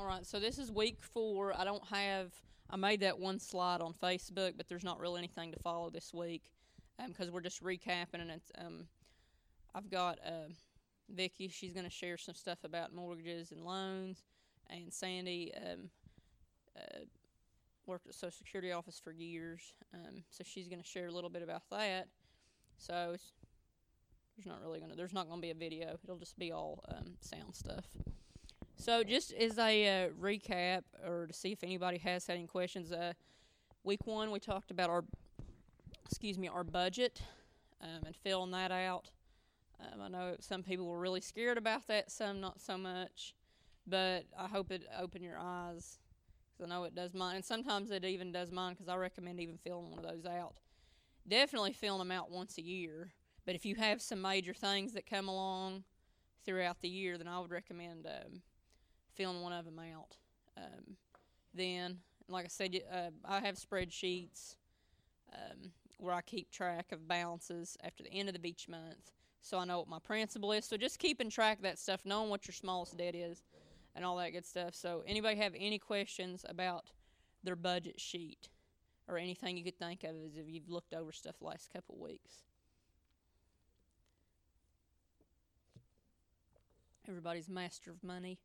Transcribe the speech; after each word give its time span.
All 0.00 0.06
right, 0.06 0.24
so 0.24 0.40
this 0.40 0.56
is 0.56 0.72
week 0.72 0.96
four. 1.02 1.52
I 1.54 1.62
don't 1.62 1.86
have, 1.88 2.32
I 2.70 2.76
made 2.76 3.00
that 3.00 3.18
one 3.18 3.38
slide 3.38 3.82
on 3.82 3.92
Facebook, 3.92 4.54
but 4.56 4.66
there's 4.66 4.82
not 4.82 4.98
really 4.98 5.18
anything 5.18 5.52
to 5.52 5.58
follow 5.58 5.90
this 5.90 6.14
week 6.14 6.44
because 7.06 7.28
um, 7.28 7.34
we're 7.34 7.42
just 7.42 7.62
recapping. 7.62 8.14
And 8.14 8.30
it's, 8.30 8.50
um, 8.56 8.86
I've 9.74 9.90
got 9.90 10.18
uh, 10.26 10.48
Vicky, 11.14 11.48
she's 11.48 11.74
going 11.74 11.84
to 11.84 11.90
share 11.90 12.16
some 12.16 12.34
stuff 12.34 12.60
about 12.64 12.94
mortgages 12.94 13.52
and 13.52 13.62
loans. 13.62 14.22
And 14.70 14.90
Sandy 14.90 15.52
um, 15.54 15.90
uh, 16.74 17.00
worked 17.84 18.08
at 18.08 18.14
Social 18.14 18.30
Security 18.30 18.72
office 18.72 18.98
for 19.04 19.12
years, 19.12 19.74
um, 19.92 20.22
so 20.30 20.42
she's 20.46 20.66
going 20.66 20.80
to 20.80 20.88
share 20.88 21.08
a 21.08 21.12
little 21.12 21.28
bit 21.28 21.42
about 21.42 21.64
that. 21.72 22.08
So 22.78 23.16
there's 24.34 24.46
not 24.46 24.62
really 24.62 24.78
going 24.78 24.92
to, 24.92 24.96
there's 24.96 25.12
not 25.12 25.28
going 25.28 25.42
to 25.42 25.46
be 25.46 25.50
a 25.50 25.54
video. 25.54 25.98
It'll 26.02 26.16
just 26.16 26.38
be 26.38 26.52
all 26.52 26.82
um, 26.88 27.16
sound 27.20 27.54
stuff. 27.54 27.84
So, 28.80 29.04
just 29.04 29.34
as 29.34 29.58
a 29.58 30.06
uh, 30.06 30.08
recap, 30.18 30.84
or 31.06 31.26
to 31.26 31.34
see 31.34 31.52
if 31.52 31.62
anybody 31.62 31.98
has 31.98 32.26
had 32.26 32.38
any 32.38 32.46
questions, 32.46 32.92
uh, 32.92 33.12
week 33.84 34.06
one 34.06 34.30
we 34.30 34.40
talked 34.40 34.70
about 34.70 34.88
our, 34.88 35.04
excuse 36.06 36.38
me, 36.38 36.48
our 36.48 36.64
budget 36.64 37.20
um, 37.82 38.00
and 38.06 38.16
filling 38.16 38.52
that 38.52 38.72
out. 38.72 39.10
Um, 39.80 40.00
I 40.00 40.08
know 40.08 40.36
some 40.40 40.62
people 40.62 40.86
were 40.86 40.98
really 40.98 41.20
scared 41.20 41.58
about 41.58 41.88
that, 41.88 42.10
some 42.10 42.40
not 42.40 42.58
so 42.58 42.78
much, 42.78 43.34
but 43.86 44.24
I 44.38 44.46
hope 44.46 44.70
it 44.70 44.88
opened 44.98 45.24
your 45.24 45.38
eyes 45.38 45.98
because 46.56 46.64
I 46.64 46.74
know 46.74 46.84
it 46.84 46.94
does 46.94 47.12
mine, 47.12 47.36
and 47.36 47.44
sometimes 47.44 47.90
it 47.90 48.02
even 48.06 48.32
does 48.32 48.50
mine 48.50 48.72
because 48.72 48.88
I 48.88 48.96
recommend 48.96 49.40
even 49.40 49.58
filling 49.58 49.90
one 49.90 49.98
of 49.98 50.10
those 50.10 50.24
out. 50.24 50.54
Definitely 51.28 51.74
filling 51.74 51.98
them 51.98 52.12
out 52.12 52.30
once 52.30 52.56
a 52.56 52.62
year, 52.62 53.12
but 53.44 53.54
if 53.54 53.66
you 53.66 53.74
have 53.74 54.00
some 54.00 54.22
major 54.22 54.54
things 54.54 54.94
that 54.94 55.04
come 55.04 55.28
along 55.28 55.84
throughout 56.46 56.80
the 56.80 56.88
year, 56.88 57.18
then 57.18 57.28
I 57.28 57.40
would 57.40 57.50
recommend. 57.50 58.06
Um, 58.06 58.40
filling 59.20 59.42
one 59.42 59.52
of 59.52 59.66
them 59.66 59.78
out. 59.78 60.16
Um, 60.56 60.96
then, 61.52 61.98
like 62.26 62.46
I 62.46 62.48
said, 62.48 62.80
uh, 62.90 63.10
I 63.22 63.40
have 63.40 63.56
spreadsheets 63.56 64.56
um, 65.34 65.72
where 65.98 66.14
I 66.14 66.22
keep 66.22 66.50
track 66.50 66.90
of 66.90 67.06
balances 67.06 67.76
after 67.84 68.02
the 68.02 68.12
end 68.14 68.30
of 68.30 68.32
the 68.32 68.40
beach 68.40 68.66
month, 68.66 69.12
so 69.42 69.58
I 69.58 69.66
know 69.66 69.80
what 69.80 69.88
my 69.88 69.98
principal 69.98 70.52
is. 70.52 70.64
So 70.64 70.78
just 70.78 70.98
keeping 70.98 71.28
track 71.28 71.58
of 71.58 71.64
that 71.64 71.78
stuff, 71.78 72.00
knowing 72.06 72.30
what 72.30 72.48
your 72.48 72.54
smallest 72.54 72.96
debt 72.96 73.14
is, 73.14 73.42
and 73.94 74.06
all 74.06 74.16
that 74.16 74.30
good 74.30 74.46
stuff. 74.46 74.74
So, 74.74 75.02
anybody 75.06 75.36
have 75.36 75.52
any 75.54 75.78
questions 75.78 76.46
about 76.48 76.86
their 77.44 77.56
budget 77.56 78.00
sheet 78.00 78.48
or 79.06 79.18
anything 79.18 79.58
you 79.58 79.64
could 79.64 79.78
think 79.78 80.02
of 80.02 80.14
as 80.24 80.38
if 80.38 80.44
you've 80.48 80.70
looked 80.70 80.94
over 80.94 81.12
stuff 81.12 81.34
the 81.40 81.46
last 81.46 81.70
couple 81.74 81.96
of 81.96 82.00
weeks? 82.00 82.36
Everybody's 87.06 87.50
master 87.50 87.90
of 87.90 88.02
money. 88.02 88.38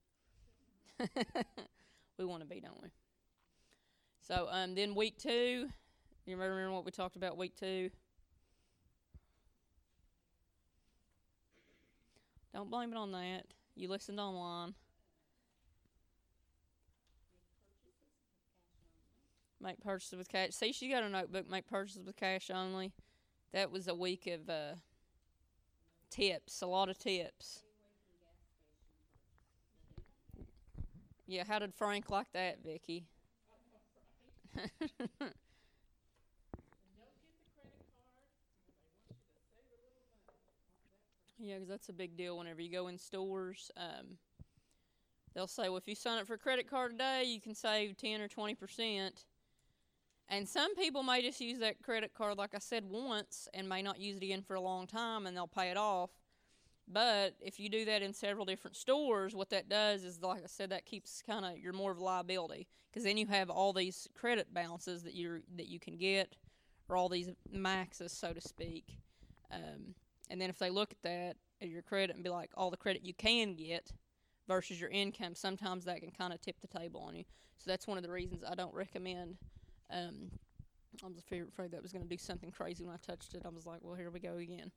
we 2.18 2.26
want 2.26 2.42
to 2.42 2.48
be, 2.48 2.60
don't 2.60 2.82
we? 2.82 2.90
So 4.22 4.48
um, 4.50 4.76
then 4.76 4.96
week 4.96 5.18
two, 5.18 5.70
you 6.26 6.38
remember 6.38 6.72
what 6.72 6.86
we 6.86 6.92
talked 6.92 7.16
about 7.16 7.38
week 7.38 7.56
two? 7.60 7.90
Don't 12.54 12.72
blame 12.72 12.92
it 12.94 12.98
on 12.98 13.12
that. 13.12 13.44
You 13.76 13.90
listened 13.90 14.20
online. 14.20 14.74
Make 19.60 19.82
purchases 19.82 20.18
with 20.18 20.30
cash. 20.30 20.52
See, 20.52 20.72
she 20.72 20.90
got 20.90 21.04
a 21.04 21.10
notebook. 21.10 21.50
Make 21.50 21.68
purchases 21.68 22.06
with 22.06 22.16
cash 22.16 22.50
only. 22.50 22.94
That 23.52 23.72
was 23.72 23.88
a 23.88 23.96
week 23.96 24.28
of 24.28 24.50
uh, 24.50 24.76
tips, 26.10 26.62
a 26.62 26.68
lot 26.68 26.88
of 26.88 26.98
tips. 26.98 27.65
Yeah, 31.28 31.44
how 31.48 31.60
did 31.60 31.74
Frank 31.74 32.10
like 32.10 32.32
that, 32.34 32.64
Vicky? 32.64 33.06
yeah, 41.40 41.56
because 41.56 41.68
that's 41.68 41.90
a 41.90 41.94
big 41.94 42.16
deal 42.16 42.38
whenever 42.38 42.62
you 42.62 42.72
go 42.72 42.88
in 42.88 42.98
stores. 42.98 43.72
Um, 43.76 44.18
they'll 45.34 45.48
say, 45.48 45.64
well, 45.64 45.78
if 45.78 45.88
you 45.88 45.96
sign 45.96 46.20
up 46.20 46.28
for 46.28 46.36
a 46.36 46.38
credit 46.38 46.70
card 46.70 46.92
today, 46.92 47.24
you 47.26 47.42
can 47.42 47.56
save 47.56 47.98
10 47.98 48.22
or 48.22 48.28
20%. 48.28 49.26
And 50.30 50.48
some 50.48 50.76
people 50.76 51.04
may 51.04 51.22
just 51.22 51.40
use 51.40 51.60
that 51.60 51.82
credit 51.84 52.14
card, 52.14 52.38
like 52.38 52.56
I 52.56 52.60
said, 52.60 52.86
once 52.86 53.48
and 53.54 53.70
may 53.70 53.82
not 53.82 54.00
use 54.00 54.18
it 54.18 54.24
again 54.24 54.42
for 54.42 54.56
a 54.56 54.62
long 54.62 54.88
time 54.88 55.28
and 55.28 55.38
they'll 55.38 55.48
pay 55.48 55.70
it 55.70 55.78
off. 55.78 56.10
But 56.88 57.34
if 57.42 57.60
you 57.60 57.70
do 57.70 57.86
that 57.86 58.04
in 58.04 58.14
several 58.14 58.46
different 58.46 58.78
stores, 58.78 59.36
what 59.36 59.50
that 59.50 59.70
does 59.70 60.04
is, 60.04 60.22
like 60.22 60.44
I 60.44 60.48
said, 60.48 60.70
that 60.70 60.86
keeps 60.86 61.24
kind 61.26 61.44
of 61.44 61.58
you're 61.58 61.74
more 61.74 61.92
of 61.92 61.98
a 61.98 62.04
liability 62.04 62.68
because 62.92 63.04
then 63.04 63.18
you 63.18 63.26
have 63.26 63.50
all 63.50 63.74
these 63.74 64.08
credit 64.14 64.54
balances 64.54 65.04
that 65.04 65.16
you 65.16 65.42
that 65.56 65.68
you 65.68 65.80
can 65.80 65.98
get, 65.98 66.36
or 66.88 66.96
all 66.96 67.10
these 67.10 67.30
maxes, 67.52 68.12
so 68.12 68.34
to 68.34 68.42
speak. 68.42 68.98
Um, 69.52 69.96
and 70.30 70.40
then 70.40 70.50
if 70.50 70.60
they 70.60 70.70
look 70.70 70.92
at 70.92 71.02
that 71.04 71.38
at 71.62 71.70
your 71.70 71.82
credit 71.82 72.16
and 72.16 72.24
be 72.24 72.30
like 72.30 72.52
all 72.56 72.70
the 72.70 72.78
credit 72.78 73.04
you 73.04 73.14
can 73.14 73.56
get 73.56 73.92
versus 74.48 74.80
your 74.80 74.90
income, 74.90 75.34
sometimes 75.34 75.86
that 75.86 76.02
can 76.02 76.12
kind 76.12 76.34
of 76.34 76.42
tip 76.42 76.58
the 76.62 76.80
table 76.80 77.02
on 77.02 77.16
you. 77.16 77.24
So 77.58 77.72
that's 77.72 77.88
one 77.88 77.98
of 77.98 78.04
the 78.04 78.12
reasons 78.12 78.44
I 78.48 78.54
don't 78.54 78.74
recommend. 78.74 79.38
Um, 79.92 80.30
I 81.04 81.08
was 81.08 81.18
afraid 81.18 81.72
that 81.72 81.82
was 81.82 81.92
going 81.92 82.04
to 82.04 82.10
do 82.10 82.18
something 82.18 82.52
crazy 82.52 82.84
when 82.84 82.94
I 82.94 82.98
touched 83.06 83.34
it. 83.34 83.42
I 83.46 83.50
was 83.50 83.66
like, 83.66 83.80
well, 83.82 83.96
here 83.96 84.12
we 84.12 84.20
go 84.20 84.38
again. 84.38 84.72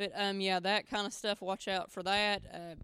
But 0.00 0.12
um, 0.14 0.40
yeah, 0.40 0.60
that 0.60 0.88
kind 0.88 1.06
of 1.06 1.12
stuff. 1.12 1.42
Watch 1.42 1.68
out 1.68 1.90
for 1.90 2.02
that. 2.04 2.40
Uh, 2.50 2.74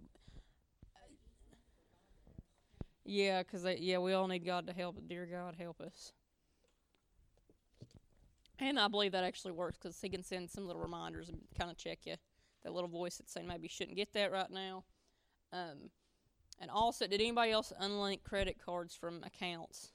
yeah, 3.06 3.42
because 3.42 3.64
yeah, 3.78 3.96
we 3.96 4.12
all 4.12 4.28
need 4.28 4.44
God 4.44 4.66
to 4.66 4.74
help. 4.74 4.98
Dear 5.08 5.24
God, 5.24 5.54
help 5.58 5.80
us. 5.80 6.12
And 8.58 8.78
I 8.78 8.88
believe 8.88 9.12
that 9.12 9.24
actually 9.24 9.52
works 9.52 9.78
because 9.78 9.98
He 9.98 10.10
can 10.10 10.22
send 10.22 10.50
some 10.50 10.66
little 10.66 10.82
reminders 10.82 11.30
and 11.30 11.38
kind 11.58 11.70
of 11.70 11.78
check 11.78 12.00
you. 12.04 12.16
That 12.64 12.74
little 12.74 12.90
voice 12.90 13.16
that's 13.16 13.32
saying 13.32 13.46
maybe 13.46 13.62
you 13.62 13.70
shouldn't 13.70 13.96
get 13.96 14.12
that 14.12 14.30
right 14.30 14.50
now. 14.50 14.84
Um, 15.54 15.88
and 16.60 16.70
also, 16.70 17.06
did 17.06 17.22
anybody 17.22 17.50
else 17.50 17.72
unlink 17.80 18.24
credit 18.24 18.58
cards 18.62 18.94
from 18.94 19.24
accounts? 19.24 19.92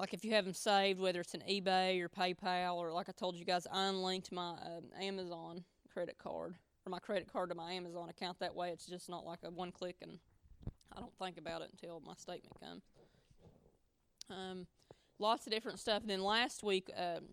Like 0.00 0.14
if 0.14 0.24
you 0.24 0.32
have 0.32 0.46
them 0.46 0.54
saved, 0.54 0.98
whether 0.98 1.20
it's 1.20 1.34
an 1.34 1.42
eBay 1.48 2.00
or 2.00 2.08
PayPal, 2.08 2.76
or 2.76 2.90
like 2.90 3.10
I 3.10 3.12
told 3.12 3.36
you 3.36 3.44
guys, 3.44 3.66
I 3.70 3.88
unlinked 3.88 4.32
my 4.32 4.52
uh, 4.52 4.80
Amazon 4.98 5.62
credit 5.92 6.16
card 6.16 6.54
or 6.86 6.90
my 6.90 6.98
credit 6.98 7.30
card 7.30 7.50
to 7.50 7.54
my 7.54 7.72
Amazon 7.72 8.08
account. 8.08 8.38
That 8.40 8.56
way, 8.56 8.70
it's 8.70 8.86
just 8.86 9.10
not 9.10 9.26
like 9.26 9.40
a 9.44 9.50
one 9.50 9.70
click 9.70 9.96
and 10.00 10.18
I 10.96 11.00
don't 11.00 11.12
think 11.18 11.36
about 11.36 11.60
it 11.60 11.68
until 11.70 12.02
my 12.04 12.14
statement 12.14 12.58
comes. 12.58 12.82
Um, 14.30 14.66
lots 15.18 15.46
of 15.46 15.52
different 15.52 15.78
stuff. 15.78 16.00
And 16.00 16.08
then 16.08 16.22
last 16.22 16.62
week, 16.62 16.90
um, 16.96 17.26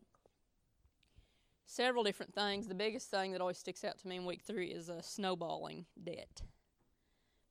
several 1.65 2.03
different 2.03 2.33
things. 2.33 2.67
The 2.67 2.75
biggest 2.75 3.09
thing 3.09 3.31
that 3.31 3.39
always 3.39 3.57
sticks 3.57 3.85
out 3.85 3.97
to 3.99 4.07
me 4.09 4.17
in 4.17 4.25
week 4.25 4.41
three 4.45 4.67
is 4.67 4.89
a 4.89 5.01
snowballing 5.01 5.85
debt. 6.03 6.41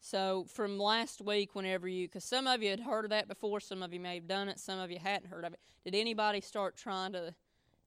So 0.06 0.46
from 0.48 0.78
last 0.78 1.20
week, 1.20 1.56
whenever 1.56 1.88
you, 1.88 2.06
because 2.06 2.22
some 2.22 2.46
of 2.46 2.62
you 2.62 2.70
had 2.70 2.78
heard 2.78 3.04
of 3.04 3.10
that 3.10 3.26
before, 3.26 3.58
some 3.58 3.82
of 3.82 3.92
you 3.92 3.98
may 3.98 4.14
have 4.14 4.28
done 4.28 4.48
it, 4.48 4.60
some 4.60 4.78
of 4.78 4.88
you 4.88 5.00
hadn't 5.00 5.28
heard 5.28 5.44
of 5.44 5.52
it. 5.52 5.58
Did 5.84 5.96
anybody 5.96 6.40
start 6.40 6.76
trying 6.76 7.12
to? 7.14 7.34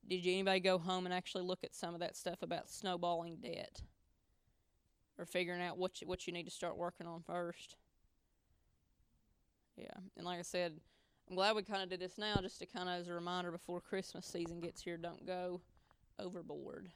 Did 0.06 0.25
you 0.25 0.34
anybody 0.34 0.59
go 0.59 0.78
home 0.78 1.06
and 1.06 1.13
actually 1.13 1.46
look 1.46 1.63
at 1.63 1.74
some 1.74 1.94
of 1.94 2.02
that 2.02 2.18
stuff 2.18 2.41
about 2.41 2.69
snowballing 2.69 3.38
debt, 3.38 3.84
or 5.18 5.25
figuring 5.25 5.62
out 5.62 5.78
what 5.78 6.02
you, 6.02 6.08
what 6.08 6.28
you 6.28 6.34
need 6.34 6.44
to 6.44 6.52
start 6.52 6.75
working 6.75 7.08
on 7.08 7.22
first? 7.22 7.78
Yeah, 9.78 9.85
and 10.18 10.25
like 10.25 10.40
I 10.40 10.41
said, 10.41 10.74
I'm 11.29 11.38
glad 11.38 11.56
we 11.56 11.63
kind 11.63 11.84
of 11.84 11.90
did 11.90 12.02
this 12.02 12.18
now, 12.18 12.35
just 12.41 12.59
to 12.59 12.66
kind 12.66 12.90
of 12.90 13.00
as 13.00 13.08
a 13.08 13.13
reminder 13.13 13.50
before 13.50 13.79
Christmas 13.79 14.25
season 14.25 14.59
gets 14.59 14.81
here, 14.81 14.97
don't 14.97 15.25
go 15.25 15.62
overboard, 16.19 16.90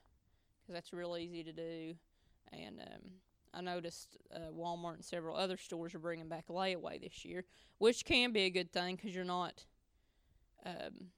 because 0.62 0.73
that's 0.73 0.91
real 0.91 1.16
easy 1.16 1.45
to 1.45 1.53
do, 1.53 1.94
and 2.51 2.81
um, 2.81 3.09
I 3.53 3.62
noticed 3.62 4.18
uh, 4.34 4.52
Walmart 4.52 4.96
and 4.96 5.06
several 5.06 5.36
other 5.36 5.58
stores 5.58 5.94
are 5.94 6.00
bringing 6.00 6.27
back 6.27 6.48
layaway 6.48 7.00
this 7.00 7.24
year, 7.24 7.45
which 7.77 8.04
can 8.04 8.31
be 8.31 8.42
a 8.42 8.50
good 8.50 8.72
thing 8.72 8.95
because 8.95 9.13
you're 9.13 9.24
not. 9.24 9.66
Um, 10.66 11.10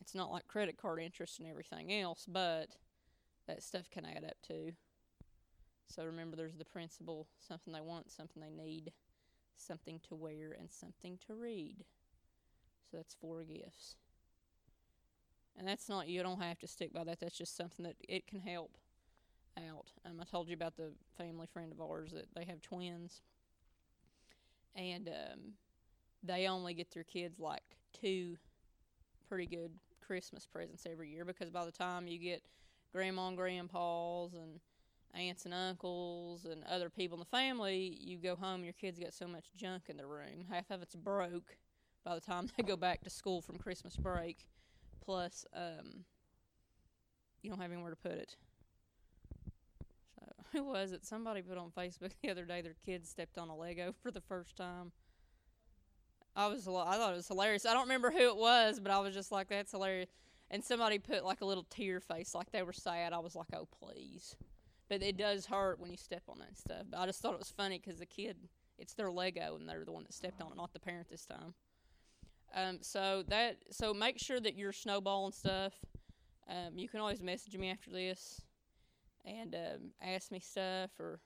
it's 0.00 0.14
not 0.14 0.30
like 0.30 0.48
credit 0.48 0.76
card 0.76 1.00
interest 1.00 1.38
and 1.38 1.48
everything 1.48 1.92
else, 1.92 2.26
but 2.26 2.76
that 3.46 3.62
stuff 3.62 3.90
can 3.90 4.04
add 4.06 4.24
up 4.24 4.36
too. 4.46 4.72
So 5.86 6.04
remember, 6.04 6.36
there's 6.36 6.56
the 6.56 6.64
principle: 6.64 7.26
something 7.46 7.72
they 7.72 7.80
want, 7.80 8.10
something 8.10 8.42
they 8.42 8.50
need, 8.50 8.92
something 9.56 10.00
to 10.08 10.14
wear, 10.14 10.56
and 10.58 10.70
something 10.70 11.18
to 11.26 11.34
read. 11.34 11.84
So 12.90 12.96
that's 12.96 13.14
four 13.14 13.42
gifts. 13.44 13.96
And 15.56 15.68
that's 15.68 15.88
not 15.88 16.08
you 16.08 16.22
don't 16.22 16.40
have 16.40 16.58
to 16.60 16.66
stick 16.66 16.92
by 16.92 17.04
that. 17.04 17.20
That's 17.20 17.36
just 17.36 17.56
something 17.56 17.84
that 17.84 17.96
it 18.08 18.26
can 18.26 18.40
help 18.40 18.78
out. 19.58 19.90
Um, 20.04 20.18
I 20.20 20.24
told 20.24 20.48
you 20.48 20.54
about 20.54 20.76
the 20.76 20.92
family 21.16 21.46
friend 21.52 21.72
of 21.72 21.80
ours 21.80 22.12
that 22.12 22.26
they 22.34 22.44
have 22.44 22.60
twins, 22.62 23.22
and 24.74 25.08
um, 25.08 25.40
they 26.22 26.46
only 26.46 26.74
get 26.74 26.90
their 26.92 27.04
kids 27.04 27.38
like 27.38 27.62
two 27.92 28.36
pretty 29.28 29.46
good 29.46 29.70
Christmas 30.06 30.46
presents 30.46 30.86
every 30.90 31.10
year 31.10 31.24
because 31.24 31.50
by 31.50 31.64
the 31.64 31.72
time 31.72 32.06
you 32.06 32.18
get 32.18 32.42
grandma 32.92 33.28
and 33.28 33.36
grandpa's 33.36 34.34
and 34.34 34.60
aunts 35.14 35.44
and 35.44 35.54
uncles 35.54 36.44
and 36.44 36.64
other 36.64 36.90
people 36.90 37.16
in 37.16 37.20
the 37.20 37.36
family, 37.36 37.96
you 38.00 38.18
go 38.18 38.36
home 38.36 38.56
and 38.56 38.64
your 38.64 38.74
kids 38.74 38.98
got 38.98 39.14
so 39.14 39.26
much 39.26 39.46
junk 39.56 39.84
in 39.88 39.96
their 39.96 40.06
room. 40.06 40.44
Half 40.50 40.70
of 40.70 40.82
it's 40.82 40.94
broke 40.94 41.56
by 42.04 42.14
the 42.14 42.20
time 42.20 42.48
they 42.56 42.62
go 42.62 42.76
back 42.76 43.02
to 43.04 43.10
school 43.10 43.40
from 43.40 43.56
Christmas 43.56 43.96
break. 43.96 44.46
Plus, 45.04 45.44
um, 45.54 46.04
you 47.42 47.50
don't 47.50 47.60
have 47.60 47.72
anywhere 47.72 47.90
to 47.90 47.96
put 47.96 48.12
it. 48.12 48.36
Who 50.52 50.64
was 50.64 50.92
it? 50.92 51.04
Somebody 51.04 51.42
put 51.42 51.58
on 51.58 51.70
Facebook 51.70 52.12
the 52.22 52.30
other 52.30 52.44
day 52.44 52.60
their 52.60 52.76
kid 52.84 53.06
stepped 53.06 53.38
on 53.38 53.48
a 53.48 53.56
Lego 53.56 53.94
for 54.02 54.10
the 54.10 54.20
first 54.20 54.56
time. 54.56 54.92
I 56.36 56.48
was, 56.48 56.66
I 56.66 56.96
thought 56.96 57.12
it 57.12 57.16
was 57.16 57.28
hilarious. 57.28 57.64
I 57.64 57.72
don't 57.72 57.82
remember 57.82 58.10
who 58.10 58.28
it 58.28 58.36
was, 58.36 58.80
but 58.80 58.90
I 58.90 58.98
was 58.98 59.14
just 59.14 59.30
like, 59.30 59.48
"That's 59.48 59.70
hilarious." 59.70 60.10
And 60.50 60.64
somebody 60.64 60.98
put 60.98 61.24
like 61.24 61.40
a 61.40 61.44
little 61.44 61.66
tear 61.70 62.00
face, 62.00 62.34
like 62.34 62.50
they 62.50 62.62
were 62.62 62.72
sad. 62.72 63.12
I 63.12 63.18
was 63.18 63.36
like, 63.36 63.46
"Oh, 63.54 63.68
please." 63.80 64.36
But 64.88 65.02
it 65.02 65.16
does 65.16 65.46
hurt 65.46 65.78
when 65.78 65.90
you 65.90 65.96
step 65.96 66.22
on 66.28 66.40
that 66.40 66.58
stuff. 66.58 66.86
But 66.90 66.98
I 66.98 67.06
just 67.06 67.20
thought 67.20 67.34
it 67.34 67.38
was 67.38 67.50
funny 67.50 67.80
because 67.82 68.00
the 68.00 68.06
kid, 68.06 68.36
it's 68.78 68.94
their 68.94 69.10
Lego, 69.10 69.56
and 69.56 69.68
they're 69.68 69.84
the 69.84 69.92
one 69.92 70.02
that 70.02 70.12
stepped 70.12 70.42
on 70.42 70.50
it, 70.52 70.56
not 70.56 70.72
the 70.72 70.80
parent 70.80 71.08
this 71.08 71.24
time. 71.24 71.54
Um, 72.54 72.78
so 72.82 73.24
that, 73.28 73.56
so 73.70 73.94
make 73.94 74.18
sure 74.18 74.40
that 74.40 74.56
you're 74.56 74.72
snowballing 74.72 75.32
stuff. 75.32 75.72
Um, 76.48 76.76
you 76.76 76.88
can 76.88 77.00
always 77.00 77.22
message 77.22 77.56
me 77.56 77.70
after 77.70 77.90
this, 77.90 78.42
and 79.24 79.54
um, 79.54 79.90
ask 80.02 80.30
me 80.30 80.40
stuff 80.40 80.90
or 80.98 81.20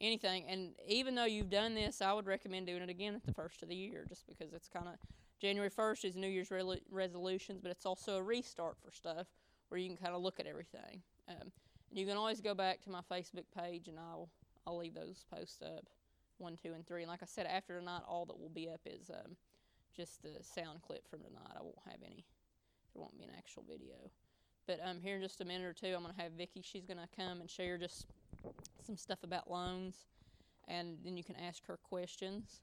anything. 0.00 0.44
And 0.48 0.72
even 0.86 1.14
though 1.14 1.24
you've 1.24 1.50
done 1.50 1.74
this, 1.74 2.02
I 2.02 2.12
would 2.12 2.26
recommend 2.26 2.66
doing 2.66 2.82
it 2.82 2.90
again 2.90 3.14
at 3.14 3.24
the 3.24 3.32
first 3.32 3.62
of 3.62 3.68
the 3.68 3.76
year, 3.76 4.04
just 4.08 4.26
because 4.26 4.52
it's 4.52 4.68
kind 4.68 4.88
of 4.88 4.94
January 5.40 5.70
1st 5.70 6.04
is 6.04 6.16
New 6.16 6.28
Year's 6.28 6.50
relu- 6.50 6.82
resolutions, 6.90 7.60
but 7.62 7.70
it's 7.70 7.86
also 7.86 8.16
a 8.16 8.22
restart 8.22 8.76
for 8.84 8.90
stuff 8.90 9.26
where 9.68 9.78
you 9.80 9.88
can 9.88 9.96
kind 9.96 10.14
of 10.14 10.22
look 10.22 10.40
at 10.40 10.46
everything. 10.46 11.02
Um, 11.28 11.52
and 11.90 11.98
you 11.98 12.06
can 12.06 12.16
always 12.16 12.40
go 12.40 12.54
back 12.54 12.80
to 12.82 12.90
my 12.90 13.00
Facebook 13.10 13.44
page, 13.56 13.88
and 13.88 13.98
I'll 13.98 14.28
I'll 14.66 14.76
leave 14.76 14.94
those 14.94 15.24
posts 15.32 15.62
up, 15.62 15.86
one, 16.38 16.56
two, 16.62 16.72
and 16.74 16.86
three. 16.86 17.02
And 17.02 17.10
like 17.10 17.22
I 17.22 17.26
said, 17.26 17.46
after 17.46 17.78
tonight, 17.78 18.02
all 18.06 18.26
that 18.26 18.38
will 18.38 18.50
be 18.50 18.68
up 18.68 18.80
is 18.84 19.10
um, 19.10 19.36
just 19.96 20.22
the 20.22 20.36
sound 20.42 20.82
clip 20.82 21.08
from 21.08 21.20
tonight. 21.20 21.56
I 21.56 21.62
won't 21.62 21.78
have 21.86 22.00
any. 22.04 22.26
There 22.92 23.00
won't 23.00 23.16
be 23.16 23.24
an 23.24 23.30
actual 23.36 23.64
video. 23.68 24.10
But 24.66 24.80
um, 24.84 25.00
here 25.00 25.16
in 25.16 25.22
just 25.22 25.40
a 25.40 25.44
minute 25.44 25.66
or 25.66 25.72
two, 25.72 25.94
I'm 25.94 26.02
gonna 26.02 26.14
have 26.18 26.32
Vicky. 26.32 26.62
She's 26.62 26.84
gonna 26.84 27.08
come 27.16 27.40
and 27.40 27.50
share 27.50 27.78
just 27.78 28.06
some 28.84 28.96
stuff 28.96 29.22
about 29.22 29.50
loans, 29.50 30.06
and 30.68 30.98
then 31.04 31.16
you 31.16 31.24
can 31.24 31.36
ask 31.36 31.66
her 31.66 31.76
questions. 31.76 32.62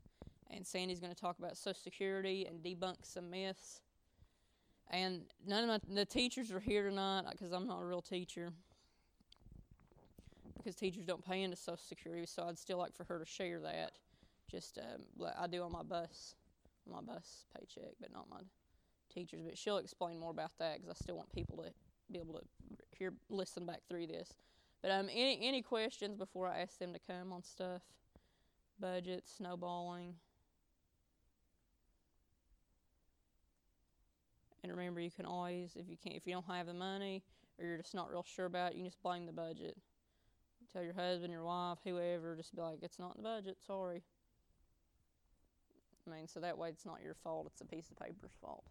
And 0.49 0.65
Sandy's 0.65 0.99
going 0.99 1.13
to 1.13 1.19
talk 1.19 1.39
about 1.39 1.57
Social 1.57 1.79
Security 1.81 2.45
and 2.45 2.63
debunk 2.63 2.97
some 3.03 3.29
myths. 3.29 3.81
And 4.89 5.23
none 5.45 5.69
of 5.69 5.69
my, 5.69 5.93
the 5.93 6.05
teachers 6.05 6.51
are 6.51 6.59
here 6.59 6.89
tonight 6.89 7.25
because 7.31 7.51
I'm 7.51 7.67
not 7.67 7.81
a 7.81 7.85
real 7.85 8.01
teacher. 8.01 8.51
Because 10.57 10.75
teachers 10.75 11.05
don't 11.05 11.25
pay 11.25 11.43
into 11.43 11.57
Social 11.57 11.77
Security, 11.77 12.25
so 12.25 12.43
I'd 12.43 12.57
still 12.57 12.77
like 12.77 12.95
for 12.95 13.03
her 13.05 13.19
to 13.19 13.25
share 13.25 13.59
that. 13.61 13.91
Just 14.49 14.77
um, 14.77 15.01
like 15.17 15.33
I 15.37 15.47
do 15.47 15.63
on 15.63 15.73
my 15.73 15.83
bus, 15.83 16.35
my 16.89 17.01
bus 17.01 17.45
paycheck, 17.57 17.95
but 17.99 18.13
not 18.13 18.29
my 18.29 18.39
teachers. 19.13 19.41
But 19.45 19.57
she'll 19.57 19.77
explain 19.77 20.17
more 20.19 20.31
about 20.31 20.51
that 20.59 20.75
because 20.75 20.89
I 20.89 20.93
still 20.93 21.17
want 21.17 21.31
people 21.33 21.57
to 21.57 21.71
be 22.11 22.19
able 22.19 22.33
to 22.35 22.41
hear, 22.97 23.13
listen 23.29 23.65
back 23.65 23.81
through 23.89 24.07
this. 24.07 24.33
But 24.81 24.91
um, 24.91 25.09
any 25.11 25.39
any 25.41 25.61
questions 25.61 26.17
before 26.17 26.47
I 26.47 26.59
ask 26.59 26.77
them 26.77 26.93
to 26.93 26.99
come 26.99 27.33
on 27.33 27.43
stuff? 27.43 27.81
Budget, 28.79 29.23
snowballing. 29.27 30.13
And 34.63 34.71
remember, 34.71 34.99
you 34.99 35.11
can 35.11 35.25
always, 35.25 35.71
if 35.75 35.89
you 35.89 35.97
can't, 36.01 36.15
if 36.15 36.27
you 36.27 36.33
don't 36.33 36.45
have 36.45 36.67
the 36.67 36.73
money 36.73 37.23
or 37.57 37.65
you're 37.65 37.77
just 37.77 37.95
not 37.95 38.09
real 38.11 38.23
sure 38.23 38.45
about 38.45 38.71
it, 38.71 38.75
you 38.75 38.83
can 38.83 38.89
just 38.89 39.01
blame 39.01 39.25
the 39.25 39.31
budget. 39.31 39.77
Tell 40.73 40.83
your 40.83 40.93
husband, 40.93 41.31
your 41.31 41.43
wife, 41.43 41.77
whoever, 41.83 42.35
just 42.35 42.55
be 42.55 42.61
like, 42.61 42.79
it's 42.81 42.99
not 42.99 43.15
in 43.15 43.23
the 43.23 43.29
budget. 43.29 43.57
Sorry. 43.65 44.03
I 46.05 46.15
mean, 46.15 46.27
so 46.27 46.39
that 46.39 46.57
way 46.57 46.69
it's 46.69 46.85
not 46.85 47.01
your 47.03 47.15
fault. 47.15 47.47
It's 47.51 47.61
a 47.61 47.65
piece 47.65 47.89
of 47.89 47.97
paper's 47.97 48.35
fault. 48.41 48.65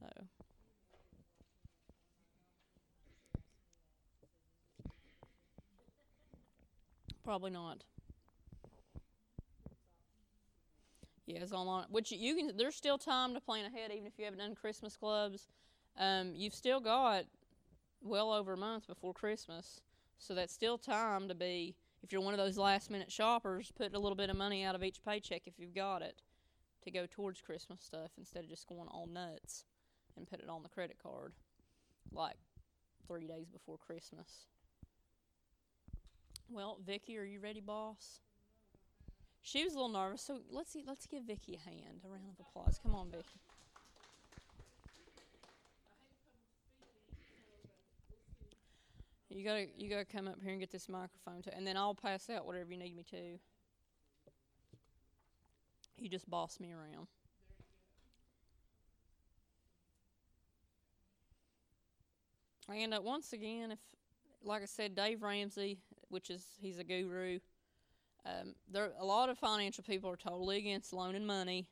So. 0.00 0.37
Probably 7.28 7.50
not. 7.50 7.84
Yeah, 11.26 11.40
it's 11.40 11.52
online. 11.52 11.84
Which 11.90 12.10
you 12.10 12.34
can. 12.34 12.56
There's 12.56 12.74
still 12.74 12.96
time 12.96 13.34
to 13.34 13.40
plan 13.42 13.66
ahead, 13.66 13.90
even 13.92 14.06
if 14.06 14.14
you 14.16 14.24
haven't 14.24 14.38
done 14.38 14.54
Christmas 14.54 14.96
clubs. 14.96 15.46
Um, 15.98 16.32
you've 16.34 16.54
still 16.54 16.80
got 16.80 17.24
well 18.00 18.32
over 18.32 18.54
a 18.54 18.56
month 18.56 18.86
before 18.86 19.12
Christmas, 19.12 19.82
so 20.16 20.34
that's 20.34 20.54
still 20.54 20.78
time 20.78 21.28
to 21.28 21.34
be. 21.34 21.76
If 22.02 22.12
you're 22.12 22.22
one 22.22 22.32
of 22.32 22.38
those 22.38 22.56
last 22.56 22.90
minute 22.90 23.12
shoppers, 23.12 23.70
put 23.76 23.94
a 23.94 23.98
little 23.98 24.16
bit 24.16 24.30
of 24.30 24.36
money 24.38 24.64
out 24.64 24.74
of 24.74 24.82
each 24.82 25.04
paycheck 25.04 25.42
if 25.44 25.58
you've 25.58 25.74
got 25.74 26.00
it, 26.00 26.22
to 26.84 26.90
go 26.90 27.04
towards 27.04 27.42
Christmas 27.42 27.82
stuff 27.82 28.12
instead 28.16 28.42
of 28.44 28.48
just 28.48 28.66
going 28.66 28.88
all 28.88 29.06
nuts 29.06 29.66
and 30.16 30.26
put 30.26 30.40
it 30.40 30.48
on 30.48 30.62
the 30.62 30.70
credit 30.70 30.96
card, 31.02 31.34
like 32.10 32.38
three 33.06 33.26
days 33.26 33.50
before 33.50 33.76
Christmas. 33.76 34.46
Well, 36.50 36.78
Vicky, 36.86 37.18
are 37.18 37.24
you 37.24 37.40
ready, 37.40 37.60
boss? 37.60 38.20
She 39.42 39.64
was 39.64 39.74
a 39.74 39.76
little 39.76 39.90
nervous, 39.90 40.22
so 40.22 40.40
let's 40.50 40.72
see, 40.72 40.82
let's 40.86 41.06
give 41.06 41.24
Vicky 41.24 41.54
a 41.56 41.58
hand, 41.58 42.00
a 42.04 42.08
round 42.08 42.24
of 42.38 42.46
applause. 42.46 42.80
Come 42.82 42.94
on, 42.94 43.10
Vicky. 43.10 43.40
You 49.28 49.44
gotta 49.44 49.66
you 49.76 49.88
gotta 49.88 50.04
come 50.04 50.26
up 50.26 50.42
here 50.42 50.50
and 50.50 50.58
get 50.58 50.72
this 50.72 50.88
microphone 50.88 51.42
and 51.54 51.64
then 51.64 51.76
I'll 51.76 51.94
pass 51.94 52.28
out 52.28 52.44
whatever 52.44 52.72
you 52.72 52.78
need 52.78 52.96
me 52.96 53.04
to. 53.10 53.38
You 55.96 56.08
just 56.08 56.28
boss 56.28 56.58
me 56.58 56.72
around. 56.72 57.06
And 62.74 62.92
uh, 62.92 63.00
once 63.00 63.32
again, 63.32 63.70
if 63.70 63.78
like 64.42 64.62
I 64.62 64.66
said, 64.66 64.94
Dave 64.94 65.22
Ramsey, 65.22 65.78
which 66.08 66.30
is 66.30 66.44
he's 66.60 66.78
a 66.78 66.84
guru. 66.84 67.38
Um, 68.26 68.54
there 68.70 68.90
a 68.98 69.04
lot 69.04 69.28
of 69.28 69.38
financial 69.38 69.84
people 69.84 70.10
are 70.10 70.16
totally 70.16 70.58
against 70.58 70.92
loaning 70.92 71.24
money, 71.24 71.66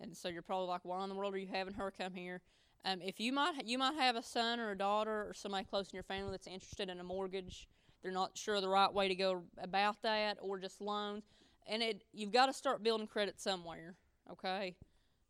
and 0.00 0.16
so 0.16 0.28
you're 0.28 0.42
probably 0.42 0.68
like, 0.68 0.84
why 0.84 1.02
in 1.02 1.08
the 1.08 1.14
world 1.14 1.34
are 1.34 1.38
you 1.38 1.48
having 1.52 1.74
her 1.74 1.90
come 1.90 2.14
here? 2.14 2.40
Um, 2.84 3.00
if 3.02 3.18
you 3.20 3.32
might 3.32 3.64
you 3.64 3.78
might 3.78 3.94
have 3.94 4.16
a 4.16 4.22
son 4.22 4.60
or 4.60 4.70
a 4.70 4.78
daughter 4.78 5.26
or 5.28 5.32
somebody 5.34 5.64
close 5.64 5.88
in 5.88 5.96
your 5.96 6.04
family 6.04 6.30
that's 6.30 6.46
interested 6.46 6.88
in 6.88 7.00
a 7.00 7.04
mortgage, 7.04 7.68
they're 8.02 8.12
not 8.12 8.36
sure 8.36 8.60
the 8.60 8.68
right 8.68 8.92
way 8.92 9.08
to 9.08 9.14
go 9.14 9.42
about 9.58 10.02
that, 10.02 10.38
or 10.40 10.58
just 10.58 10.80
loans, 10.80 11.24
and 11.66 11.82
it 11.82 12.04
you've 12.12 12.32
got 12.32 12.46
to 12.46 12.52
start 12.52 12.82
building 12.82 13.06
credit 13.06 13.40
somewhere. 13.40 13.94
Okay, 14.30 14.76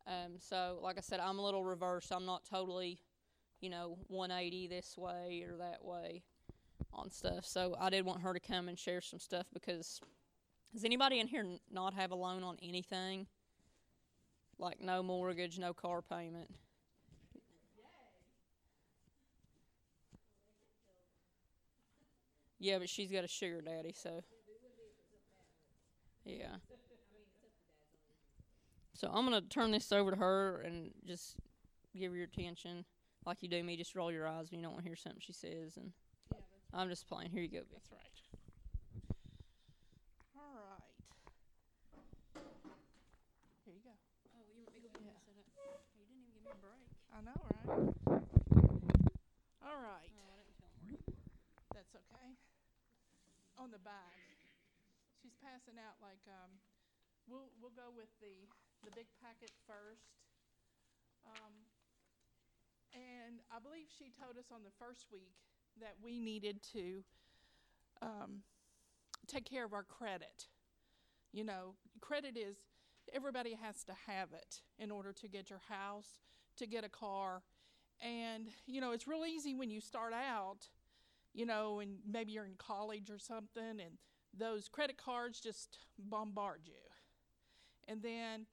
um, 0.07 0.35
so 0.39 0.79
like 0.83 0.99
I 0.99 1.01
said, 1.01 1.21
I'm 1.21 1.39
a 1.39 1.45
little 1.45 1.65
reverse. 1.65 2.11
I'm 2.13 2.27
not 2.27 2.45
totally, 2.45 3.01
you 3.61 3.71
know, 3.71 3.99
180 4.09 4.69
this 4.69 4.97
way 4.97 5.45
or 5.49 5.57
that 5.59 5.85
way 5.85 6.23
on 6.95 7.11
stuff. 7.11 7.45
So 7.45 7.77
I 7.79 7.91
did 7.91 8.05
want 8.05 8.23
her 8.23 8.33
to 8.33 8.41
come 8.41 8.69
and 8.69 8.79
share 8.79 9.01
some 9.01 9.19
stuff 9.19 9.47
because 9.53 10.01
does 10.73 10.85
anybody 10.85 11.21
in 11.21 11.29
here 11.29 11.43
n- 11.43 11.61
not 11.71 11.95
have 11.95 12.11
a 12.11 12.15
loan 12.15 12.43
on 12.43 12.57
anything? 12.63 13.27
Like 14.59 14.81
no 14.81 15.03
mortgage, 15.03 15.59
no 15.59 15.73
car 15.73 16.03
payment. 16.03 16.51
Yeah, 22.59 22.79
but 22.79 22.89
she's 22.89 23.11
got 23.11 23.25
a 23.25 23.29
sugar 23.29 23.61
daddy, 23.61 23.93
so 23.95 24.23
yeah. 26.25 26.57
So 28.95 29.11
I'm 29.13 29.25
gonna 29.25 29.43
turn 29.43 29.71
this 29.71 29.93
over 29.93 30.13
to 30.13 30.17
her 30.17 30.63
and 30.63 30.93
just 31.07 31.37
give 31.97 32.13
her 32.13 32.17
your 32.17 32.27
attention, 32.27 32.85
like 33.27 33.43
you 33.43 33.49
do 33.49 33.63
me. 33.63 33.77
Just 33.77 33.95
roll 33.95 34.11
your 34.11 34.27
eyes 34.27 34.51
when 34.51 34.61
you 34.61 34.65
don't 34.65 34.73
want 34.73 34.85
to 34.85 34.89
hear 34.89 34.97
something 34.97 35.21
she 35.21 35.33
says, 35.33 35.77
and 35.77 35.93
I'm 36.75 36.91
just 36.91 37.07
playing. 37.07 37.31
Here 37.31 37.39
you 37.39 37.55
go, 37.55 37.63
Vic. 37.71 37.71
That's 37.71 37.95
right. 37.95 38.19
All 40.35 40.59
right. 40.59 40.91
Here 43.63 43.79
you 43.79 43.85
go. 43.87 43.95
Oh, 44.35 44.43
you 44.51 44.59
want 44.59 44.75
me 44.75 44.83
to 44.83 44.91
go 44.91 44.99
ahead 44.99 45.15
and 45.15 45.47
set 45.55 45.71
up? 45.71 45.87
You 45.95 46.03
didn't 46.03 46.27
even 46.27 46.35
give 46.35 46.43
me 46.43 46.51
a 46.51 46.59
break. 46.59 46.91
I 47.15 47.23
know, 47.23 47.39
right? 47.47 47.71
All 49.63 49.79
right. 49.87 50.11
Oh, 50.19 50.35
I 50.35 50.43
didn't 50.43 50.59
tell. 50.59 50.75
That's 51.79 51.95
okay. 51.95 52.35
On 53.55 53.71
the 53.71 53.79
back, 53.79 54.35
she's 55.23 55.39
passing 55.39 55.79
out 55.79 56.03
like 56.03 56.27
um, 56.27 56.59
we'll 57.31 57.55
we'll 57.63 57.71
go 57.79 57.95
with 57.95 58.11
the 58.19 58.51
the 58.83 58.91
big 58.99 59.07
packet 59.23 59.55
first. 59.63 60.27
Um, 61.23 61.71
and 62.91 63.39
I 63.55 63.63
believe 63.63 63.87
she 63.95 64.11
told 64.11 64.35
us 64.43 64.51
on 64.51 64.67
the 64.67 64.75
first 64.75 65.07
week 65.15 65.39
that 65.81 65.95
we 66.03 66.21
needed 66.21 66.63
to 66.73 67.05
um, 68.03 68.43
take 69.27 69.45
care 69.45 69.65
of 69.65 69.73
our 69.73 69.83
credit. 69.83 70.47
You 71.33 71.45
know, 71.45 71.75
credit 72.01 72.37
is 72.37 72.57
everybody 73.13 73.57
has 73.61 73.85
to 73.85 73.93
have 74.07 74.29
it 74.33 74.61
in 74.79 74.91
order 74.91 75.13
to 75.13 75.29
get 75.29 75.51
your 75.51 75.63
house, 75.69 76.21
to 76.57 76.67
get 76.67 76.85
a 76.85 76.89
car, 76.89 77.43
and 78.03 78.49
you 78.67 78.81
know 78.81 78.93
it's 78.93 79.07
real 79.07 79.25
easy 79.25 79.55
when 79.55 79.71
you 79.71 79.81
start 79.81 80.13
out 80.13 80.69
you 81.35 81.45
know, 81.45 81.81
and 81.81 81.97
maybe 82.11 82.33
you're 82.33 82.47
in 82.47 82.55
college 82.57 83.11
or 83.11 83.19
something, 83.19 83.81
and 83.81 83.99
those 84.39 84.69
credit 84.69 84.97
cards 84.97 85.41
just 85.41 85.79
bombard 85.99 86.61
you. 86.65 86.73
And 87.89 88.01
then 88.03 88.47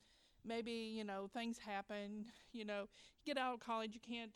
maybe, 0.44 0.72
you 0.72 1.04
know, 1.04 1.30
things 1.32 1.60
happen, 1.60 2.26
you 2.52 2.66
know, 2.66 2.88
you 3.24 3.34
get 3.34 3.42
out 3.42 3.54
of 3.54 3.60
college, 3.60 3.92
you 3.94 4.00
can't 4.02 4.36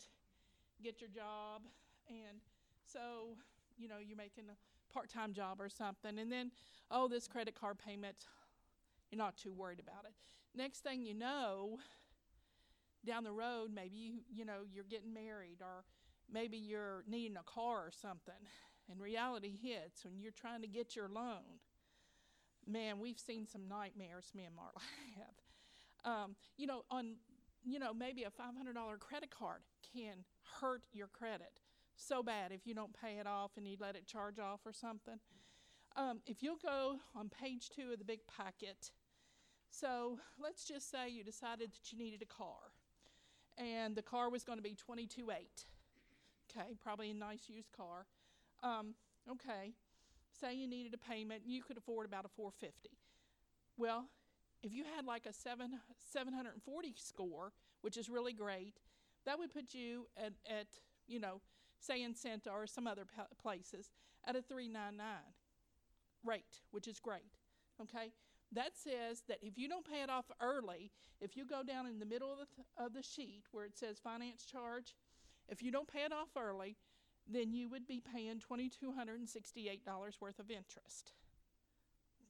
get 0.82 1.00
your 1.00 1.10
job, 1.10 1.62
and 2.08 2.38
so, 2.96 3.36
you 3.76 3.88
know, 3.88 3.96
you're 4.02 4.16
making 4.16 4.44
a 4.48 4.92
part 4.92 5.10
time 5.10 5.34
job 5.34 5.60
or 5.60 5.68
something, 5.68 6.18
and 6.18 6.32
then, 6.32 6.50
oh, 6.90 7.08
this 7.08 7.28
credit 7.28 7.54
card 7.54 7.76
payment, 7.78 8.16
you're 9.10 9.18
not 9.18 9.36
too 9.36 9.52
worried 9.52 9.80
about 9.80 10.04
it. 10.04 10.12
Next 10.56 10.80
thing 10.80 11.02
you 11.02 11.12
know, 11.12 11.78
down 13.06 13.24
the 13.24 13.32
road, 13.32 13.68
maybe 13.74 13.96
you, 13.96 14.12
you 14.34 14.44
know, 14.46 14.60
you're 14.72 14.84
getting 14.84 15.12
married 15.12 15.58
or 15.60 15.84
maybe 16.32 16.56
you're 16.56 17.04
needing 17.06 17.36
a 17.36 17.42
car 17.42 17.80
or 17.80 17.92
something, 17.92 18.34
and 18.90 19.00
reality 19.00 19.52
hits 19.62 20.04
when 20.04 20.18
you're 20.18 20.32
trying 20.32 20.62
to 20.62 20.68
get 20.68 20.96
your 20.96 21.08
loan. 21.08 21.60
Man, 22.66 22.98
we've 22.98 23.20
seen 23.20 23.46
some 23.46 23.68
nightmares, 23.68 24.32
me 24.34 24.44
and 24.44 24.54
Marla 24.56 24.82
have. 25.16 26.12
Um, 26.12 26.36
you 26.56 26.66
know, 26.66 26.82
on 26.90 27.16
you 27.68 27.80
know, 27.80 27.92
maybe 27.92 28.22
a 28.22 28.30
$500 28.30 29.00
credit 29.00 29.30
card 29.30 29.60
can 29.92 30.24
hurt 30.60 30.86
your 30.92 31.08
credit 31.08 31.60
so 31.96 32.22
bad 32.22 32.52
if 32.52 32.66
you 32.66 32.74
don't 32.74 32.94
pay 33.00 33.18
it 33.18 33.26
off 33.26 33.52
and 33.56 33.66
you 33.66 33.76
let 33.80 33.96
it 33.96 34.06
charge 34.06 34.38
off 34.38 34.60
or 34.64 34.72
something. 34.72 35.18
Um, 35.96 36.20
if 36.26 36.42
you'll 36.42 36.56
go 36.56 36.96
on 37.14 37.30
page 37.30 37.70
two 37.70 37.92
of 37.92 37.98
the 37.98 38.04
big 38.04 38.20
packet, 38.26 38.90
so 39.70 40.18
let's 40.42 40.64
just 40.64 40.90
say 40.90 41.08
you 41.08 41.24
decided 41.24 41.72
that 41.72 41.92
you 41.92 41.98
needed 41.98 42.22
a 42.22 42.26
car, 42.26 42.72
and 43.56 43.96
the 43.96 44.02
car 44.02 44.30
was 44.30 44.44
going 44.44 44.58
to 44.58 44.62
be 44.62 44.76
22.8. 44.76 45.28
Okay, 46.50 46.74
probably 46.82 47.10
a 47.10 47.14
nice 47.14 47.48
used 47.48 47.72
car. 47.72 48.06
Um, 48.62 48.94
okay, 49.30 49.72
say 50.40 50.54
you 50.54 50.68
needed 50.68 50.94
a 50.94 50.98
payment, 50.98 51.42
you 51.46 51.62
could 51.62 51.78
afford 51.78 52.06
about 52.06 52.24
a 52.24 52.28
450. 52.28 52.90
Well, 53.78 54.06
if 54.62 54.72
you 54.72 54.84
had 54.96 55.04
like 55.06 55.26
a 55.26 55.32
seven 55.32 55.80
740 56.12 56.94
score, 56.96 57.52
which 57.80 57.96
is 57.96 58.08
really 58.08 58.32
great, 58.32 58.80
that 59.24 59.38
would 59.38 59.52
put 59.52 59.74
you 59.74 60.06
at, 60.16 60.32
at 60.48 60.66
you 61.06 61.20
know, 61.20 61.40
say 61.80 62.02
in 62.02 62.14
Santa 62.14 62.50
or 62.50 62.66
some 62.66 62.86
other 62.86 63.04
places 63.40 63.90
at 64.26 64.36
a 64.36 64.42
399 64.42 65.04
rate, 66.24 66.60
which 66.70 66.88
is 66.88 66.98
great. 66.98 67.38
Okay, 67.80 68.12
that 68.52 68.72
says 68.74 69.22
that 69.28 69.38
if 69.42 69.58
you 69.58 69.68
don't 69.68 69.88
pay 69.88 70.02
it 70.02 70.10
off 70.10 70.30
early, 70.40 70.90
if 71.20 71.36
you 71.36 71.44
go 71.44 71.62
down 71.62 71.86
in 71.86 71.98
the 71.98 72.06
middle 72.06 72.32
of 72.32 72.38
the, 72.38 72.46
th- 72.56 72.66
of 72.78 72.94
the 72.94 73.02
sheet 73.02 73.44
where 73.52 73.64
it 73.64 73.76
says 73.76 73.98
finance 73.98 74.44
charge, 74.44 74.94
if 75.48 75.62
you 75.62 75.70
don't 75.70 75.88
pay 75.88 76.04
it 76.04 76.12
off 76.12 76.28
early, 76.36 76.76
then 77.28 77.52
you 77.52 77.68
would 77.68 77.86
be 77.86 78.00
paying 78.00 78.40
$2,268 78.40 80.20
worth 80.20 80.38
of 80.38 80.50
interest. 80.50 81.12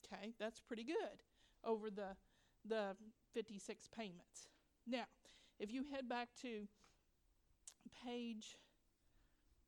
Okay, 0.05 0.33
that's 0.39 0.61
pretty 0.61 0.85
good 0.85 1.23
over 1.65 1.91
the, 1.91 2.17
the 2.67 2.97
56 3.35 3.89
payments. 3.97 4.49
Now, 4.87 5.05
if 5.59 5.73
you 5.73 5.85
head 5.93 6.09
back 6.09 6.29
to 6.43 6.67
page, 8.05 8.57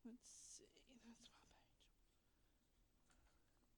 let's 0.08 0.28
see, 0.56 0.64
that's 0.72 0.88
my 0.88 0.96
page. 1.04 1.30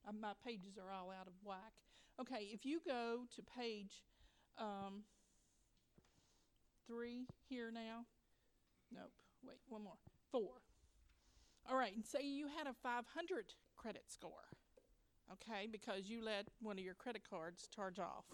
Uh, 0.07 0.13
my 0.13 0.33
pages 0.45 0.79
are 0.79 0.93
all 0.93 1.11
out 1.11 1.27
of 1.27 1.35
whack. 1.45 1.75
Okay, 2.21 2.49
if 2.53 2.65
you 2.65 2.81
go 2.87 3.21
to 3.35 3.43
page 3.43 4.03
um, 4.59 5.05
three 6.87 7.27
here 7.49 7.71
now, 7.73 8.05
nope, 8.93 9.13
wait, 9.43 9.59
one 9.69 9.85
more, 9.85 9.99
four. 10.31 10.63
All 11.69 11.77
right, 11.77 11.95
and 11.95 12.05
say 12.05 12.23
you 12.23 12.47
had 12.49 12.67
a 12.67 12.75
500 12.83 13.55
credit 13.77 14.05
score, 14.09 14.49
okay, 15.33 15.67
because 15.71 16.09
you 16.09 16.23
let 16.23 16.49
one 16.61 16.79
of 16.79 16.85
your 16.85 16.95
credit 16.95 17.23
cards 17.29 17.69
charge 17.75 17.99
off, 17.99 18.25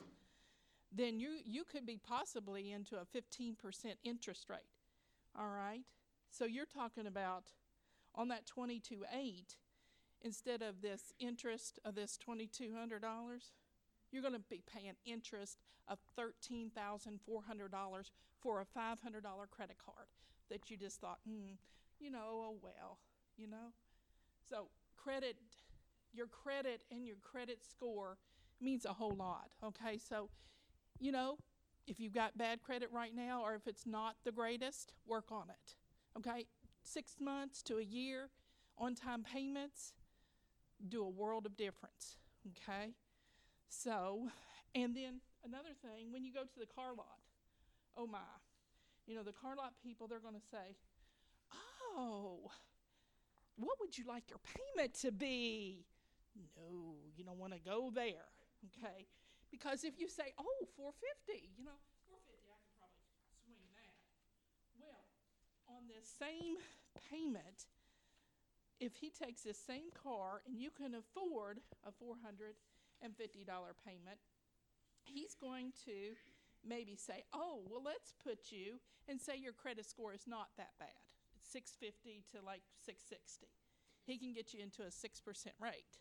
then 0.93 1.21
you, 1.21 1.37
you 1.45 1.65
could 1.65 1.85
be 1.85 1.99
possibly 1.99 2.73
into 2.73 2.97
a 2.97 3.05
15% 3.05 3.57
interest 4.05 4.49
rate, 4.49 4.59
all 5.39 5.49
right? 5.49 5.83
So 6.31 6.45
you're 6.45 6.67
talking 6.67 7.07
about 7.07 7.45
on 8.17 8.29
that 8.29 8.47
22.8, 8.47 9.57
instead 10.23 10.63
of 10.63 10.81
this 10.83 11.13
interest 11.19 11.79
of 11.85 11.95
this 11.95 12.19
$2,200, 12.27 12.71
you're 14.11 14.23
going 14.23 14.35
to 14.35 14.41
be 14.41 14.63
paying 14.67 14.95
interest 15.05 15.59
of 15.89 15.99
$13,400 16.19 18.11
for 18.41 18.61
a 18.61 18.79
$500 18.79 18.97
credit 19.51 19.77
card 19.85 20.07
that 20.51 20.71
you 20.71 20.77
just 20.77 21.01
thought, 21.01 21.19
hmm, 21.27 21.55
you 21.99 22.11
know, 22.11 22.19
oh 22.25 22.57
well, 22.63 22.99
you 23.37 23.47
know? 23.47 23.73
So, 24.49 24.69
credit, 24.97 25.37
your 26.13 26.27
credit 26.27 26.85
and 26.91 27.07
your 27.07 27.17
credit 27.23 27.59
score 27.69 28.19
means 28.61 28.85
a 28.85 28.93
whole 28.93 29.15
lot, 29.15 29.51
okay? 29.63 29.99
So, 29.99 30.31
you 30.99 31.13
know, 31.13 31.39
if 31.87 32.01
you've 32.01 32.15
got 32.15 32.37
bad 32.39 32.63
credit 32.63 32.89
right 32.93 33.15
now 33.15 33.43
or 33.45 33.55
if 33.55 33.67
it's 33.67 33.87
not 33.87 34.17
the 34.25 34.33
greatest, 34.33 34.93
work 35.07 35.31
on 35.31 35.51
it, 35.51 35.75
okay? 36.19 36.47
Six 36.89 37.17
months 37.21 37.63
to 37.65 37.79
a 37.79 37.83
year, 37.83 38.31
on 38.79 38.95
time 38.95 39.25
payments 39.25 39.93
do 40.89 41.03
a 41.03 41.09
world 41.09 41.45
of 41.45 41.57
difference, 41.57 42.17
okay? 42.47 42.93
So, 43.69 44.29
and 44.73 44.95
then 44.95 45.21
another 45.45 45.75
thing, 45.83 46.13
when 46.13 46.25
you 46.25 46.33
go 46.33 46.43
to 46.43 46.59
the 46.61 46.67
car 46.67 46.95
lot, 46.97 47.19
oh 47.97 48.07
my, 48.07 48.19
you 49.05 49.17
know, 49.17 49.25
the 49.25 49.33
car 49.33 49.57
lot 49.57 49.73
people, 49.83 50.07
they're 50.07 50.21
going 50.21 50.35
to 50.35 50.47
say, 50.51 50.77
oh, 51.97 52.53
what 53.57 53.77
would 53.81 53.99
you 53.99 54.05
like 54.07 54.31
your 54.31 54.39
payment 54.39 54.95
to 55.01 55.11
be? 55.11 55.87
No, 56.37 56.95
you 57.17 57.25
don't 57.25 57.39
want 57.39 57.53
to 57.53 57.59
go 57.59 57.91
there, 57.93 58.31
okay? 58.71 59.07
Because 59.51 59.83
if 59.83 59.99
you 59.99 60.09
say, 60.09 60.35
oh, 60.39 60.67
450, 60.77 61.51
you 61.57 61.65
know, 61.65 61.81
450, 62.07 62.47
I 62.53 62.61
could 62.63 62.77
probably 62.79 63.01
swing 63.43 63.65
that. 63.75 63.97
Well, 64.79 65.09
on 65.73 65.86
this 65.97 66.13
same 66.19 66.57
payment, 67.11 67.67
if 68.81 68.97
he 68.97 69.11
takes 69.11 69.43
this 69.43 69.59
same 69.59 69.89
car 70.03 70.43
and 70.47 70.61
you 70.61 70.71
can 70.71 70.95
afford 70.95 71.61
a 71.87 71.91
$450 71.91 72.53
payment, 73.01 74.21
he's 75.05 75.35
going 75.35 75.73
to 75.87 76.13
maybe 76.67 76.97
say, 76.97 77.25
oh, 77.33 77.61
well, 77.71 77.83
let's 77.83 78.13
put 78.23 78.51
you, 78.51 78.79
and 79.09 79.21
say 79.21 79.37
your 79.37 79.53
credit 79.53 79.87
score 79.87 80.13
is 80.13 80.27
not 80.27 80.49
that 80.59 80.73
bad. 80.79 80.89
It's 81.37 81.51
650 81.53 82.25
to 82.33 82.45
like 82.45 82.63
660. 82.85 83.47
He 84.05 84.19
can 84.19 84.33
get 84.33 84.53
you 84.53 84.61
into 84.61 84.83
a 84.83 84.87
6% 84.87 84.93
rate. 85.61 85.97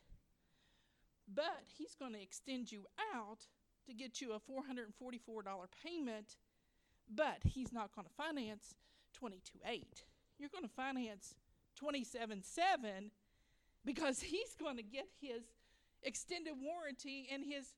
But 1.33 1.63
he's 1.77 1.95
going 1.95 2.13
to 2.13 2.21
extend 2.21 2.71
you 2.71 2.85
out 3.15 3.47
to 3.87 3.93
get 3.93 4.21
you 4.21 4.33
a 4.33 4.39
$444 4.39 5.43
payment, 5.83 6.37
but 7.13 7.37
he's 7.43 7.71
not 7.71 7.95
going 7.95 8.07
to 8.07 8.13
finance 8.13 8.75
22.8. 9.21 9.83
You're 10.37 10.49
going 10.49 10.63
to 10.63 10.69
finance 10.69 11.35
27 11.75 12.43
7 12.43 13.11
because 13.83 14.21
he's 14.21 14.55
going 14.59 14.77
to 14.77 14.83
get 14.83 15.07
his 15.19 15.43
extended 16.03 16.53
warranty 16.61 17.27
and 17.31 17.43
his 17.43 17.73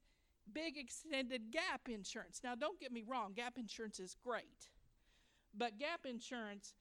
big 0.54 0.78
extended 0.78 1.52
gap 1.52 1.82
insurance. 1.90 2.42
Now, 2.44 2.56
don't 2.56 2.80
get 2.80 2.92
me 2.92 3.04
wrong, 3.08 3.34
gap 3.36 3.58
insurance 3.58 4.00
is 4.00 4.16
great, 4.24 4.70
but 5.56 5.78
gap 5.78 6.02
insurance 6.06 6.74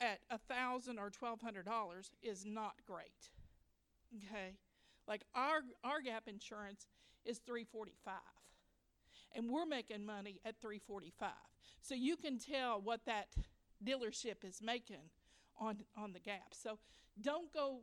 at 0.00 0.20
a 0.30 0.38
thousand 0.38 0.98
or 0.98 1.10
twelve 1.10 1.40
hundred 1.40 1.66
dollars 1.66 2.10
is 2.22 2.44
not 2.44 2.74
great. 2.86 3.30
Okay, 4.16 4.56
like 5.06 5.22
our 5.34 5.60
our 5.82 6.00
gap 6.00 6.24
insurance 6.26 6.86
is 7.24 7.38
three 7.38 7.64
forty 7.64 7.94
five, 8.04 8.14
and 9.34 9.50
we're 9.50 9.66
making 9.66 10.04
money 10.04 10.40
at 10.44 10.60
three 10.60 10.80
forty 10.80 11.12
five. 11.18 11.30
So 11.80 11.94
you 11.94 12.16
can 12.16 12.38
tell 12.38 12.80
what 12.80 13.04
that 13.06 13.28
dealership 13.82 14.44
is 14.44 14.60
making 14.62 15.10
on 15.58 15.78
on 15.96 16.12
the 16.12 16.20
gap. 16.20 16.52
So 16.52 16.78
don't 17.20 17.52
go 17.52 17.80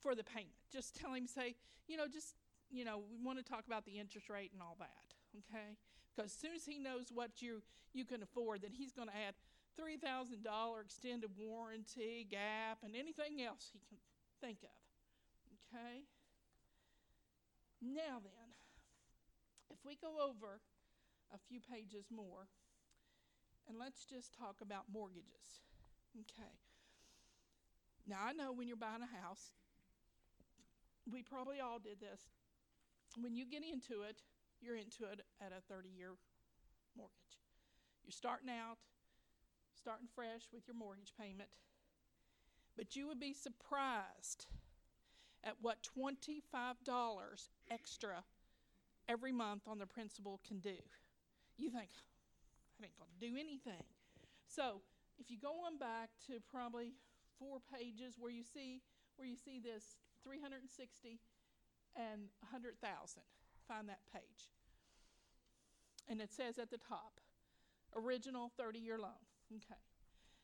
for 0.00 0.14
the 0.14 0.24
payment. 0.24 0.54
Just 0.72 0.96
tell 0.96 1.12
him, 1.14 1.26
say, 1.26 1.54
you 1.86 1.96
know, 1.96 2.06
just 2.06 2.36
you 2.70 2.84
know, 2.84 3.02
we 3.10 3.24
want 3.24 3.38
to 3.38 3.44
talk 3.44 3.66
about 3.66 3.84
the 3.84 3.98
interest 3.98 4.28
rate 4.28 4.50
and 4.52 4.60
all 4.60 4.76
that, 4.80 5.14
okay? 5.38 5.76
Because 6.10 6.32
as 6.32 6.36
soon 6.36 6.50
as 6.54 6.64
he 6.64 6.78
knows 6.78 7.06
what 7.12 7.40
you 7.42 7.62
you 7.92 8.04
can 8.04 8.22
afford, 8.22 8.62
then 8.62 8.72
he's 8.72 8.92
going 8.92 9.08
to 9.08 9.14
add 9.14 9.34
three 9.76 9.96
thousand 9.96 10.42
dollar 10.42 10.80
extended 10.80 11.30
warranty, 11.38 12.26
gap, 12.30 12.78
and 12.82 12.94
anything 12.96 13.42
else 13.42 13.70
he 13.72 13.80
can 13.88 13.98
think 14.40 14.58
of. 14.62 14.76
Okay. 15.54 16.02
Now 17.82 18.18
then, 18.22 18.50
if 19.70 19.78
we 19.84 19.96
go 19.96 20.14
over 20.22 20.60
a 21.32 21.38
few 21.48 21.60
pages 21.60 22.06
more, 22.10 22.48
and 23.68 23.78
let's 23.78 24.04
just 24.04 24.34
talk 24.36 24.56
about 24.60 24.84
mortgages. 24.92 25.62
Okay. 26.14 26.52
Now 28.06 28.18
I 28.26 28.32
know 28.32 28.52
when 28.52 28.68
you're 28.68 28.76
buying 28.76 29.02
a 29.02 29.22
house, 29.22 29.52
we 31.10 31.22
probably 31.22 31.60
all 31.60 31.78
did 31.78 32.00
this 32.00 32.20
when 33.20 33.36
you 33.36 33.46
get 33.46 33.62
into 33.62 34.02
it, 34.02 34.22
you're 34.60 34.76
into 34.76 35.04
it 35.04 35.20
at 35.40 35.52
a 35.52 35.60
30 35.72 35.88
year 35.88 36.12
mortgage. 36.96 37.38
You're 38.02 38.12
starting 38.12 38.50
out, 38.50 38.78
starting 39.74 40.08
fresh 40.14 40.48
with 40.52 40.66
your 40.66 40.76
mortgage 40.76 41.12
payment. 41.18 41.48
But 42.76 42.96
you 42.96 43.06
would 43.06 43.20
be 43.20 43.32
surprised 43.32 44.46
at 45.44 45.54
what 45.60 45.82
twenty-five 45.82 46.76
dollars 46.84 47.50
extra 47.70 48.24
every 49.08 49.32
month 49.32 49.62
on 49.68 49.78
the 49.78 49.86
principal 49.86 50.40
can 50.46 50.58
do. 50.58 50.76
You 51.56 51.70
think, 51.70 51.90
ain't 52.84 52.98
gonna 52.98 53.18
do 53.20 53.38
anything. 53.38 53.82
So 54.46 54.82
if 55.18 55.30
you 55.30 55.38
go 55.38 55.64
on 55.66 55.78
back 55.78 56.10
to 56.26 56.40
probably 56.50 56.92
four 57.38 57.58
pages 57.72 58.14
where 58.18 58.30
you 58.30 58.44
see 58.44 58.82
where 59.16 59.28
you 59.28 59.36
see 59.36 59.60
this 59.60 59.96
360 60.24 61.20
and 61.96 62.22
100,000, 62.40 63.22
find 63.68 63.88
that 63.88 64.00
page. 64.12 64.50
And 66.08 66.20
it 66.20 66.32
says 66.32 66.58
at 66.58 66.70
the 66.70 66.78
top, 66.78 67.20
original 67.94 68.50
30-year 68.60 68.98
loan. 68.98 69.22
Okay. 69.52 69.80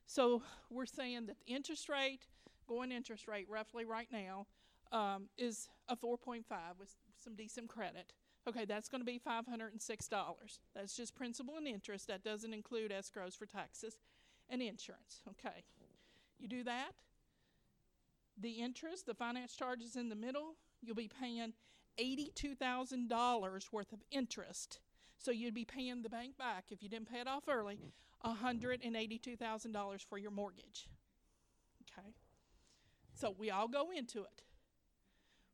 So 0.06 0.42
we're 0.70 0.86
saying 0.86 1.26
that 1.26 1.36
the 1.44 1.52
interest 1.52 1.88
rate, 1.88 2.26
going 2.68 2.92
interest 2.92 3.26
rate 3.26 3.46
roughly 3.48 3.84
right 3.84 4.08
now, 4.12 4.46
um, 4.92 5.28
is 5.38 5.68
a 5.88 5.96
4.5 5.96 6.44
with 6.78 6.94
some 7.16 7.34
decent 7.34 7.68
credit. 7.68 8.12
Okay, 8.48 8.64
that's 8.64 8.88
going 8.88 9.00
to 9.00 9.04
be 9.04 9.20
$506. 9.20 10.58
That's 10.74 10.96
just 10.96 11.14
principal 11.14 11.56
and 11.56 11.68
interest. 11.68 12.08
That 12.08 12.24
doesn't 12.24 12.54
include 12.54 12.90
escrows 12.90 13.36
for 13.36 13.46
taxes 13.46 13.98
and 14.48 14.62
insurance. 14.62 15.22
Okay, 15.28 15.64
you 16.38 16.48
do 16.48 16.64
that. 16.64 16.92
The 18.38 18.52
interest, 18.52 19.06
the 19.06 19.14
finance 19.14 19.54
charges 19.54 19.96
in 19.96 20.08
the 20.08 20.14
middle, 20.14 20.56
you'll 20.80 20.96
be 20.96 21.10
paying 21.20 21.52
$82,000 21.98 23.72
worth 23.72 23.92
of 23.92 24.02
interest. 24.10 24.80
So 25.18 25.30
you'd 25.30 25.54
be 25.54 25.66
paying 25.66 26.02
the 26.02 26.08
bank 26.08 26.38
back 26.38 26.66
if 26.70 26.82
you 26.82 26.88
didn't 26.88 27.10
pay 27.12 27.20
it 27.20 27.28
off 27.28 27.44
early, 27.46 27.78
$182,000 28.24 30.06
for 30.08 30.16
your 30.16 30.30
mortgage. 30.30 30.88
Okay, 31.82 32.08
so 33.14 33.34
we 33.38 33.50
all 33.50 33.68
go 33.68 33.90
into 33.90 34.20
it. 34.20 34.42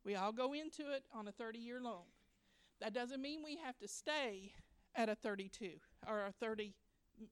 We 0.05 0.15
all 0.15 0.31
go 0.31 0.53
into 0.53 0.93
it 0.93 1.05
on 1.13 1.27
a 1.27 1.33
30 1.33 1.59
year 1.59 1.81
loan. 1.81 2.05
That 2.81 2.93
doesn't 2.93 3.23
mean 3.23 3.41
we 3.45 3.59
have 3.65 3.79
to 3.79 3.89
stay 3.89 4.53
at 4.95 5.09
a 5.09 5.15
32 5.15 5.71
or 6.07 6.27
a 6.27 6.33
30 6.33 6.75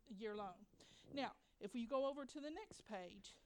year 0.08 0.34
loan. 0.34 0.66
Now, 1.14 1.32
if 1.60 1.74
we 1.74 1.86
go 1.86 2.08
over 2.08 2.24
to 2.24 2.40
the 2.40 2.50
next 2.50 2.82
page 2.90 3.36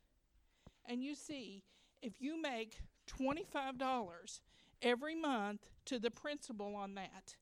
and 0.89 1.03
you 1.03 1.15
see 1.15 1.65
if 2.03 2.15
you 2.21 2.41
make 2.41 2.81
$25 3.09 4.41
every 4.83 5.15
month 5.15 5.69
to 5.87 5.99
the 5.99 6.11
principal 6.11 6.77
on 6.77 6.95
that, 6.95 7.37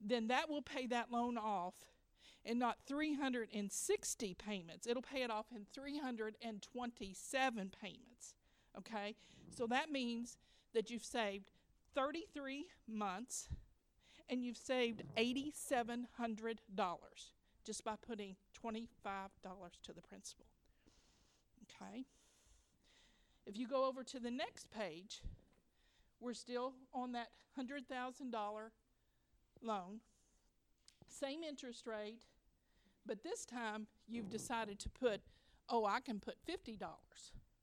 then 0.00 0.28
that 0.28 0.48
will 0.48 0.62
pay 0.62 0.86
that 0.86 1.10
loan 1.10 1.36
off 1.36 1.74
in 2.44 2.58
not 2.58 2.78
360 2.86 4.34
payments. 4.34 4.86
It'll 4.86 5.02
pay 5.02 5.22
it 5.22 5.30
off 5.30 5.46
in 5.54 5.66
327 5.72 7.72
payments. 7.80 8.34
Okay? 8.76 9.14
So 9.50 9.66
that 9.68 9.90
means 9.90 10.38
that 10.74 10.90
you've 10.90 11.04
saved 11.04 11.52
33 11.94 12.66
months 12.88 13.48
and 14.32 14.42
you've 14.42 14.56
saved 14.56 15.02
$8,700 15.18 16.06
just 17.64 17.84
by 17.84 17.96
putting 18.04 18.34
$25 18.64 18.88
to 19.82 19.92
the 19.92 20.00
principal. 20.00 20.46
Okay? 21.64 22.06
If 23.46 23.58
you 23.58 23.68
go 23.68 23.84
over 23.84 24.02
to 24.02 24.18
the 24.18 24.30
next 24.30 24.70
page, 24.70 25.20
we're 26.18 26.32
still 26.32 26.72
on 26.94 27.12
that 27.12 27.28
$100,000 27.60 27.82
loan, 29.60 30.00
same 31.06 31.42
interest 31.44 31.86
rate, 31.86 32.22
but 33.04 33.22
this 33.22 33.44
time 33.44 33.86
you've 34.08 34.30
decided 34.30 34.78
to 34.78 34.88
put, 34.88 35.20
oh, 35.68 35.84
I 35.84 36.00
can 36.00 36.18
put 36.20 36.36
$50 36.48 36.78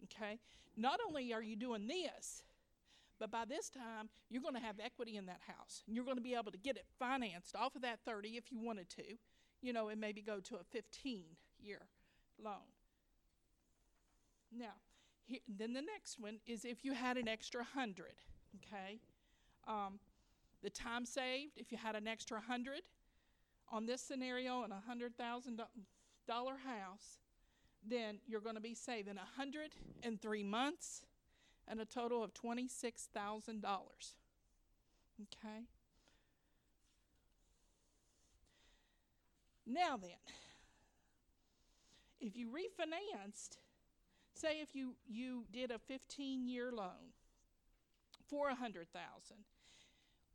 Okay? 0.05 0.39
Not 0.77 1.01
only 1.07 1.33
are 1.33 1.43
you 1.43 1.57
doing 1.57 1.87
this, 1.87 2.43
but 3.19 3.31
by 3.31 3.45
this 3.45 3.69
time, 3.69 4.09
you're 4.31 4.43
going 4.43 4.55
to 4.55 4.61
have 4.61 4.77
equity 4.83 5.17
in 5.17 5.27
that 5.27 5.43
house. 5.47 5.83
And 5.87 5.95
you're 5.95 6.07
going 6.07 6.17
to 6.17 6.23
be 6.23 6.35
able 6.35 6.53
to 6.53 6.59
get 6.59 6.77
it 6.77 6.87
financed 6.99 7.55
off 7.55 7.77
of 7.77 7.83
that 7.83 8.01
30 8.07 8.31
if 8.31 8.51
you 8.51 8.59
wanted 8.59 8.89
to, 8.91 9.03
you 9.61 9.75
know, 9.75 9.89
and 9.89 10.01
maybe 10.01 10.23
go 10.23 10.41
to 10.41 10.57
a 10.57 10.65
15 10.71 11.25
year 11.61 11.83
loan. 12.43 12.55
Now, 14.51 14.73
here, 15.27 15.41
then 15.47 15.75
the 15.75 15.83
next 15.83 16.19
one 16.19 16.41
is 16.47 16.65
if 16.65 16.85
you 16.85 16.95
had 16.95 17.19
an 17.19 17.29
extra 17.29 17.61
100, 17.61 18.07
okay? 18.57 19.01
Um, 19.69 20.01
the 20.63 20.71
time 20.71 21.05
saved, 21.05 21.53
if 21.57 21.73
you 21.73 21.79
had 21.79 21.97
an 21.97 22.07
extra 22.07 22.39
100 22.39 22.81
on 23.73 23.87
this 23.87 24.01
scenario 24.01 24.63
and 24.63 24.73
a 24.73 24.83
$100,000 24.91 25.59
house, 26.29 27.19
then 27.89 28.19
you're 28.27 28.41
going 28.41 28.57
to 28.57 28.61
be 28.61 28.75
saving 28.75 29.17
a 29.17 29.27
103 29.39 30.43
months 30.43 31.03
and 31.67 31.81
a 31.81 31.85
total 31.85 32.23
of 32.23 32.35
$26,000. 32.35 33.65
Okay? 35.23 35.67
Now 39.67 39.97
then, 39.97 40.11
if 42.21 42.37
you 42.37 42.49
refinanced, 42.49 43.59
say 44.35 44.61
if 44.61 44.75
you, 44.75 44.95
you 45.09 45.45
did 45.53 45.71
a 45.71 45.79
15 45.79 46.49
year 46.49 46.73
loan 46.73 47.15
for 48.29 48.47
a 48.49 48.53
100,000, 48.53 48.89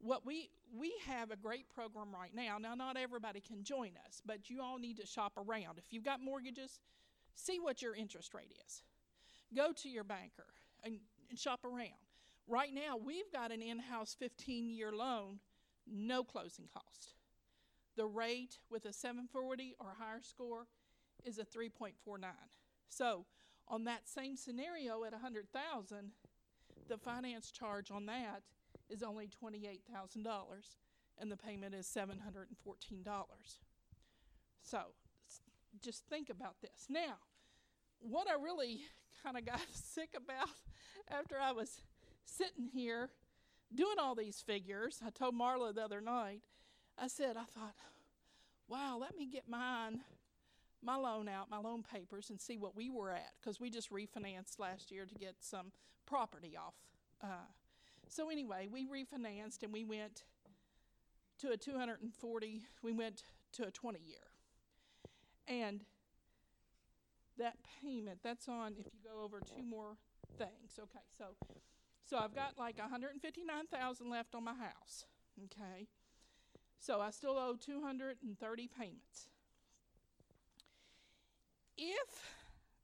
what 0.05 0.25
we 0.25 0.49
we 0.77 0.93
have 1.07 1.31
a 1.31 1.35
great 1.35 1.67
program 1.69 2.07
right 2.13 2.33
now. 2.33 2.57
Now 2.59 2.75
not 2.75 2.97
everybody 2.97 3.41
can 3.41 3.63
join 3.63 3.91
us, 4.07 4.21
but 4.25 4.49
you 4.49 4.61
all 4.61 4.77
need 4.77 4.97
to 4.97 5.05
shop 5.05 5.33
around. 5.37 5.77
If 5.77 5.91
you've 5.91 6.03
got 6.03 6.21
mortgages, 6.21 6.79
see 7.33 7.59
what 7.59 7.81
your 7.81 7.95
interest 7.95 8.33
rate 8.33 8.53
is. 8.65 8.83
Go 9.55 9.71
to 9.73 9.89
your 9.89 10.03
banker 10.03 10.47
and, 10.83 10.99
and 11.29 11.39
shop 11.39 11.63
around. 11.63 11.91
Right 12.47 12.73
now, 12.73 12.97
we've 13.03 13.31
got 13.33 13.51
an 13.51 13.61
in-house 13.61 14.15
15-year 14.21 14.91
loan, 14.91 15.39
no 15.87 16.23
closing 16.23 16.67
cost. 16.71 17.13
The 17.95 18.05
rate 18.05 18.59
with 18.69 18.85
a 18.85 18.93
740 18.93 19.75
or 19.79 19.95
higher 19.97 20.21
score 20.21 20.67
is 21.23 21.39
a 21.39 21.45
3.49. 21.45 21.93
So, 22.89 23.25
on 23.67 23.85
that 23.85 24.07
same 24.07 24.37
scenario 24.37 25.03
at 25.05 25.13
100,000, 25.13 26.11
the 26.87 26.97
finance 26.97 27.49
charge 27.49 27.89
on 27.89 28.05
that 28.05 28.43
is 28.89 29.03
only 29.03 29.27
$28,000 29.27 29.79
and 31.17 31.31
the 31.31 31.37
payment 31.37 31.73
is 31.73 31.87
$714. 31.87 32.45
So 34.61 34.79
just 35.81 36.05
think 36.09 36.29
about 36.29 36.55
this. 36.61 36.87
Now, 36.89 37.17
what 37.99 38.27
I 38.29 38.41
really 38.41 38.81
kind 39.23 39.37
of 39.37 39.45
got 39.45 39.61
sick 39.73 40.09
about 40.15 40.49
after 41.09 41.37
I 41.39 41.51
was 41.51 41.81
sitting 42.25 42.67
here 42.73 43.09
doing 43.73 43.95
all 43.99 44.15
these 44.15 44.41
figures, 44.45 45.01
I 45.05 45.09
told 45.09 45.35
Marla 45.35 45.73
the 45.73 45.83
other 45.83 46.01
night, 46.01 46.41
I 46.97 47.07
said, 47.07 47.37
I 47.37 47.43
thought, 47.43 47.75
wow, 48.67 48.97
let 48.99 49.17
me 49.17 49.25
get 49.25 49.49
mine, 49.49 50.01
my 50.81 50.95
loan 50.95 51.27
out, 51.27 51.49
my 51.49 51.57
loan 51.57 51.83
papers, 51.83 52.29
and 52.29 52.39
see 52.39 52.57
what 52.57 52.75
we 52.75 52.89
were 52.89 53.11
at, 53.11 53.33
because 53.39 53.59
we 53.59 53.69
just 53.69 53.91
refinanced 53.91 54.59
last 54.59 54.91
year 54.91 55.05
to 55.05 55.15
get 55.15 55.35
some 55.39 55.71
property 56.05 56.55
off 56.57 56.75
uh, 57.23 57.47
so 58.09 58.29
anyway, 58.29 58.67
we 58.71 58.85
refinanced 58.85 59.63
and 59.63 59.73
we 59.73 59.83
went 59.83 60.23
to 61.39 61.51
a 61.51 61.57
240, 61.57 62.61
we 62.81 62.93
went 62.93 63.23
to 63.53 63.67
a 63.67 63.71
20 63.71 63.99
year. 63.99 64.17
And 65.47 65.81
that 67.37 67.57
payment, 67.81 68.19
that's 68.23 68.47
on 68.47 68.73
if 68.79 68.85
you 68.85 68.99
go 69.03 69.23
over 69.23 69.39
two 69.39 69.63
more 69.63 69.97
things. 70.37 70.79
Okay, 70.79 71.03
so 71.17 71.35
so 72.05 72.17
I've 72.17 72.35
got 72.35 72.57
like 72.57 72.77
159,000 72.77 74.09
left 74.09 74.35
on 74.35 74.43
my 74.43 74.53
house. 74.53 75.05
Okay. 75.45 75.87
So 76.79 77.01
I 77.01 77.09
still 77.09 77.37
owe 77.37 77.55
230 77.59 78.69
payments. 78.79 79.27
If 81.77 82.23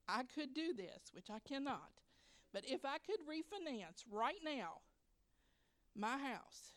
I 0.08 0.24
could 0.24 0.54
do 0.54 0.74
this, 0.74 1.12
which 1.14 1.30
I 1.30 1.40
cannot, 1.48 1.92
but 2.52 2.64
if 2.68 2.84
I 2.84 2.98
could 2.98 3.20
refinance 3.22 4.04
right 4.12 4.40
now 4.44 4.82
my 5.96 6.18
house 6.18 6.74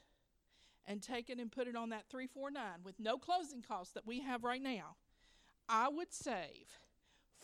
and 0.87 1.03
take 1.03 1.31
it 1.31 1.39
and 1.39 1.51
put 1.51 1.67
it 1.67 1.77
on 1.77 1.89
that 1.91 2.11
349 2.11 2.63
with 2.85 3.01
no 3.01 3.17
closing 3.17 3.63
costs 3.63 3.95
that 3.95 4.07
we 4.07 4.21
have 4.21 4.45
right 4.45 4.63
now, 4.63 4.97
I 5.69 5.89
would 5.89 6.13
save 6.13 6.79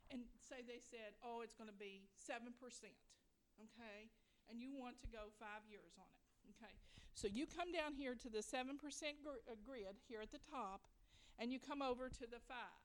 and 0.09 0.25
say 0.41 0.65
they 0.65 0.81
said, 0.81 1.13
oh, 1.21 1.45
it's 1.45 1.53
going 1.53 1.69
to 1.69 1.77
be 1.77 2.09
7%, 2.17 2.49
okay, 2.57 4.09
and 4.49 4.65
you 4.65 4.73
want 4.73 4.97
to 5.05 5.07
go 5.13 5.29
five 5.37 5.61
years 5.69 5.93
on 6.01 6.09
it, 6.09 6.25
okay. 6.57 6.73
So 7.13 7.29
you 7.29 7.45
come 7.45 7.69
down 7.69 7.93
here 7.93 8.17
to 8.17 8.33
the 8.33 8.41
7% 8.41 8.81
gr- 8.81 9.45
uh, 9.45 9.61
grid 9.61 10.01
here 10.09 10.25
at 10.25 10.33
the 10.33 10.41
top, 10.49 10.89
and 11.37 11.53
you 11.53 11.61
come 11.61 11.85
over 11.85 12.09
to 12.09 12.25
the 12.25 12.41
five, 12.49 12.81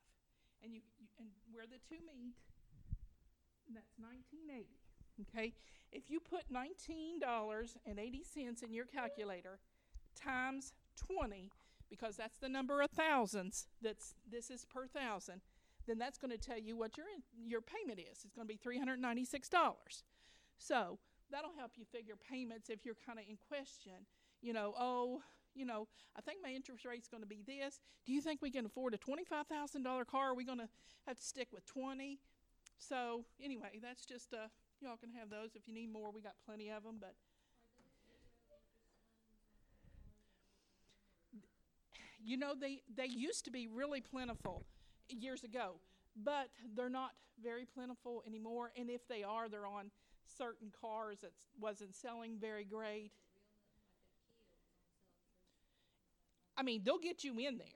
and 0.59 0.75
you, 0.75 0.83
you 0.99 1.07
and 1.23 1.31
where 1.55 1.71
the 1.71 1.79
two 1.87 2.03
meet, 2.03 2.35
that's 3.71 3.95
1980. 3.95 4.67
Okay, 5.23 5.55
if 5.95 6.11
you 6.11 6.19
put 6.19 6.51
$19.80 6.51 7.23
in 8.61 8.73
your 8.73 8.85
calculator 8.85 9.57
times 10.19 10.73
20, 11.07 11.49
because 11.89 12.17
that's 12.17 12.37
the 12.37 12.49
number 12.49 12.81
of 12.81 12.89
thousands 12.91 13.67
that's 13.81 14.15
this 14.29 14.49
is 14.49 14.65
per 14.65 14.87
thousand 14.87 15.41
then 15.87 15.97
that's 15.97 16.17
going 16.17 16.31
to 16.31 16.37
tell 16.37 16.59
you 16.59 16.75
what 16.75 16.97
your 16.97 17.05
your 17.45 17.61
payment 17.61 17.99
is. 17.99 18.23
It's 18.25 18.35
going 18.35 18.47
to 18.47 18.53
be 18.53 18.59
$396 18.59 20.03
so 20.57 20.99
that'll 21.31 21.53
help 21.57 21.71
you 21.75 21.85
figure 21.85 22.15
payments 22.29 22.69
if 22.69 22.85
you're 22.85 22.97
kind 23.05 23.19
of 23.19 23.25
in 23.27 23.37
question. 23.47 24.05
You 24.41 24.53
know 24.53 24.73
oh 24.77 25.21
you 25.55 25.65
know 25.65 25.87
i 26.15 26.21
think 26.21 26.37
my 26.43 26.51
interest 26.51 26.85
rate's 26.85 27.07
going 27.07 27.23
to 27.23 27.27
be 27.27 27.41
this. 27.45 27.79
Do 28.05 28.13
you 28.13 28.21
think 28.21 28.41
we 28.41 28.51
can 28.51 28.65
afford 28.65 28.93
a 28.93 28.97
$25000 28.97 30.05
car? 30.07 30.31
Are 30.31 30.35
we 30.35 30.45
going 30.45 30.59
to 30.59 30.69
have 31.07 31.17
to 31.17 31.23
stick 31.23 31.47
with 31.51 31.65
20 31.65 32.19
so 32.77 33.23
anyway 33.41 33.79
that's 33.81 34.05
just 34.05 34.33
uh 34.33 34.47
y'all 34.81 34.97
can 34.97 35.09
have 35.09 35.29
those 35.29 35.55
if 35.55 35.67
you 35.67 35.73
need 35.73 35.91
more. 35.91 36.11
We 36.11 36.21
got 36.21 36.35
plenty 36.45 36.69
of 36.69 36.83
them 36.83 36.97
but 36.99 37.15
you 42.23 42.37
know 42.37 42.53
they 42.59 42.81
they 42.95 43.05
used 43.05 43.45
to 43.45 43.51
be 43.51 43.67
really 43.67 44.01
plentiful 44.01 44.65
years 45.09 45.43
ago 45.43 45.79
but 46.23 46.49
they're 46.75 46.89
not 46.89 47.11
very 47.41 47.65
plentiful 47.65 48.23
anymore. 48.25 48.71
And 48.77 48.89
if 48.89 49.07
they 49.07 49.23
are 49.23 49.49
they're 49.49 49.67
on 49.67 49.91
certain 50.25 50.71
cars 50.81 51.19
that 51.21 51.31
wasn't 51.59 51.95
selling 51.95 52.37
very 52.39 52.65
great. 52.65 53.11
I 56.57 56.63
mean 56.63 56.81
they'll 56.83 56.97
get 56.97 57.23
you 57.23 57.31
in 57.39 57.57
there 57.57 57.67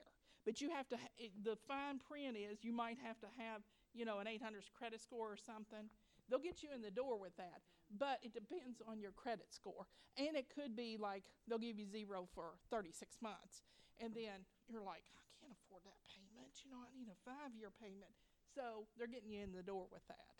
but 0.44 0.60
you 0.60 0.70
have 0.70 0.88
to 0.88 0.96
the 1.44 1.56
fine 1.68 1.98
print 1.98 2.36
is 2.36 2.64
you 2.64 2.72
might 2.72 2.98
have 3.02 3.18
to 3.20 3.26
have 3.38 3.62
you 3.94 4.04
know 4.04 4.18
an 4.18 4.26
800 4.26 4.62
credit 4.76 5.00
score 5.00 5.32
or 5.32 5.36
something. 5.36 5.88
They'll 6.28 6.38
get 6.38 6.62
you 6.62 6.70
in 6.74 6.82
the 6.82 6.90
door 6.90 7.18
with 7.18 7.36
that 7.36 7.62
but 7.96 8.18
it 8.22 8.32
depends 8.32 8.80
on 8.88 9.00
your 9.00 9.12
credit 9.12 9.46
score. 9.50 9.86
And 10.16 10.36
it 10.36 10.46
could 10.54 10.74
be 10.74 10.96
like 10.98 11.24
they'll 11.48 11.58
give 11.58 11.78
you 11.78 11.86
zero 11.86 12.26
for 12.34 12.54
36 12.70 13.16
months 13.22 13.62
and 14.00 14.14
then 14.14 14.44
you're 14.70 14.84
like, 14.84 15.04
I 15.12 15.24
can't 15.40 15.52
afford 15.52 15.84
that 15.84 15.98
payment. 16.08 16.52
You 16.64 16.70
know, 16.72 16.80
I 16.80 16.90
need 16.94 17.08
a 17.10 17.18
five 17.26 17.52
year 17.56 17.68
payment. 17.68 18.12
So 18.54 18.86
they're 18.96 19.10
getting 19.10 19.32
you 19.32 19.42
in 19.42 19.52
the 19.52 19.64
door 19.64 19.88
with 19.90 20.04
that. 20.08 20.36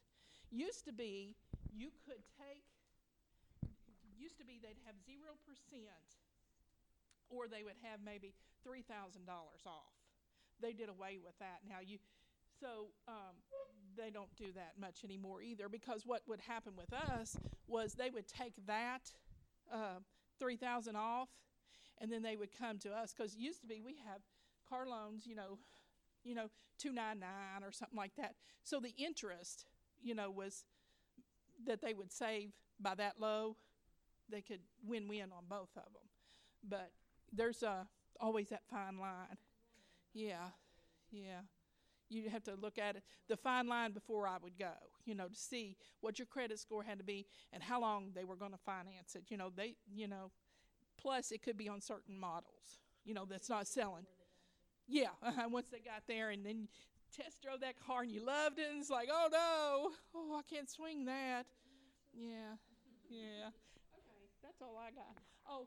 Used 0.53 0.85
to 0.85 0.93
be, 0.93 1.35
you 1.73 1.89
could 2.05 2.21
take, 2.37 2.69
used 4.17 4.37
to 4.37 4.45
be 4.45 4.61
they'd 4.61 4.81
have 4.85 4.97
0% 5.09 5.33
or 7.33 7.49
they 7.49 7.65
would 7.65 7.81
have 7.83 8.01
maybe 8.05 8.35
$3,000 8.69 8.85
off. 9.65 9.97
They 10.61 10.73
did 10.73 10.89
away 10.89 11.19
with 11.23 11.39
that. 11.41 11.65
Now 11.67 11.81
you, 11.81 11.99
so 12.61 12.93
um, 13.09 13.35
they 13.97 14.11
don't 14.11 14.35
do 14.37 14.53
that 14.55 14.75
much 14.79 15.05
anymore 15.05 15.41
either 15.43 15.69
because 15.69 16.05
what 16.07 16.21
would 16.29 16.41
happen 16.41 16.75
with 16.77 16.93
us 16.93 17.37
was 17.67 17.95
they 17.95 18.11
would 18.11 18.29
take 18.29 18.55
that 18.67 19.11
uh, 19.73 20.01
3000 20.39 20.97
off 20.97 21.29
and 22.03 22.13
then 22.13 22.23
they 22.23 22.37
would 22.37 22.51
come 22.59 22.79
to 22.81 22.91
us 22.91 23.15
because 23.17 23.35
it 23.35 23.39
used 23.39 23.61
to 23.61 23.67
be 23.67 23.81
we 23.81 23.97
have 24.07 24.21
car 24.69 24.87
loans, 24.87 25.25
you 25.25 25.37
know, 25.37 25.59
you 26.25 26.35
know, 26.35 26.49
two 26.79 26.93
nine 26.93 27.21
nine 27.21 27.63
or 27.63 27.71
something 27.71 27.97
like 27.97 28.17
that. 28.17 28.35
So 28.65 28.81
the 28.81 28.93
interest, 28.99 29.65
you 30.03 30.15
know, 30.15 30.31
was 30.31 30.65
that 31.65 31.81
they 31.81 31.95
would 31.95 32.13
save 32.13 32.51
by 32.81 32.97
that 32.97 33.15
low. 33.21 33.57
They 34.29 34.43
could 34.43 34.61
win 34.85 35.09
win 35.09 35.31
on 35.37 35.45
both 35.49 35.71
of 35.77 35.85
them, 35.93 36.09
but 36.69 36.91
there's 37.33 37.63
uh, 37.63 37.85
always 38.21 38.49
that 38.49 38.63
fine 38.69 38.99
line. 38.99 39.39
Yeah, 40.13 40.49
yeah. 41.11 41.41
You 42.09 42.29
have 42.29 42.43
to 42.45 42.55
look 42.55 42.79
at 42.79 42.97
it, 42.97 43.05
the 43.29 43.39
fine 43.39 43.69
line 43.69 43.93
before 43.93 44.27
I 44.27 44.37
would 44.43 44.59
go, 44.59 44.73
you 45.07 45.15
know, 45.15 45.29
to 45.29 45.35
see 45.35 45.77
what 46.03 46.19
your 46.19 46.27
credit 46.27 46.59
score 46.59 46.83
had 46.83 46.99
to 46.99 47.05
be 47.05 47.27
and 47.55 47.63
how 47.63 47.81
long 47.81 48.11
they 48.15 48.25
were 48.25 48.37
going 48.37 48.53
to 48.53 48.59
finance 48.59 49.15
it. 49.15 49.25
You 49.31 49.39
know, 49.39 49.51
they, 49.55 49.77
you 49.95 50.09
know, 50.09 50.31
Plus, 51.01 51.33
it 51.33 51.43
could 51.43 51.57
be 51.57 51.69
on 51.69 51.81
certain 51.81 52.19
models, 52.19 52.81
you 53.05 53.15
know, 53.15 53.25
that's 53.25 53.49
not 53.51 53.67
selling. 53.67 54.07
Yeah, 54.89 55.09
uh-huh, 55.23 55.49
once 55.51 55.67
they 55.71 55.79
got 55.79 56.03
there 56.07 56.31
and 56.31 56.45
then 56.45 56.69
test 57.17 57.43
drove 57.43 57.61
that 57.61 57.75
car 57.79 58.03
and 58.03 58.11
you 58.11 58.25
loved 58.25 58.59
it, 58.59 58.67
and 58.71 58.81
it's 58.81 58.91
like, 58.91 59.09
oh 59.13 59.29
no, 59.31 59.91
oh, 60.15 60.39
I 60.39 60.43
can't 60.55 60.71
swing 60.71 61.05
that. 61.07 61.45
Yeah, 62.15 62.57
yeah. 63.11 63.49
Okay, 63.95 64.29
that's 64.43 64.61
all 64.61 64.79
I 64.79 64.91
got. 64.91 65.17
Oh, 65.49 65.67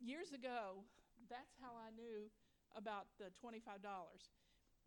years 0.00 0.32
ago, 0.32 0.84
that's 1.28 1.54
how 1.60 1.70
I 1.70 1.90
knew 1.94 2.30
about 2.76 3.06
the 3.18 3.26
twenty-five 3.40 3.82
dollars. 3.82 4.30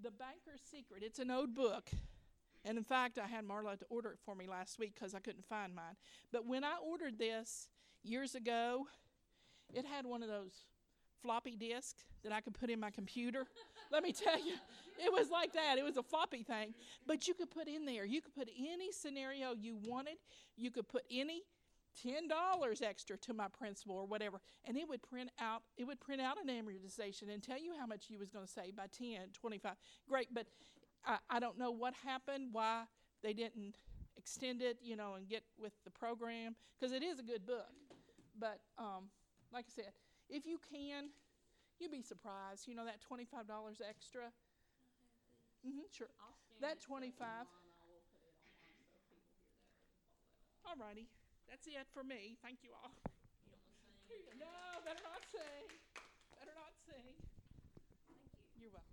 The 0.02 0.12
Banker's 0.12 0.62
Secret. 0.70 1.04
It's 1.04 1.20
an 1.20 1.32
old 1.32 1.56
book, 1.56 1.90
and 2.66 2.78
in 2.78 2.84
fact, 2.84 3.18
I 3.18 3.28
had 3.28 3.48
Marla 3.48 3.80
to 3.80 3.86
order 3.90 4.12
it 4.12 4.20
for 4.26 4.36
me 4.36 4.48
last 4.48 4.80
week 4.80 4.94
because 4.94 5.14
I 5.14 5.20
couldn't 5.20 5.46
find 5.46 5.74
mine. 5.74 5.96
But 6.32 6.46
when 6.46 6.64
I 6.64 6.76
ordered 6.84 7.18
this 7.18 7.70
years 8.04 8.36
ago, 8.36 8.88
it 9.74 9.86
had 9.86 10.06
one 10.06 10.24
of 10.24 10.30
those 10.30 10.66
floppy 11.22 11.56
disks 11.56 12.04
that 12.24 12.32
I 12.32 12.42
could 12.42 12.54
put 12.54 12.70
in 12.70 12.80
my 12.80 12.92
computer. 12.92 13.48
Let 13.92 14.04
me 14.04 14.14
tell 14.14 14.38
you, 14.38 14.54
it 15.04 15.12
was 15.12 15.30
like 15.30 15.54
that. 15.54 15.78
It 15.78 15.84
was 15.84 15.98
a 15.98 16.04
floppy 16.04 16.44
thing, 16.44 16.74
but 17.08 17.28
you 17.28 17.34
could 17.34 17.50
put 17.50 17.68
in 17.68 17.86
there. 17.86 18.06
You 18.06 18.22
could 18.22 18.36
put 18.36 18.50
any 18.58 18.92
scenario 18.92 19.54
you 19.54 19.78
wanted. 19.86 20.18
You 20.56 20.72
could 20.72 20.88
put 20.88 21.04
any 21.12 21.44
ten 22.04 22.28
dollars 22.28 22.82
extra 22.82 23.18
to 23.18 23.34
my 23.34 23.48
principal 23.48 23.96
or 23.96 24.06
whatever, 24.06 24.40
and 24.66 24.78
it 24.78 24.88
would 24.88 25.02
print 25.02 25.32
out. 25.40 25.64
It 25.78 25.86
would 25.86 26.00
print 26.00 26.22
out 26.22 26.38
an 26.42 26.50
amortization 26.50 27.34
and 27.34 27.42
tell 27.42 27.60
you 27.60 27.74
how 27.80 27.88
much 27.88 28.06
you 28.10 28.20
was 28.20 28.30
going 28.30 28.46
to 28.46 28.52
save 28.52 28.76
by 28.76 28.86
10, 28.92 29.30
25. 29.34 29.74
Great, 30.08 30.34
but 30.34 30.48
I, 31.06 31.18
I 31.30 31.40
don't 31.40 31.58
know 31.58 31.72
what 31.72 31.94
happened. 32.06 32.50
Why 32.52 32.84
they 33.24 33.34
didn't 33.34 33.76
extend 34.18 34.62
it, 34.62 34.78
you 34.82 34.96
know, 34.96 35.16
and 35.16 35.28
get 35.28 35.44
with 35.60 35.74
the 35.84 35.92
program 35.92 36.56
because 36.80 36.94
it 36.94 37.04
is 37.04 37.20
a 37.20 37.24
good 37.24 37.46
book. 37.46 37.70
But 38.40 38.60
um, 38.78 39.10
like 39.56 39.72
I 39.72 39.74
said, 39.88 39.96
if 40.28 40.44
you 40.44 40.60
can, 40.60 41.16
you'd 41.80 41.96
be 41.96 42.04
surprised. 42.04 42.68
You 42.68 42.76
know 42.76 42.84
that 42.84 43.00
twenty-five 43.00 43.48
dollars 43.48 43.80
extra. 43.80 44.28
Mm-hmm, 45.64 45.88
sure. 45.96 46.12
That 46.60 46.84
twenty-five. 46.84 47.48
All 50.68 50.76
righty, 50.76 51.08
that's 51.48 51.66
it 51.68 51.88
for 51.96 52.04
me. 52.04 52.36
Thank 52.44 52.60
you 52.68 52.76
all. 52.76 52.92
No, 54.36 54.52
better 54.84 55.00
not 55.08 55.24
sing. 55.32 55.72
Better 56.36 56.52
not 56.52 56.76
sing. 56.84 57.16
Thank 57.96 58.12
you. 58.12 58.20
You're 58.60 58.76
welcome. 58.76 58.92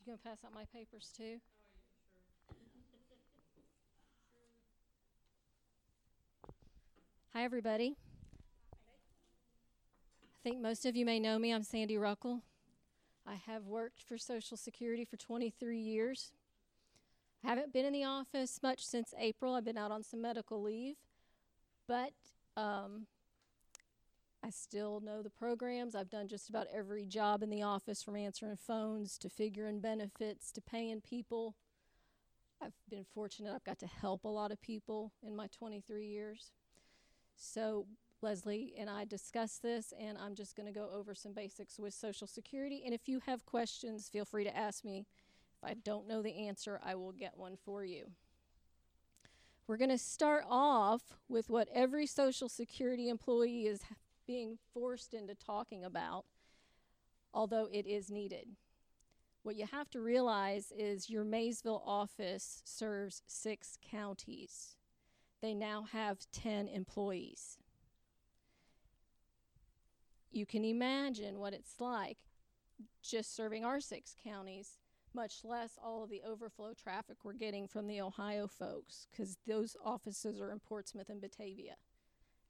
You 0.00 0.16
gonna 0.16 0.24
pass 0.24 0.40
out 0.46 0.54
my 0.54 0.64
papers 0.72 1.12
too? 1.14 1.36
Hi, 7.32 7.44
everybody. 7.44 7.94
I 8.72 8.76
think 10.42 10.60
most 10.60 10.84
of 10.84 10.96
you 10.96 11.06
may 11.06 11.20
know 11.20 11.38
me. 11.38 11.52
I'm 11.52 11.62
Sandy 11.62 11.96
Ruckle. 11.96 12.42
I 13.24 13.36
have 13.46 13.66
worked 13.66 14.02
for 14.02 14.18
Social 14.18 14.56
Security 14.56 15.04
for 15.04 15.16
23 15.16 15.78
years. 15.78 16.32
I 17.44 17.48
haven't 17.48 17.72
been 17.72 17.84
in 17.84 17.92
the 17.92 18.02
office 18.02 18.58
much 18.64 18.84
since 18.84 19.14
April. 19.16 19.54
I've 19.54 19.64
been 19.64 19.78
out 19.78 19.92
on 19.92 20.02
some 20.02 20.20
medical 20.20 20.60
leave, 20.60 20.96
but 21.86 22.14
um, 22.56 23.06
I 24.42 24.50
still 24.50 25.00
know 25.00 25.22
the 25.22 25.30
programs. 25.30 25.94
I've 25.94 26.10
done 26.10 26.26
just 26.26 26.48
about 26.48 26.66
every 26.74 27.06
job 27.06 27.44
in 27.44 27.50
the 27.50 27.62
office 27.62 28.02
from 28.02 28.16
answering 28.16 28.56
phones 28.56 29.16
to 29.18 29.28
figuring 29.28 29.78
benefits 29.78 30.50
to 30.50 30.60
paying 30.60 31.00
people. 31.00 31.54
I've 32.60 32.74
been 32.90 33.06
fortunate, 33.14 33.54
I've 33.54 33.62
got 33.62 33.78
to 33.78 33.86
help 33.86 34.24
a 34.24 34.28
lot 34.28 34.50
of 34.50 34.60
people 34.60 35.12
in 35.22 35.36
my 35.36 35.46
23 35.46 36.08
years. 36.08 36.50
So, 37.42 37.86
Leslie 38.20 38.74
and 38.78 38.90
I 38.90 39.06
discussed 39.06 39.62
this, 39.62 39.94
and 39.98 40.18
I'm 40.18 40.34
just 40.34 40.54
going 40.54 40.66
to 40.66 40.78
go 40.78 40.90
over 40.94 41.14
some 41.14 41.32
basics 41.32 41.78
with 41.78 41.94
Social 41.94 42.26
Security. 42.26 42.82
And 42.84 42.92
if 42.92 43.08
you 43.08 43.20
have 43.24 43.46
questions, 43.46 44.10
feel 44.10 44.26
free 44.26 44.44
to 44.44 44.54
ask 44.54 44.84
me. 44.84 45.06
If 45.56 45.70
I 45.70 45.74
don't 45.74 46.06
know 46.06 46.20
the 46.20 46.46
answer, 46.46 46.78
I 46.84 46.96
will 46.96 47.12
get 47.12 47.38
one 47.38 47.56
for 47.56 47.82
you. 47.82 48.10
We're 49.66 49.78
going 49.78 49.90
to 49.90 49.98
start 49.98 50.44
off 50.50 51.00
with 51.30 51.48
what 51.48 51.68
every 51.74 52.06
Social 52.06 52.50
Security 52.50 53.08
employee 53.08 53.66
is 53.66 53.80
being 54.26 54.58
forced 54.74 55.14
into 55.14 55.34
talking 55.34 55.82
about, 55.82 56.26
although 57.32 57.68
it 57.72 57.86
is 57.86 58.10
needed. 58.10 58.48
What 59.44 59.56
you 59.56 59.64
have 59.64 59.88
to 59.90 60.00
realize 60.00 60.74
is 60.76 61.08
your 61.08 61.24
Maysville 61.24 61.82
office 61.86 62.60
serves 62.66 63.22
six 63.26 63.78
counties. 63.90 64.76
They 65.40 65.54
now 65.54 65.86
have 65.92 66.18
10 66.32 66.68
employees. 66.68 67.58
You 70.30 70.46
can 70.46 70.64
imagine 70.64 71.38
what 71.38 71.54
it's 71.54 71.80
like 71.80 72.18
just 73.02 73.34
serving 73.34 73.64
our 73.64 73.80
six 73.80 74.14
counties, 74.22 74.78
much 75.14 75.44
less 75.44 75.78
all 75.82 76.04
of 76.04 76.10
the 76.10 76.22
overflow 76.26 76.72
traffic 76.72 77.18
we're 77.24 77.32
getting 77.32 77.66
from 77.66 77.86
the 77.86 78.00
Ohio 78.00 78.46
folks, 78.46 79.08
because 79.10 79.38
those 79.46 79.76
offices 79.84 80.40
are 80.40 80.52
in 80.52 80.60
Portsmouth 80.60 81.08
and 81.08 81.20
Batavia. 81.20 81.76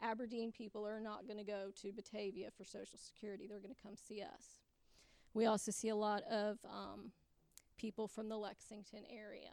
Aberdeen 0.02 0.52
people 0.52 0.86
are 0.86 1.00
not 1.00 1.26
going 1.26 1.38
to 1.38 1.44
go 1.44 1.70
to 1.80 1.92
Batavia 1.92 2.50
for 2.56 2.64
Social 2.64 2.98
Security. 2.98 3.46
They're 3.46 3.60
going 3.60 3.74
to 3.74 3.82
come 3.82 3.96
see 3.96 4.22
us. 4.22 4.60
We 5.34 5.46
also 5.46 5.70
see 5.70 5.88
a 5.88 5.96
lot 5.96 6.22
of 6.24 6.58
um, 6.64 7.12
people 7.78 8.08
from 8.08 8.28
the 8.28 8.36
Lexington 8.36 9.04
area 9.10 9.50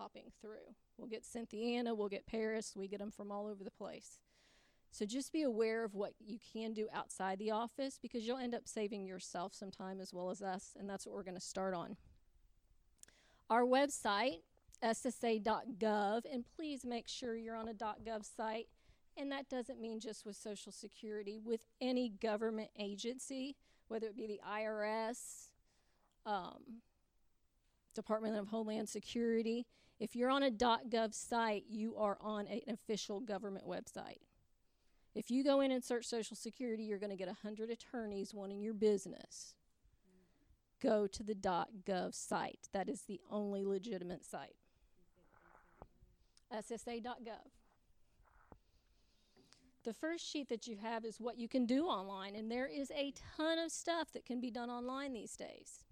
popping 0.00 0.32
through. 0.40 0.74
We'll 0.96 1.08
get 1.08 1.24
Cynthiana, 1.24 1.94
we'll 1.94 2.08
get 2.08 2.26
Paris, 2.26 2.74
we 2.74 2.88
get 2.88 3.00
them 3.00 3.10
from 3.10 3.30
all 3.30 3.46
over 3.46 3.62
the 3.64 3.70
place. 3.70 4.18
So 4.92 5.04
just 5.04 5.32
be 5.32 5.42
aware 5.42 5.84
of 5.84 5.94
what 5.94 6.14
you 6.18 6.38
can 6.52 6.72
do 6.72 6.88
outside 6.92 7.38
the 7.38 7.50
office 7.50 7.98
because 8.00 8.26
you'll 8.26 8.38
end 8.38 8.54
up 8.54 8.66
saving 8.66 9.06
yourself 9.06 9.54
some 9.54 9.70
time 9.70 10.00
as 10.00 10.12
well 10.12 10.30
as 10.30 10.42
us, 10.42 10.76
and 10.78 10.88
that's 10.88 11.06
what 11.06 11.14
we're 11.14 11.22
going 11.22 11.34
to 11.36 11.40
start 11.40 11.74
on. 11.74 11.96
Our 13.48 13.62
website, 13.62 14.40
ssa.gov, 14.82 16.22
and 16.32 16.44
please 16.56 16.84
make 16.84 17.08
sure 17.08 17.36
you're 17.36 17.56
on 17.56 17.68
a 17.68 17.74
.gov 17.74 18.24
site 18.24 18.68
and 19.16 19.30
that 19.32 19.48
doesn't 19.48 19.80
mean 19.80 20.00
just 20.00 20.24
with 20.24 20.36
Social 20.36 20.72
Security, 20.72 21.38
with 21.44 21.60
any 21.80 22.08
government 22.08 22.70
agency, 22.78 23.56
whether 23.88 24.06
it 24.06 24.16
be 24.16 24.26
the 24.26 24.40
IRS, 24.48 25.50
um, 26.24 26.80
Department 27.94 28.36
of 28.36 28.48
Homeland 28.48 28.88
Security. 28.88 29.66
If 30.00 30.16
you're 30.16 30.30
on 30.30 30.42
a 30.42 30.50
.gov 30.50 31.14
site, 31.14 31.64
you 31.68 31.94
are 31.96 32.16
on 32.22 32.46
an 32.46 32.62
official 32.66 33.20
government 33.20 33.68
website. 33.68 34.22
If 35.14 35.30
you 35.30 35.44
go 35.44 35.60
in 35.60 35.70
and 35.70 35.84
search 35.84 36.06
Social 36.06 36.36
Security, 36.36 36.84
you're 36.84 36.98
going 36.98 37.10
to 37.10 37.16
get 37.16 37.26
100 37.26 37.68
attorneys 37.68 38.32
wanting 38.32 38.62
your 38.62 38.72
business. 38.72 39.54
Go 40.80 41.06
to 41.06 41.22
the 41.22 41.34
.gov 41.34 42.14
site. 42.14 42.68
That 42.72 42.88
is 42.88 43.02
the 43.02 43.20
only 43.30 43.62
legitimate 43.62 44.24
site. 44.24 44.56
SSA.gov. 46.50 47.50
The 49.84 49.94
first 49.94 50.26
sheet 50.26 50.48
that 50.48 50.66
you 50.66 50.76
have 50.76 51.04
is 51.04 51.20
what 51.20 51.38
you 51.38 51.48
can 51.48 51.66
do 51.66 51.84
online, 51.86 52.34
and 52.34 52.50
there 52.50 52.66
is 52.66 52.90
a 52.92 53.12
ton 53.36 53.58
of 53.58 53.70
stuff 53.70 54.12
that 54.12 54.24
can 54.24 54.40
be 54.40 54.50
done 54.50 54.70
online 54.70 55.12
these 55.12 55.36
days. 55.36 55.84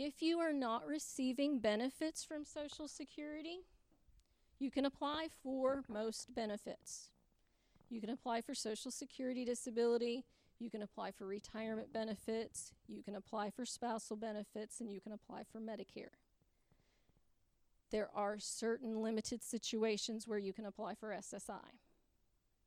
If 0.00 0.22
you 0.22 0.38
are 0.38 0.52
not 0.52 0.86
receiving 0.86 1.58
benefits 1.58 2.22
from 2.22 2.44
Social 2.44 2.86
Security, 2.86 3.62
you 4.60 4.70
can 4.70 4.84
apply 4.84 5.26
for 5.42 5.82
most 5.88 6.32
benefits. 6.32 7.10
You 7.90 8.00
can 8.00 8.10
apply 8.10 8.42
for 8.42 8.54
Social 8.54 8.92
Security 8.92 9.44
disability, 9.44 10.24
you 10.60 10.70
can 10.70 10.82
apply 10.82 11.10
for 11.10 11.26
retirement 11.26 11.92
benefits, 11.92 12.72
you 12.86 13.02
can 13.02 13.16
apply 13.16 13.50
for 13.50 13.66
spousal 13.66 14.16
benefits, 14.16 14.80
and 14.80 14.88
you 14.88 15.00
can 15.00 15.10
apply 15.10 15.42
for 15.50 15.58
Medicare. 15.58 16.14
There 17.90 18.08
are 18.14 18.38
certain 18.38 19.02
limited 19.02 19.42
situations 19.42 20.28
where 20.28 20.38
you 20.38 20.52
can 20.52 20.64
apply 20.64 20.94
for 20.94 21.10
SSI 21.10 21.80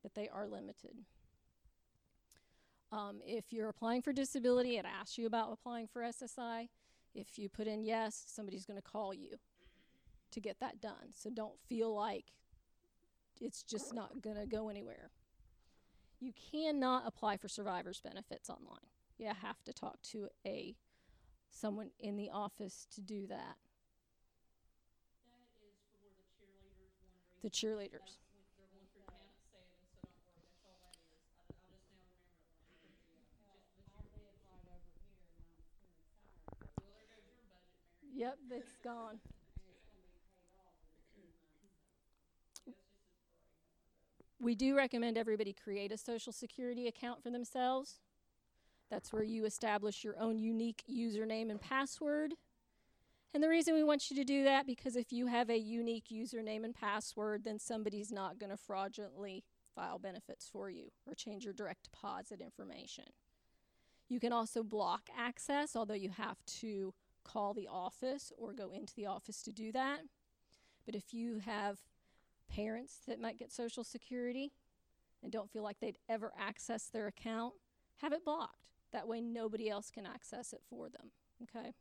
but 0.01 0.15
they 0.15 0.27
are 0.29 0.47
limited. 0.47 0.97
Um, 2.91 3.21
if 3.25 3.45
you're 3.51 3.69
applying 3.69 4.01
for 4.01 4.11
disability, 4.11 4.77
it 4.77 4.85
asks 4.85 5.17
you 5.17 5.25
about 5.25 5.53
applying 5.53 5.87
for 5.87 6.01
SSI. 6.01 6.67
If 7.13 7.37
you 7.37 7.49
put 7.49 7.67
in 7.67 7.83
yes, 7.83 8.23
somebody's 8.27 8.65
going 8.65 8.81
to 8.81 8.89
call 8.89 9.13
you 9.13 9.37
to 10.31 10.39
get 10.39 10.59
that 10.59 10.79
done. 10.81 11.13
So 11.13 11.29
don't 11.29 11.59
feel 11.67 11.93
like 11.93 12.33
it's 13.39 13.63
just 13.63 13.93
not 13.93 14.21
going 14.21 14.37
to 14.37 14.45
go 14.45 14.69
anywhere. 14.69 15.11
You 16.19 16.31
cannot 16.51 17.03
apply 17.05 17.37
for 17.37 17.47
survivor's 17.47 17.99
benefits 17.99 18.49
online. 18.49 18.91
You 19.17 19.27
have 19.27 19.63
to 19.65 19.73
talk 19.73 20.01
to 20.11 20.29
a 20.45 20.75
someone 21.49 21.89
in 21.99 22.15
the 22.15 22.29
office 22.29 22.87
to 22.95 23.01
do 23.01 23.27
that. 23.27 23.55
The 27.43 27.49
cheerleaders. 27.49 28.19
Yep, 38.21 38.37
it's 38.51 38.77
gone. 38.83 39.17
We 44.39 44.53
do 44.53 44.77
recommend 44.77 45.17
everybody 45.17 45.53
create 45.53 45.91
a 45.91 45.97
social 45.97 46.31
security 46.31 46.85
account 46.85 47.23
for 47.23 47.31
themselves. 47.31 47.99
That's 48.91 49.11
where 49.11 49.23
you 49.23 49.45
establish 49.45 50.03
your 50.03 50.19
own 50.19 50.37
unique 50.37 50.83
username 50.87 51.49
and 51.49 51.59
password. 51.59 52.35
And 53.33 53.41
the 53.41 53.49
reason 53.49 53.73
we 53.73 53.83
want 53.83 54.11
you 54.11 54.17
to 54.17 54.23
do 54.23 54.43
that 54.43 54.67
because 54.67 54.95
if 54.95 55.11
you 55.11 55.25
have 55.25 55.49
a 55.49 55.57
unique 55.57 56.09
username 56.11 56.63
and 56.63 56.75
password, 56.75 57.43
then 57.43 57.57
somebody's 57.57 58.11
not 58.11 58.37
going 58.37 58.51
to 58.51 58.57
fraudulently 58.57 59.43
file 59.73 59.97
benefits 59.97 60.47
for 60.47 60.69
you 60.69 60.91
or 61.07 61.15
change 61.15 61.43
your 61.43 61.55
direct 61.55 61.85
deposit 61.85 62.39
information. 62.39 63.05
You 64.09 64.19
can 64.19 64.31
also 64.31 64.61
block 64.61 65.09
access, 65.17 65.75
although 65.75 65.95
you 65.95 66.11
have 66.11 66.37
to 66.59 66.93
call 67.23 67.53
the 67.53 67.67
office 67.67 68.31
or 68.37 68.53
go 68.53 68.71
into 68.71 68.93
the 68.95 69.05
office 69.05 69.41
to 69.43 69.51
do 69.51 69.71
that. 69.71 70.01
But 70.85 70.95
if 70.95 71.13
you 71.13 71.39
have 71.39 71.79
parents 72.49 72.99
that 73.07 73.19
might 73.19 73.39
get 73.39 73.51
Social 73.51 73.83
Security 73.83 74.51
and 75.23 75.31
don't 75.31 75.51
feel 75.51 75.63
like 75.63 75.79
they'd 75.79 75.97
ever 76.09 76.31
access 76.37 76.85
their 76.85 77.07
account, 77.07 77.53
have 78.01 78.13
it 78.13 78.25
blocked. 78.25 78.69
That 78.91 79.07
way, 79.07 79.21
nobody 79.21 79.69
else 79.69 79.89
can 79.89 80.05
access 80.05 80.53
it 80.53 80.61
for 80.69 80.89
them. 80.89 81.11
Okay? 81.43 81.73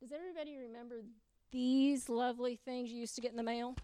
Does 0.00 0.12
everybody 0.12 0.56
remember 0.56 1.02
these 1.50 2.08
lovely 2.08 2.56
things 2.56 2.90
you 2.90 3.00
used 3.00 3.14
to 3.16 3.20
get 3.20 3.32
in 3.32 3.36
the 3.36 3.42
mail? 3.42 3.76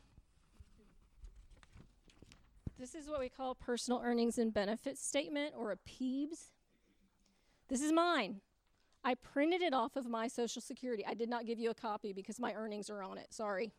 This 2.79 2.95
is 2.95 3.09
what 3.09 3.21
we 3.21 3.29
call 3.29 3.53
a 3.53 3.55
personal 3.55 4.01
earnings 4.05 4.39
and 4.39 4.53
benefits 4.53 5.05
statement 5.05 5.55
or 5.57 5.73
a 5.73 5.77
PEBS. 5.77 6.51
This 7.69 7.81
is 7.81 7.93
mine. 7.93 8.41
I 9.05 9.15
printed 9.15 9.63
it 9.63 9.75
off 9.75 9.97
of 9.97 10.07
my 10.07 10.29
Social 10.29 10.63
Security. 10.63 11.05
I 11.07 11.15
did 11.15 11.29
not 11.29 11.47
give 11.47 11.59
you 11.59 11.71
a 11.71 11.75
copy 11.75 12.13
because 12.13 12.39
my 12.39 12.55
earnings 12.55 12.89
are 12.89 13.03
on 13.03 13.19
it. 13.19 13.33
Sorry. 13.33 13.73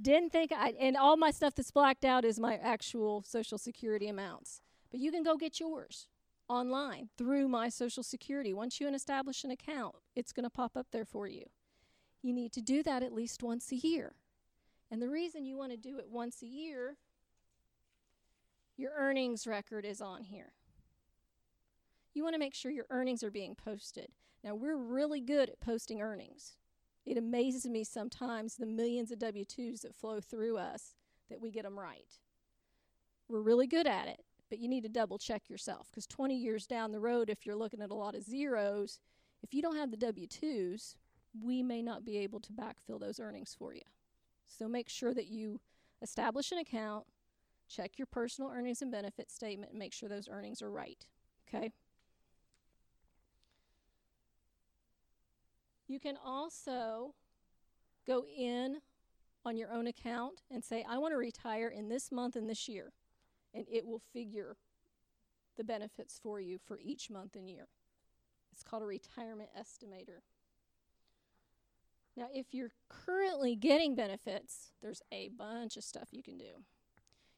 Didn't 0.00 0.30
think 0.30 0.52
I, 0.52 0.74
and 0.80 0.96
all 0.96 1.16
my 1.16 1.30
stuff 1.30 1.54
that's 1.54 1.70
blacked 1.70 2.04
out 2.04 2.24
is 2.24 2.38
my 2.38 2.56
actual 2.56 3.22
Social 3.22 3.58
Security 3.58 4.08
amounts. 4.08 4.62
But 4.90 5.00
you 5.00 5.10
can 5.12 5.22
go 5.22 5.36
get 5.36 5.60
yours 5.60 6.08
online 6.48 7.08
through 7.16 7.48
my 7.48 7.68
Social 7.68 8.02
Security. 8.02 8.52
Once 8.52 8.80
you 8.80 8.88
establish 8.88 9.44
an 9.44 9.50
account, 9.50 9.94
it's 10.16 10.32
going 10.32 10.44
to 10.44 10.50
pop 10.50 10.76
up 10.76 10.88
there 10.90 11.04
for 11.04 11.26
you. 11.26 11.44
You 12.22 12.32
need 12.32 12.52
to 12.52 12.60
do 12.60 12.82
that 12.82 13.02
at 13.02 13.12
least 13.12 13.42
once 13.42 13.72
a 13.72 13.76
year. 13.76 14.14
And 14.90 15.00
the 15.00 15.08
reason 15.08 15.46
you 15.46 15.56
want 15.56 15.70
to 15.70 15.76
do 15.76 15.98
it 15.98 16.08
once 16.10 16.42
a 16.42 16.46
year, 16.46 16.96
your 18.76 18.92
earnings 18.96 19.46
record 19.46 19.84
is 19.84 20.00
on 20.00 20.24
here. 20.24 20.52
You 22.14 22.22
want 22.22 22.34
to 22.34 22.40
make 22.40 22.54
sure 22.54 22.70
your 22.70 22.86
earnings 22.90 23.22
are 23.22 23.30
being 23.30 23.54
posted. 23.54 24.08
Now, 24.42 24.54
we're 24.54 24.76
really 24.76 25.20
good 25.20 25.48
at 25.48 25.60
posting 25.60 26.00
earnings. 26.00 26.56
It 27.06 27.16
amazes 27.16 27.66
me 27.66 27.84
sometimes 27.84 28.56
the 28.56 28.66
millions 28.66 29.10
of 29.10 29.18
W 29.18 29.44
2s 29.44 29.82
that 29.82 29.94
flow 29.94 30.20
through 30.20 30.58
us 30.58 30.94
that 31.28 31.40
we 31.40 31.50
get 31.50 31.64
them 31.64 31.78
right. 31.78 32.18
We're 33.28 33.42
really 33.42 33.66
good 33.66 33.86
at 33.86 34.08
it, 34.08 34.24
but 34.48 34.58
you 34.58 34.68
need 34.68 34.82
to 34.82 34.88
double 34.88 35.18
check 35.18 35.48
yourself 35.48 35.88
because 35.90 36.06
20 36.06 36.36
years 36.36 36.66
down 36.66 36.92
the 36.92 37.00
road, 37.00 37.30
if 37.30 37.46
you're 37.46 37.56
looking 37.56 37.80
at 37.80 37.90
a 37.90 37.94
lot 37.94 38.14
of 38.14 38.24
zeros, 38.24 38.98
if 39.42 39.54
you 39.54 39.62
don't 39.62 39.76
have 39.76 39.90
the 39.90 39.96
W 39.96 40.26
2s, 40.26 40.96
we 41.40 41.62
may 41.62 41.80
not 41.80 42.04
be 42.04 42.18
able 42.18 42.40
to 42.40 42.52
backfill 42.52 43.00
those 43.00 43.20
earnings 43.20 43.54
for 43.56 43.72
you. 43.72 43.82
So 44.46 44.68
make 44.68 44.88
sure 44.88 45.14
that 45.14 45.28
you 45.28 45.60
establish 46.02 46.50
an 46.50 46.58
account, 46.58 47.06
check 47.68 47.98
your 47.98 48.06
personal 48.06 48.50
earnings 48.50 48.82
and 48.82 48.90
benefit 48.90 49.30
statement, 49.30 49.70
and 49.70 49.78
make 49.78 49.92
sure 49.92 50.08
those 50.08 50.28
earnings 50.28 50.60
are 50.60 50.70
right. 50.70 51.06
Okay? 51.48 51.70
You 55.90 55.98
can 55.98 56.16
also 56.24 57.14
go 58.06 58.24
in 58.24 58.76
on 59.44 59.56
your 59.56 59.72
own 59.72 59.88
account 59.88 60.42
and 60.48 60.62
say, 60.62 60.84
I 60.88 60.98
want 60.98 61.12
to 61.14 61.16
retire 61.16 61.66
in 61.66 61.88
this 61.88 62.12
month 62.12 62.36
and 62.36 62.48
this 62.48 62.68
year. 62.68 62.92
And 63.52 63.66
it 63.68 63.84
will 63.84 64.00
figure 64.12 64.56
the 65.56 65.64
benefits 65.64 66.20
for 66.22 66.38
you 66.38 66.58
for 66.64 66.78
each 66.80 67.10
month 67.10 67.34
and 67.34 67.50
year. 67.50 67.66
It's 68.52 68.62
called 68.62 68.84
a 68.84 68.86
retirement 68.86 69.50
estimator. 69.58 70.20
Now, 72.16 72.28
if 72.32 72.54
you're 72.54 72.70
currently 72.88 73.56
getting 73.56 73.96
benefits, 73.96 74.70
there's 74.80 75.02
a 75.10 75.30
bunch 75.36 75.76
of 75.76 75.82
stuff 75.82 76.10
you 76.12 76.22
can 76.22 76.38
do. 76.38 76.62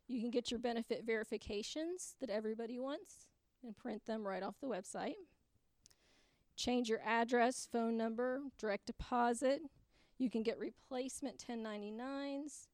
You 0.09 0.21
can 0.21 0.31
get 0.31 0.51
your 0.51 0.61
benefit 0.61 1.05
verifications 1.07 2.17
that 2.21 2.29
everybody 2.29 2.79
wants 2.79 3.29
and 3.65 3.75
print 3.75 4.05
them 4.05 4.27
right 4.27 4.43
off 4.43 4.57
the 4.61 4.69
website. 4.69 5.15
Change 6.57 6.89
your 6.89 7.01
address, 7.05 7.67
phone 7.71 7.97
number, 7.97 8.41
direct 8.59 8.87
deposit. 8.87 9.63
You 10.19 10.31
can 10.31 10.43
get 10.43 10.59
replacement 10.59 11.43
1099s, 11.49 12.69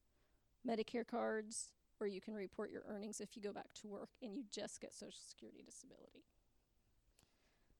Medicare 0.69 1.07
cards, 1.07 1.73
or 2.01 2.07
you 2.07 2.21
can 2.21 2.35
report 2.35 2.71
your 2.71 2.83
earnings 2.89 3.21
if 3.21 3.37
you 3.37 3.43
go 3.43 3.53
back 3.53 3.73
to 3.81 3.89
work 3.89 4.11
and 4.23 4.35
you 4.35 4.45
just 4.53 4.81
get 4.81 4.93
Social 4.93 5.21
Security 5.29 5.63
disability. 5.65 6.25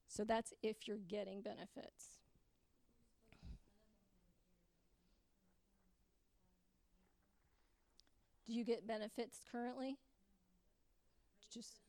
So 0.09 0.25
that's 0.25 0.55
if 0.63 0.89
you're 0.89 0.97
getting 0.97 1.43
benefits. 1.43 2.19
Do 8.47 8.55
you 8.55 8.65
get 8.65 8.87
benefits 8.87 9.41
currently? 9.53 9.99
Just 11.53 11.81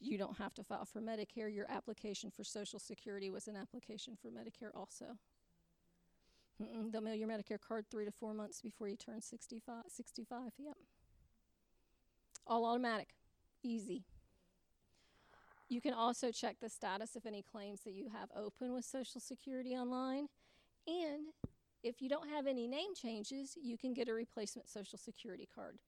you 0.00 0.18
don't 0.18 0.36
have 0.38 0.54
to 0.54 0.64
file 0.64 0.84
for 0.84 1.00
Medicare. 1.00 1.52
Your 1.52 1.70
application 1.70 2.30
for 2.30 2.44
Social 2.44 2.78
Security 2.78 3.30
was 3.30 3.48
an 3.48 3.56
application 3.56 4.16
for 4.20 4.28
Medicare 4.28 4.70
also. 4.74 5.16
Mm-mm, 6.62 6.90
they'll 6.90 7.02
mail 7.02 7.14
your 7.14 7.28
Medicare 7.28 7.60
card 7.60 7.86
three 7.90 8.04
to 8.04 8.10
four 8.10 8.32
months 8.32 8.60
before 8.60 8.88
you 8.88 8.96
turn 8.96 9.20
65. 9.20 9.84
65 9.88 10.52
yep. 10.58 10.74
All 12.46 12.64
automatic. 12.64 13.08
Easy. 13.62 14.04
You 15.68 15.80
can 15.80 15.92
also 15.92 16.30
check 16.30 16.56
the 16.60 16.68
status 16.68 17.16
of 17.16 17.26
any 17.26 17.42
claims 17.42 17.80
that 17.80 17.92
you 17.92 18.08
have 18.08 18.30
open 18.36 18.72
with 18.72 18.84
Social 18.84 19.20
Security 19.20 19.74
online. 19.74 20.28
And 20.86 21.32
if 21.82 22.00
you 22.00 22.08
don't 22.08 22.28
have 22.28 22.46
any 22.46 22.68
name 22.68 22.94
changes, 22.94 23.56
you 23.60 23.76
can 23.76 23.92
get 23.92 24.08
a 24.08 24.14
replacement 24.14 24.68
Social 24.68 24.98
Security 24.98 25.48
card. 25.52 25.78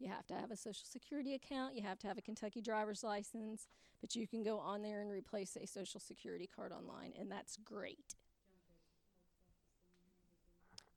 You 0.00 0.08
have 0.08 0.26
to 0.28 0.34
have 0.34 0.50
a 0.50 0.56
Social 0.56 0.86
Security 0.90 1.34
account, 1.34 1.76
you 1.76 1.82
have 1.82 1.98
to 2.00 2.08
have 2.08 2.16
a 2.16 2.22
Kentucky 2.22 2.62
driver's 2.62 3.04
license, 3.04 3.68
but 4.00 4.16
you 4.16 4.26
can 4.26 4.42
go 4.42 4.58
on 4.58 4.82
there 4.82 5.02
and 5.02 5.10
replace 5.10 5.56
a 5.60 5.66
Social 5.66 6.00
Security 6.00 6.48
card 6.54 6.72
online, 6.72 7.12
and 7.18 7.30
that's 7.30 7.58
great. 7.62 8.16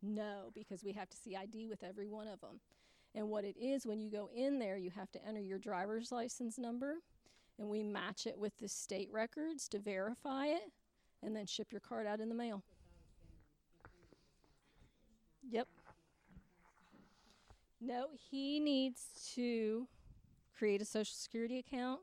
No, 0.01 0.51
because 0.55 0.85
we 0.85 0.93
have 0.93 1.09
to 1.09 1.17
see 1.17 1.35
ID 1.35 1.67
with 1.67 1.83
every 1.83 2.07
one 2.07 2.29
of 2.29 2.39
them. 2.39 2.61
And 3.13 3.29
what 3.29 3.43
it 3.43 3.57
is, 3.59 3.85
when 3.85 3.99
you 3.99 4.09
go 4.09 4.29
in 4.33 4.57
there, 4.57 4.77
you 4.77 4.89
have 4.91 5.11
to 5.11 5.25
enter 5.25 5.41
your 5.41 5.59
driver's 5.59 6.11
license 6.11 6.57
number, 6.57 6.95
and 7.59 7.69
we 7.69 7.83
match 7.83 8.25
it 8.25 8.37
with 8.37 8.53
the 8.59 8.69
state 8.69 9.09
records 9.11 9.67
to 9.69 9.79
verify 9.79 10.47
it, 10.47 10.71
and 11.21 11.35
then 11.35 11.45
ship 11.45 11.67
your 11.71 11.81
card 11.81 12.07
out 12.07 12.21
in 12.21 12.29
the 12.29 12.35
mail. 12.35 12.63
Yep. 15.51 15.67
No, 17.85 18.07
he 18.31 18.61
needs 18.61 19.07
to 19.35 19.87
create 20.57 20.81
a 20.81 20.85
social 20.85 21.13
security 21.13 21.59
account, 21.59 21.99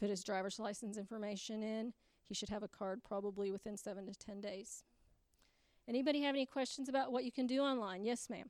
put 0.00 0.08
his 0.08 0.24
driver's 0.24 0.58
license 0.58 0.96
information 0.96 1.62
in. 1.62 1.92
He 2.26 2.34
should 2.34 2.48
have 2.48 2.62
a 2.62 2.68
card 2.68 3.02
probably 3.04 3.50
within 3.52 3.76
seven 3.76 4.06
to 4.06 4.14
ten 4.14 4.40
days. 4.40 4.82
Anybody 5.86 6.22
have 6.22 6.34
any 6.34 6.46
questions 6.46 6.88
about 6.88 7.12
what 7.12 7.24
you 7.24 7.32
can 7.32 7.46
do 7.46 7.60
online? 7.60 8.06
Yes, 8.06 8.30
ma'am. 8.30 8.48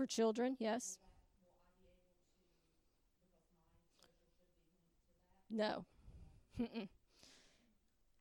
For 0.00 0.06
children, 0.06 0.56
yes. 0.58 0.96
No. 5.50 5.84
Mm-mm. 6.58 6.88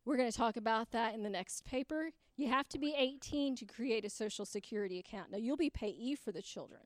We're 0.03 0.17
going 0.17 0.29
to 0.29 0.37
talk 0.37 0.57
about 0.57 0.91
that 0.91 1.13
in 1.13 1.23
the 1.23 1.29
next 1.29 1.63
paper. 1.63 2.09
You 2.35 2.49
have 2.49 2.67
to 2.67 2.79
be 2.79 2.93
18 2.97 3.55
to 3.55 3.65
create 3.65 4.03
a 4.03 4.09
Social 4.09 4.45
Security 4.45 4.99
account. 4.99 5.31
Now, 5.31 5.37
you'll 5.37 5.55
be 5.55 5.69
payee 5.69 6.15
for 6.15 6.33
the 6.33 6.41
children. 6.41 6.81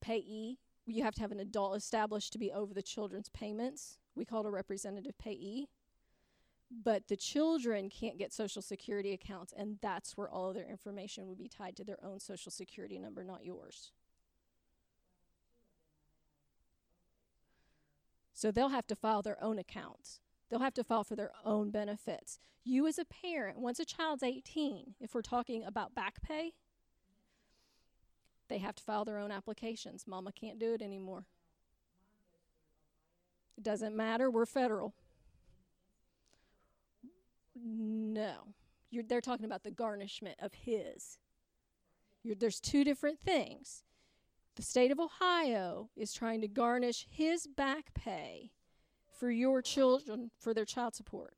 Payee, 0.00 0.56
you 0.86 1.02
have 1.02 1.14
to 1.16 1.20
have 1.20 1.30
an 1.30 1.40
adult 1.40 1.76
established 1.76 2.32
to 2.32 2.38
be 2.38 2.50
over 2.50 2.72
the 2.72 2.80
children's 2.80 3.28
payments. 3.28 3.98
We 4.14 4.24
call 4.24 4.46
it 4.46 4.48
a 4.48 4.50
representative 4.50 5.18
payee. 5.18 5.68
But 6.70 7.08
the 7.08 7.16
children 7.16 7.88
can't 7.88 8.18
get 8.18 8.32
Social 8.32 8.60
Security 8.60 9.12
accounts, 9.12 9.54
and 9.56 9.78
that's 9.80 10.16
where 10.16 10.28
all 10.28 10.50
of 10.50 10.54
their 10.54 10.68
information 10.68 11.26
would 11.26 11.38
be 11.38 11.48
tied 11.48 11.76
to 11.76 11.84
their 11.84 11.98
own 12.04 12.20
Social 12.20 12.52
Security 12.52 12.98
number, 12.98 13.24
not 13.24 13.44
yours. 13.44 13.92
So 18.34 18.50
they'll 18.50 18.68
have 18.68 18.86
to 18.88 18.94
file 18.94 19.22
their 19.22 19.42
own 19.42 19.58
accounts. 19.58 20.20
They'll 20.48 20.60
have 20.60 20.74
to 20.74 20.84
file 20.84 21.04
for 21.04 21.16
their 21.16 21.32
own 21.44 21.70
benefits. 21.70 22.38
You, 22.64 22.86
as 22.86 22.98
a 22.98 23.04
parent, 23.04 23.58
once 23.58 23.80
a 23.80 23.84
child's 23.84 24.22
18, 24.22 24.94
if 25.00 25.14
we're 25.14 25.22
talking 25.22 25.64
about 25.64 25.94
back 25.94 26.22
pay, 26.22 26.52
they 28.48 28.58
have 28.58 28.74
to 28.76 28.82
file 28.82 29.04
their 29.04 29.18
own 29.18 29.32
applications. 29.32 30.06
Mama 30.06 30.32
can't 30.32 30.58
do 30.58 30.74
it 30.74 30.82
anymore. 30.82 31.24
It 33.56 33.64
doesn't 33.64 33.96
matter, 33.96 34.30
we're 34.30 34.46
federal. 34.46 34.94
No. 37.64 38.54
You're, 38.90 39.04
they're 39.04 39.20
talking 39.20 39.46
about 39.46 39.64
the 39.64 39.70
garnishment 39.70 40.36
of 40.40 40.54
his. 40.54 41.18
You're, 42.22 42.34
there's 42.34 42.60
two 42.60 42.84
different 42.84 43.20
things. 43.20 43.82
The 44.56 44.62
state 44.62 44.90
of 44.90 44.98
Ohio 44.98 45.90
is 45.96 46.12
trying 46.12 46.40
to 46.40 46.48
garnish 46.48 47.06
his 47.10 47.46
back 47.46 47.94
pay 47.94 48.50
for 49.18 49.30
your 49.30 49.62
children 49.62 50.30
for 50.38 50.52
their 50.52 50.64
child 50.64 50.94
support. 50.94 51.34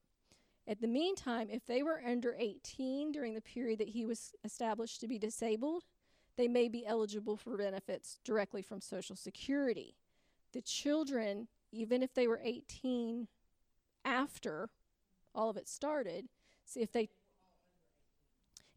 At 0.67 0.81
the 0.81 0.87
meantime, 0.87 1.49
if 1.51 1.67
they 1.67 1.83
were 1.83 2.01
under 2.07 2.37
18 2.39 3.13
during 3.13 3.35
the 3.35 3.41
period 3.41 3.79
that 3.81 3.89
he 3.89 4.07
was 4.07 4.33
established 4.45 5.01
to 5.01 5.09
be 5.09 5.19
disabled, 5.19 5.85
they 6.37 6.49
may 6.49 6.69
be 6.69 6.87
eligible 6.87 7.37
for 7.37 7.57
benefits 7.57 8.19
directly 8.25 8.63
from 8.63 8.81
Social 8.81 9.17
Security. 9.17 9.97
The 10.53 10.63
children, 10.63 11.49
even 11.73 12.03
if 12.03 12.15
they 12.15 12.27
were 12.29 12.41
18 12.43 13.29
after 14.05 14.71
all 15.35 15.51
of 15.51 15.57
it 15.57 15.69
started, 15.69 16.29
see 16.65 16.81
if 16.81 16.93
they 16.93 17.09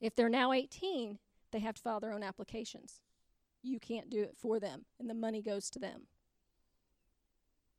if 0.03 0.15
they're 0.15 0.27
now 0.27 0.51
18, 0.51 1.17
they 1.51 1.59
have 1.59 1.75
to 1.75 1.81
file 1.81 2.01
their 2.01 2.11
own 2.11 2.23
applications. 2.23 2.99
You 3.61 3.79
can't 3.79 4.09
do 4.09 4.21
it 4.21 4.35
for 4.37 4.59
them, 4.59 4.83
and 4.99 5.09
the 5.09 5.13
money 5.13 5.41
goes 5.41 5.69
to 5.69 5.79
them. 5.79 6.07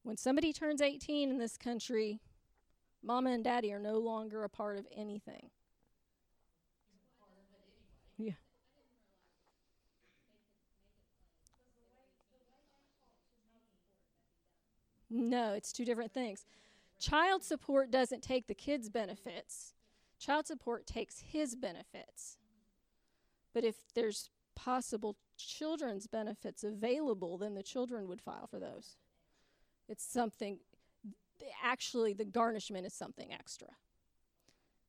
When 0.05 0.17
somebody 0.17 0.53
turns 0.53 0.81
18 0.81 1.31
in 1.31 1.39
this 1.39 1.59
country, 1.59 2.21
mama 3.03 3.31
and 3.31 3.45
daddy 3.45 3.73
are 3.75 3.79
no 3.79 3.99
longer 3.99 4.43
a 4.43 4.49
part 4.49 4.79
of 4.79 4.87
anything. 4.97 5.51
Yeah. 8.17 8.33
No, 15.11 15.53
it's 15.53 15.73
two 15.73 15.85
different 15.85 16.13
things. 16.15 16.47
Child 17.05 17.45
support 17.45 17.91
doesn't 17.91 18.23
take 18.23 18.47
the 18.47 18.55
kids' 18.55 18.89
benefits. 18.89 19.75
Child 20.19 20.47
support 20.47 20.87
takes 20.87 21.21
his 21.21 21.55
benefits. 21.55 22.39
But 23.53 23.63
if 23.63 23.77
there's 23.95 24.31
possible 24.57 25.17
children's 25.37 26.07
benefits 26.07 26.65
available, 26.65 27.37
then 27.37 27.57
the 27.57 27.63
children 27.63 28.09
would 28.09 28.23
file 28.23 28.47
for 28.47 28.59
those. 28.59 28.97
It's 29.87 30.03
something, 30.03 30.61
actually, 31.63 32.15
the 32.15 32.25
garnishment 32.25 32.87
is 32.87 32.95
something 32.95 33.35
extra. 33.35 33.69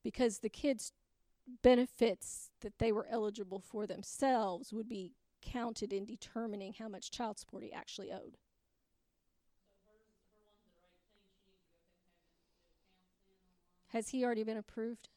Because 0.02 0.40
the 0.40 0.48
kids' 0.50 0.94
benefits 1.64 2.50
that 2.62 2.78
they 2.80 2.94
were 2.94 3.08
eligible 3.12 3.60
for 3.60 3.86
themselves 3.86 4.72
would 4.72 4.88
be 4.88 5.12
counted 5.42 5.92
in 5.92 6.06
determining 6.06 6.76
how 6.80 6.88
much 6.88 7.12
child 7.12 7.38
support 7.40 7.64
he 7.64 7.74
actually 7.74 8.14
owed. 8.14 8.38
Has 13.96 14.10
he 14.10 14.26
already 14.26 14.44
been 14.44 14.58
approved? 14.58 15.08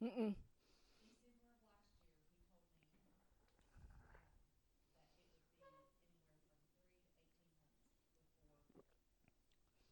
Mm-mm. 0.00 0.36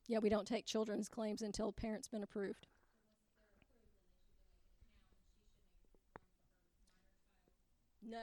Yeah, 0.07 0.18
we 0.20 0.28
don't 0.28 0.47
take 0.47 0.64
children's 0.64 1.09
claims 1.09 1.43
until 1.43 1.72
parent's 1.72 2.07
been 2.07 2.22
approved. 2.22 2.68
No. 8.09 8.18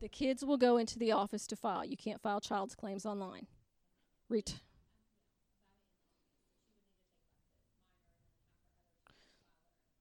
The 0.00 0.08
kids 0.08 0.44
will 0.44 0.56
go 0.56 0.76
into 0.76 0.98
the 0.98 1.12
office 1.12 1.46
to 1.46 1.54
file. 1.54 1.84
You 1.84 1.96
can't 1.96 2.20
file 2.20 2.40
child's 2.40 2.74
claims 2.74 3.06
online. 3.06 3.46
Ret- 4.28 4.58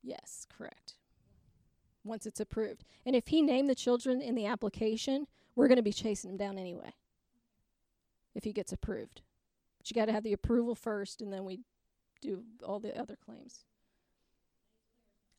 Yes, 0.03 0.45
correct. 0.55 0.95
Once 2.03 2.25
it's 2.25 2.41
approved. 2.41 2.83
And 3.05 3.15
if 3.15 3.27
he 3.27 3.41
named 3.41 3.69
the 3.69 3.75
children 3.75 4.21
in 4.21 4.35
the 4.35 4.45
application, 4.45 5.27
we're 5.55 5.69
going 5.69 5.77
to 5.77 5.83
be 5.83 5.93
chasing 5.93 6.29
him 6.29 6.37
down 6.37 6.57
anyway. 6.57 6.93
If 8.35 8.43
he 8.43 8.51
gets 8.51 8.73
approved. 8.73 9.21
But 9.77 9.89
you 9.89 9.95
got 9.95 10.05
to 10.05 10.11
have 10.11 10.23
the 10.23 10.33
approval 10.33 10.75
first 10.75 11.21
and 11.21 11.31
then 11.31 11.45
we 11.45 11.61
do 12.21 12.43
all 12.65 12.79
the 12.79 12.97
other 12.99 13.17
claims. 13.23 13.63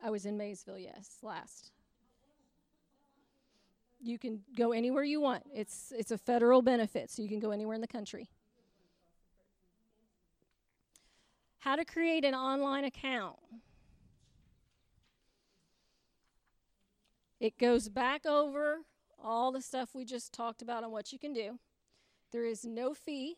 I 0.03 0.11
was 0.11 0.27
in 0.27 0.37
Maysville, 0.37 0.79
yes, 0.79 1.19
last. 1.23 1.71
You 4.03 4.19
can 4.19 4.43
go 4.55 4.73
anywhere 4.73 5.03
you 5.03 5.21
want. 5.21 5.45
It's 5.55 5.93
it's 5.97 6.11
a 6.11 6.19
federal 6.19 6.61
benefit, 6.61 7.11
so 7.11 7.23
you 7.23 7.29
can 7.29 7.41
go 7.41 7.53
anywhere 7.53 7.75
in 7.75 7.81
the 7.81 7.89
country. 7.89 8.29
How 11.61 11.75
to 11.77 11.87
create 11.87 12.27
an 12.27 12.35
online 12.35 12.85
account. 12.85 13.37
It 17.45 17.59
goes 17.59 17.91
back 17.91 18.25
over 18.25 18.79
all 19.23 19.53
the 19.53 19.61
stuff 19.61 19.95
we 19.95 20.07
just 20.07 20.33
talked 20.33 20.63
about 20.63 20.83
on 20.83 20.93
what 20.93 21.13
you 21.13 21.19
can 21.19 21.35
do. 21.35 21.59
There 22.33 22.47
is 22.47 22.65
no 22.65 22.95
fee. 22.95 23.37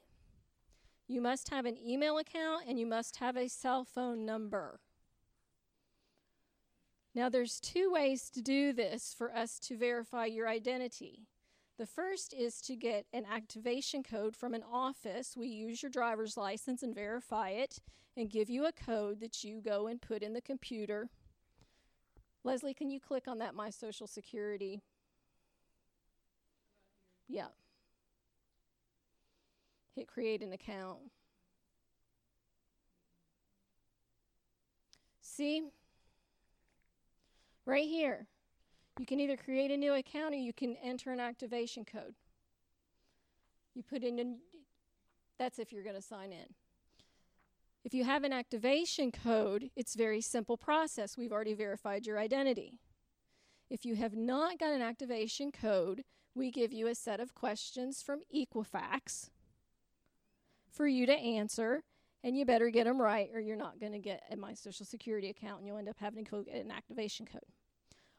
You 1.08 1.20
must 1.20 1.48
have 1.48 1.66
an 1.66 1.76
email 1.76 2.16
account 2.16 2.66
and 2.68 2.78
you 2.78 2.86
must 2.86 3.16
have 3.16 3.36
a 3.36 3.48
cell 3.48 3.84
phone 3.84 4.24
number. 4.24 4.78
Now, 7.16 7.28
there's 7.28 7.58
two 7.58 7.90
ways 7.90 8.30
to 8.30 8.40
do 8.40 8.72
this 8.72 9.12
for 9.12 9.34
us 9.34 9.58
to 9.58 9.76
verify 9.76 10.26
your 10.26 10.46
identity. 10.46 11.26
The 11.76 11.84
first 11.84 12.32
is 12.32 12.60
to 12.60 12.76
get 12.76 13.06
an 13.12 13.24
activation 13.28 14.04
code 14.04 14.36
from 14.36 14.54
an 14.54 14.62
office. 14.62 15.34
We 15.36 15.48
use 15.48 15.82
your 15.82 15.90
driver's 15.90 16.36
license 16.36 16.84
and 16.84 16.94
verify 16.94 17.48
it 17.48 17.80
and 18.16 18.30
give 18.30 18.48
you 18.48 18.66
a 18.66 18.72
code 18.72 19.18
that 19.18 19.42
you 19.42 19.60
go 19.60 19.88
and 19.88 20.00
put 20.00 20.22
in 20.22 20.32
the 20.32 20.40
computer. 20.40 21.10
Leslie, 22.46 22.74
can 22.74 22.90
you 22.90 23.00
click 23.00 23.26
on 23.26 23.38
that 23.38 23.56
My 23.56 23.70
Social 23.70 24.06
Security? 24.06 24.80
Yeah. 27.28 27.48
Hit 29.96 30.06
create 30.06 30.42
an 30.42 30.52
account. 30.52 30.98
See? 35.20 35.64
Right 37.64 37.88
here. 37.88 38.28
You 39.00 39.06
can 39.06 39.18
either 39.18 39.36
create 39.36 39.72
a 39.72 39.76
new 39.76 39.94
account 39.94 40.32
or 40.32 40.38
you 40.38 40.52
can 40.52 40.76
enter 40.84 41.10
an 41.10 41.18
activation 41.18 41.84
code. 41.84 42.14
You 43.74 43.82
put 43.82 44.04
in, 44.04 44.20
an, 44.20 44.38
that's 45.36 45.58
if 45.58 45.72
you're 45.72 45.82
going 45.82 45.96
to 45.96 46.00
sign 46.00 46.30
in. 46.30 46.54
If 47.86 47.94
you 47.94 48.02
have 48.02 48.24
an 48.24 48.32
activation 48.32 49.12
code, 49.12 49.70
it's 49.76 49.94
very 49.94 50.20
simple 50.20 50.56
process. 50.56 51.16
We've 51.16 51.30
already 51.30 51.54
verified 51.54 52.04
your 52.04 52.18
identity. 52.18 52.80
If 53.70 53.84
you 53.84 53.94
have 53.94 54.16
not 54.16 54.58
got 54.58 54.72
an 54.72 54.82
activation 54.82 55.52
code, 55.52 56.02
we 56.34 56.50
give 56.50 56.72
you 56.72 56.88
a 56.88 56.96
set 56.96 57.20
of 57.20 57.36
questions 57.36 58.02
from 58.02 58.22
Equifax 58.34 59.30
for 60.68 60.88
you 60.88 61.06
to 61.06 61.12
answer, 61.12 61.84
and 62.24 62.36
you 62.36 62.44
better 62.44 62.70
get 62.70 62.86
them 62.86 63.00
right 63.00 63.30
or 63.32 63.38
you're 63.38 63.54
not 63.54 63.78
going 63.78 63.92
to 63.92 64.00
get 64.00 64.24
a 64.32 64.36
My 64.36 64.54
Social 64.54 64.84
Security 64.84 65.30
account 65.30 65.58
and 65.58 65.68
you'll 65.68 65.78
end 65.78 65.88
up 65.88 66.00
having 66.00 66.24
to 66.24 66.42
get 66.42 66.56
an 66.56 66.72
activation 66.72 67.24
code. 67.24 67.52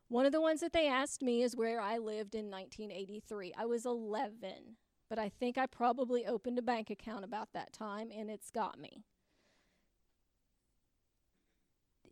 One 0.07 0.25
of 0.25 0.31
the 0.31 0.39
ones 0.39 0.61
that 0.61 0.71
they 0.71 0.87
asked 0.87 1.21
me 1.21 1.43
is 1.43 1.57
where 1.57 1.81
I 1.81 1.97
lived 1.97 2.35
in 2.35 2.49
1983. 2.49 3.53
I 3.57 3.65
was 3.65 3.85
11, 3.85 4.77
but 5.09 5.19
I 5.19 5.27
think 5.27 5.57
I 5.57 5.65
probably 5.65 6.25
opened 6.25 6.57
a 6.57 6.61
bank 6.61 6.89
account 6.89 7.25
about 7.25 7.49
that 7.51 7.73
time 7.73 8.11
and 8.17 8.29
it's 8.29 8.49
got 8.49 8.79
me. 8.79 9.03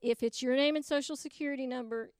If 0.05 0.21
it's 0.21 0.39
your 0.39 0.55
name 0.55 0.75
and 0.75 0.85
social 0.85 1.15
security 1.15 1.65
number, 1.65 2.11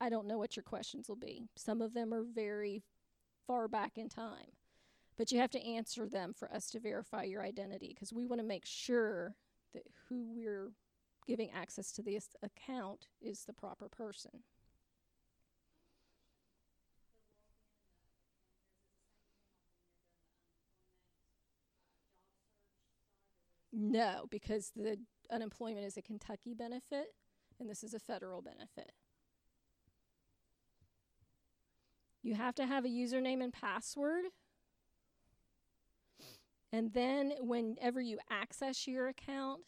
I 0.00 0.08
don't 0.08 0.26
know 0.26 0.38
what 0.38 0.56
your 0.56 0.62
questions 0.62 1.06
will 1.06 1.16
be. 1.16 1.50
Some 1.54 1.82
of 1.82 1.92
them 1.92 2.14
are 2.14 2.22
very 2.22 2.82
far 3.46 3.68
back 3.68 3.98
in 3.98 4.08
time, 4.08 4.54
but 5.18 5.30
you 5.30 5.38
have 5.38 5.50
to 5.50 5.62
answer 5.62 6.06
them 6.06 6.32
for 6.32 6.50
us 6.50 6.70
to 6.70 6.80
verify 6.80 7.24
your 7.24 7.42
identity 7.42 7.88
because 7.88 8.10
we 8.10 8.24
want 8.24 8.40
to 8.40 8.46
make 8.46 8.64
sure 8.64 9.34
that 9.74 9.82
who 10.08 10.24
we're 10.34 10.72
giving 11.26 11.50
access 11.50 11.92
to 11.92 12.02
this 12.02 12.28
account 12.42 13.08
is 13.20 13.44
the 13.44 13.52
proper 13.52 13.90
person. 13.90 14.42
No, 23.74 24.26
because 24.30 24.72
the 24.74 24.96
unemployment 25.30 25.86
is 25.86 25.96
a 25.96 26.02
Kentucky 26.02 26.54
benefit 26.54 27.14
and 27.58 27.68
this 27.68 27.82
is 27.82 27.94
a 27.94 27.98
federal 27.98 28.42
benefit. 28.42 28.92
You 32.22 32.34
have 32.34 32.54
to 32.56 32.66
have 32.66 32.84
a 32.84 32.88
username 32.88 33.42
and 33.42 33.52
password. 33.52 34.24
And 36.72 36.92
then, 36.92 37.34
whenever 37.38 38.00
you 38.00 38.18
access 38.28 38.88
your 38.88 39.06
account, 39.06 39.60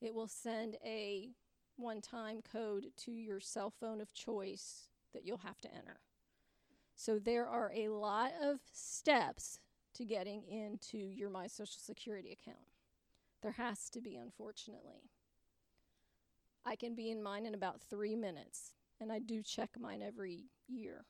it 0.00 0.12
will 0.12 0.26
send 0.26 0.76
a 0.84 1.30
one 1.76 2.00
time 2.00 2.40
code 2.42 2.86
to 3.04 3.12
your 3.12 3.38
cell 3.38 3.70
phone 3.70 4.00
of 4.00 4.12
choice 4.12 4.88
that 5.14 5.24
you'll 5.24 5.38
have 5.38 5.60
to 5.60 5.72
enter. 5.72 6.00
So, 6.96 7.20
there 7.20 7.46
are 7.46 7.70
a 7.74 7.88
lot 7.88 8.32
of 8.42 8.58
steps 8.72 9.60
to 9.94 10.04
getting 10.04 10.42
into 10.48 10.98
your 10.98 11.30
My 11.30 11.46
Social 11.46 11.80
Security 11.80 12.32
account. 12.32 12.69
There 13.42 13.52
has 13.52 13.88
to 13.90 14.00
be, 14.00 14.16
unfortunately. 14.16 15.10
I 16.64 16.76
can 16.76 16.94
be 16.94 17.10
in 17.10 17.22
mine 17.22 17.46
in 17.46 17.54
about 17.54 17.80
three 17.80 18.14
minutes, 18.14 18.74
and 19.00 19.10
I 19.10 19.18
do 19.18 19.42
check 19.42 19.70
mine 19.78 20.02
every 20.02 20.44
year. 20.68 21.06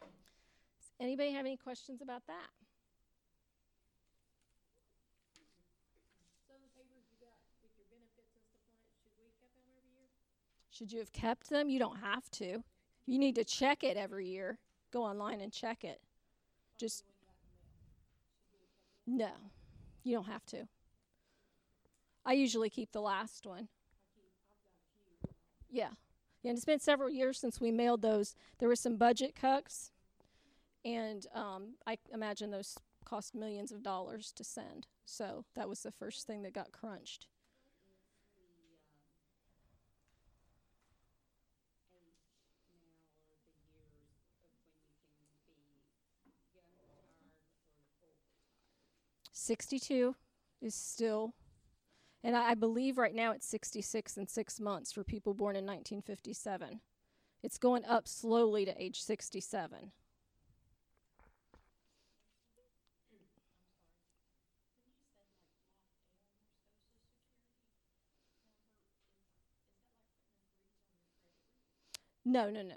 Does 0.00 0.90
anybody 1.00 1.32
have 1.32 1.46
any 1.46 1.56
questions 1.56 2.02
about 2.02 2.26
that? 2.26 2.48
Should 10.70 10.92
you 10.92 11.00
have 11.00 11.12
kept 11.12 11.50
them? 11.50 11.68
You 11.68 11.80
don't 11.80 11.98
have 11.98 12.30
to. 12.32 12.62
You 13.06 13.18
need 13.18 13.34
to 13.34 13.44
check 13.44 13.82
it 13.82 13.96
every 13.96 14.28
year. 14.28 14.58
Go 14.92 15.02
online 15.02 15.40
and 15.40 15.52
check 15.52 15.82
it. 15.82 16.00
Just 16.78 17.02
no, 19.04 19.30
you 20.02 20.14
don't 20.14 20.26
have 20.26 20.44
to. 20.46 20.68
I 22.24 22.32
usually 22.32 22.70
keep 22.70 22.92
the 22.92 23.00
last 23.00 23.46
one. 23.46 23.68
Yeah. 25.70 25.90
Yeah, 26.42 26.50
and 26.50 26.56
it's 26.56 26.64
been 26.64 26.78
several 26.78 27.10
years 27.10 27.38
since 27.38 27.60
we 27.60 27.72
mailed 27.72 28.02
those. 28.02 28.36
There 28.58 28.68
were 28.68 28.76
some 28.76 28.96
budget 28.96 29.34
cuts, 29.34 29.90
and 30.84 31.26
um, 31.34 31.74
I 31.86 31.98
imagine 32.12 32.50
those 32.50 32.76
cost 33.04 33.34
millions 33.34 33.72
of 33.72 33.82
dollars 33.82 34.32
to 34.36 34.44
send. 34.44 34.86
So 35.04 35.44
that 35.54 35.68
was 35.68 35.82
the 35.82 35.90
first 35.90 36.26
thing 36.26 36.42
that 36.42 36.52
got 36.52 36.70
crunched. 36.70 37.26
Sixty-two 49.40 50.16
is 50.60 50.74
still, 50.74 51.32
and 52.24 52.36
I, 52.36 52.50
I 52.50 52.54
believe 52.54 52.98
right 52.98 53.14
now 53.14 53.30
it's 53.30 53.46
sixty-six 53.46 54.16
and 54.16 54.28
six 54.28 54.58
months 54.58 54.90
for 54.90 55.04
people 55.04 55.32
born 55.32 55.54
in 55.54 55.64
nineteen 55.64 56.02
fifty-seven. 56.02 56.80
It's 57.42 57.56
going 57.56 57.84
up 57.84 58.08
slowly 58.08 58.64
to 58.64 58.82
age 58.82 59.00
sixty-seven. 59.00 59.92
No, 72.24 72.50
no, 72.50 72.62
no. 72.62 72.74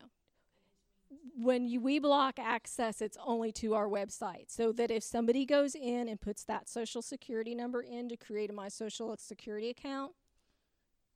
When 1.35 1.67
you, 1.67 1.79
we 1.79 1.99
block 1.99 2.39
access, 2.39 3.01
it's 3.01 3.17
only 3.25 3.51
to 3.53 3.73
our 3.73 3.87
website. 3.87 4.49
So 4.49 4.71
that 4.73 4.91
if 4.91 5.03
somebody 5.03 5.45
goes 5.45 5.75
in 5.75 6.07
and 6.07 6.19
puts 6.19 6.43
that 6.45 6.69
social 6.69 7.01
security 7.01 7.55
number 7.55 7.81
in 7.81 8.09
to 8.09 8.17
create 8.17 8.49
a 8.49 8.53
My 8.53 8.69
Social 8.69 9.15
Security 9.17 9.69
account, 9.69 10.13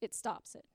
it 0.01 0.13
stops 0.13 0.55
it. 0.55 0.65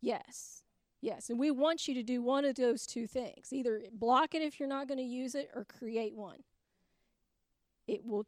Yes. 0.00 0.62
Yes. 1.00 1.30
And 1.30 1.38
we 1.38 1.50
want 1.50 1.88
you 1.88 1.94
to 1.94 2.02
do 2.02 2.22
one 2.22 2.44
of 2.44 2.56
those 2.56 2.86
two 2.86 3.06
things 3.06 3.52
either 3.52 3.82
block 3.92 4.34
it 4.34 4.42
if 4.42 4.58
you're 4.58 4.68
not 4.68 4.88
going 4.88 4.98
to 4.98 5.04
use 5.04 5.34
it 5.34 5.50
or 5.54 5.64
create 5.64 6.14
one. 6.14 6.44
It 7.86 8.04
will 8.04 8.26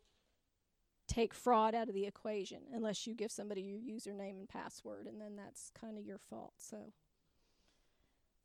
take 1.08 1.34
fraud 1.34 1.74
out 1.74 1.88
of 1.88 1.94
the 1.94 2.06
equation 2.06 2.58
unless 2.72 3.06
you 3.06 3.14
give 3.14 3.32
somebody 3.32 3.62
your 3.62 3.78
username 3.78 4.38
and 4.38 4.48
password, 4.48 5.06
and 5.06 5.20
then 5.20 5.36
that's 5.36 5.70
kind 5.78 5.98
of 5.98 6.04
your 6.04 6.18
fault. 6.18 6.54
So, 6.58 6.92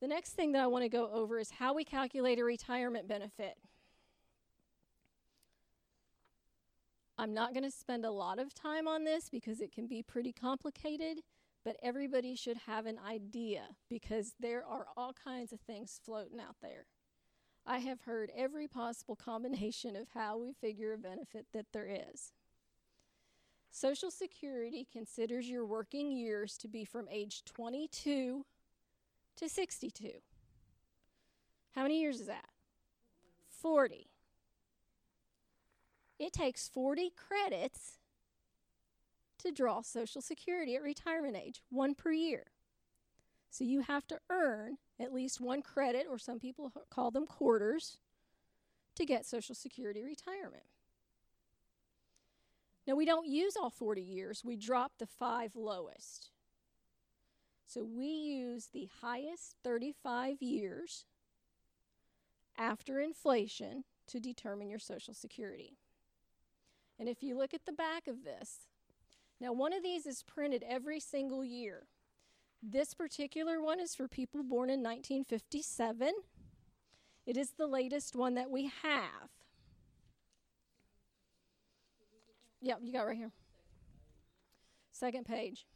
the 0.01 0.07
next 0.07 0.31
thing 0.31 0.51
that 0.53 0.61
I 0.61 0.67
want 0.67 0.83
to 0.83 0.89
go 0.89 1.09
over 1.11 1.39
is 1.39 1.51
how 1.51 1.73
we 1.73 1.83
calculate 1.85 2.39
a 2.39 2.43
retirement 2.43 3.07
benefit. 3.07 3.55
I'm 7.17 7.33
not 7.33 7.53
going 7.53 7.63
to 7.63 7.71
spend 7.71 8.05
a 8.05 8.11
lot 8.11 8.39
of 8.39 8.53
time 8.53 8.87
on 8.87 9.03
this 9.03 9.29
because 9.29 9.61
it 9.61 9.71
can 9.71 9.87
be 9.87 10.01
pretty 10.01 10.33
complicated, 10.33 11.19
but 11.63 11.77
everybody 11.83 12.35
should 12.35 12.57
have 12.65 12.85
an 12.85 12.97
idea 13.07 13.61
because 13.89 14.33
there 14.39 14.65
are 14.65 14.87
all 14.97 15.13
kinds 15.13 15.53
of 15.53 15.61
things 15.61 15.99
floating 16.03 16.39
out 16.39 16.55
there. 16.61 16.87
I 17.65 17.77
have 17.77 18.01
heard 18.01 18.31
every 18.35 18.67
possible 18.67 19.15
combination 19.15 19.95
of 19.95 20.09
how 20.13 20.37
we 20.37 20.53
figure 20.53 20.91
a 20.91 20.97
benefit 20.97 21.45
that 21.53 21.67
there 21.71 21.87
is. 21.87 22.33
Social 23.75 24.11
Security 24.11 24.87
considers 24.93 25.49
your 25.49 25.65
working 25.65 26.11
years 26.11 26.59
to 26.59 26.67
be 26.67 26.85
from 26.85 27.07
age 27.09 27.43
22 27.43 28.45
to 29.35 29.49
62. 29.49 30.11
How 31.71 31.81
many 31.81 31.99
years 31.99 32.21
is 32.21 32.27
that? 32.27 32.45
40. 33.49 34.05
It 36.19 36.33
takes 36.33 36.69
40 36.69 37.13
credits 37.17 37.97
to 39.39 39.51
draw 39.51 39.81
Social 39.81 40.21
Security 40.21 40.75
at 40.75 40.83
retirement 40.83 41.35
age, 41.35 41.63
one 41.71 41.95
per 41.95 42.11
year. 42.11 42.43
So 43.49 43.63
you 43.63 43.81
have 43.81 44.05
to 44.07 44.19
earn 44.29 44.77
at 44.99 45.11
least 45.11 45.41
one 45.41 45.63
credit, 45.63 46.05
or 46.07 46.19
some 46.19 46.39
people 46.39 46.71
call 46.91 47.09
them 47.09 47.25
quarters, 47.25 47.97
to 48.93 49.03
get 49.03 49.25
Social 49.25 49.55
Security 49.55 50.03
retirement. 50.03 50.63
Now, 52.85 52.95
we 52.95 53.05
don't 53.05 53.27
use 53.27 53.55
all 53.55 53.69
40 53.69 54.01
years, 54.01 54.43
we 54.43 54.57
drop 54.57 54.93
the 54.99 55.07
five 55.07 55.55
lowest. 55.55 56.31
So 57.65 57.83
we 57.83 58.05
use 58.05 58.67
the 58.71 58.89
highest 59.01 59.55
35 59.63 60.41
years 60.41 61.05
after 62.57 62.99
inflation 62.99 63.83
to 64.07 64.19
determine 64.19 64.69
your 64.69 64.79
Social 64.79 65.13
Security. 65.13 65.77
And 66.99 67.09
if 67.09 67.23
you 67.23 67.35
look 67.37 67.53
at 67.53 67.65
the 67.65 67.73
back 67.73 68.07
of 68.07 68.23
this, 68.23 68.67
now 69.39 69.53
one 69.53 69.73
of 69.73 69.81
these 69.81 70.05
is 70.05 70.23
printed 70.23 70.63
every 70.67 70.99
single 70.99 71.43
year. 71.43 71.87
This 72.61 72.93
particular 72.93 73.61
one 73.61 73.79
is 73.79 73.95
for 73.95 74.07
people 74.07 74.43
born 74.43 74.69
in 74.69 74.81
1957. 74.81 76.13
It 77.25 77.37
is 77.37 77.51
the 77.51 77.67
latest 77.67 78.15
one 78.15 78.35
that 78.35 78.51
we 78.51 78.71
have. 78.83 79.29
Yep, 82.63 82.79
you 82.81 82.93
got 82.93 83.05
right 83.05 83.17
here. 83.17 83.31
Second 84.93 85.25
page. 85.25 85.67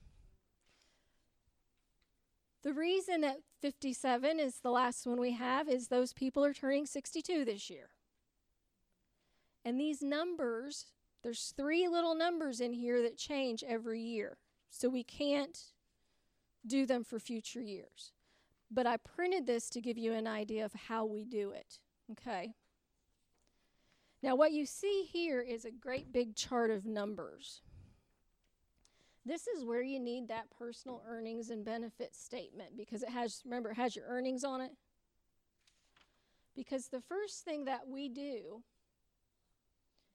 The 2.64 2.74
reason 2.74 3.22
that 3.22 3.40
57 3.62 4.40
is 4.40 4.60
the 4.60 4.72
last 4.72 5.06
one 5.06 5.20
we 5.20 5.34
have 5.34 5.68
is 5.68 5.88
those 5.88 6.14
people 6.14 6.44
are 6.46 6.54
turning 6.54 6.86
62 6.86 7.44
this 7.44 7.70
year. 7.70 7.90
And 9.66 9.78
these 9.78 10.02
numbers, 10.02 10.86
there's 11.24 11.54
three 11.58 11.90
little 11.90 12.16
numbers 12.16 12.62
in 12.62 12.72
here 12.72 13.02
that 13.02 13.18
change 13.18 13.66
every 13.68 14.02
year. 14.02 14.38
So 14.70 14.88
we 14.88 15.04
can't 15.04 15.60
do 16.66 16.86
them 16.86 17.04
for 17.04 17.20
future 17.20 17.62
years. 17.62 18.14
But 18.72 18.88
I 18.88 18.96
printed 18.96 19.46
this 19.46 19.70
to 19.72 19.82
give 19.82 19.98
you 19.98 20.14
an 20.14 20.28
idea 20.28 20.64
of 20.64 20.74
how 20.88 21.06
we 21.06 21.26
do 21.26 21.52
it. 21.52 21.80
Okay? 22.12 22.54
Now, 24.28 24.36
what 24.36 24.52
you 24.52 24.66
see 24.66 25.08
here 25.10 25.40
is 25.40 25.64
a 25.64 25.72
great 25.72 26.12
big 26.12 26.36
chart 26.36 26.70
of 26.70 26.86
numbers. 26.86 27.62
This 29.26 29.48
is 29.48 29.64
where 29.64 29.82
you 29.82 30.02
need 30.02 30.28
that 30.28 30.50
personal 30.60 31.02
earnings 31.08 31.50
and 31.50 31.64
benefits 31.64 32.22
statement 32.22 32.76
because 32.76 33.04
it 33.04 33.10
has, 33.10 33.42
remember, 33.46 33.72
it 33.72 33.78
has 33.78 33.96
your 33.96 34.04
earnings 34.06 34.44
on 34.44 34.60
it. 34.60 34.72
Because 36.58 36.90
the 36.90 37.00
first 37.00 37.46
thing 37.46 37.64
that 37.64 37.88
we 37.88 38.10
do, 38.10 38.64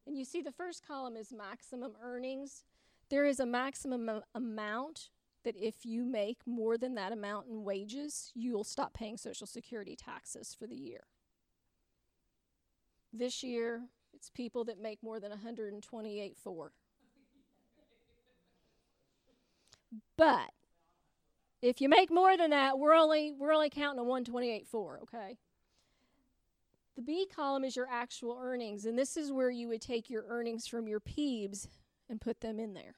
and 0.06 0.14
you 0.14 0.26
see 0.26 0.42
the 0.42 0.52
first 0.52 0.86
column 0.86 1.16
is 1.16 1.32
maximum 1.32 1.92
earnings. 2.02 2.64
There 3.08 3.24
is 3.24 3.40
a 3.40 3.46
maximum 3.46 4.20
amount 4.34 5.08
that 5.42 5.56
if 5.56 5.86
you 5.86 6.04
make 6.04 6.40
more 6.44 6.76
than 6.76 6.96
that 6.96 7.12
amount 7.12 7.46
in 7.48 7.64
wages, 7.64 8.30
you'll 8.34 8.62
stop 8.62 8.92
paying 8.92 9.16
Social 9.16 9.46
Security 9.46 9.96
taxes 9.96 10.54
for 10.54 10.66
the 10.66 10.76
year. 10.76 11.04
This 13.10 13.42
year, 13.42 13.82
it's 14.14 14.30
people 14.30 14.64
that 14.64 14.80
make 14.80 15.02
more 15.02 15.20
than 15.20 15.30
128 15.30 16.36
4. 16.36 16.72
But 20.16 20.50
if 21.60 21.80
you 21.80 21.88
make 21.88 22.10
more 22.10 22.36
than 22.36 22.50
that, 22.50 22.78
we're 22.78 22.94
only 22.94 23.32
we're 23.32 23.52
only 23.52 23.70
counting 23.70 24.00
a 24.00 24.04
128 24.04 24.66
4, 24.66 25.00
okay? 25.02 25.38
The 26.96 27.02
B 27.02 27.26
column 27.34 27.64
is 27.64 27.76
your 27.76 27.88
actual 27.90 28.38
earnings, 28.40 28.84
and 28.84 28.98
this 28.98 29.16
is 29.16 29.32
where 29.32 29.50
you 29.50 29.68
would 29.68 29.80
take 29.80 30.10
your 30.10 30.24
earnings 30.28 30.66
from 30.66 30.86
your 30.86 31.00
PEBs 31.00 31.68
and 32.08 32.20
put 32.20 32.40
them 32.40 32.60
in 32.60 32.74
there. 32.74 32.96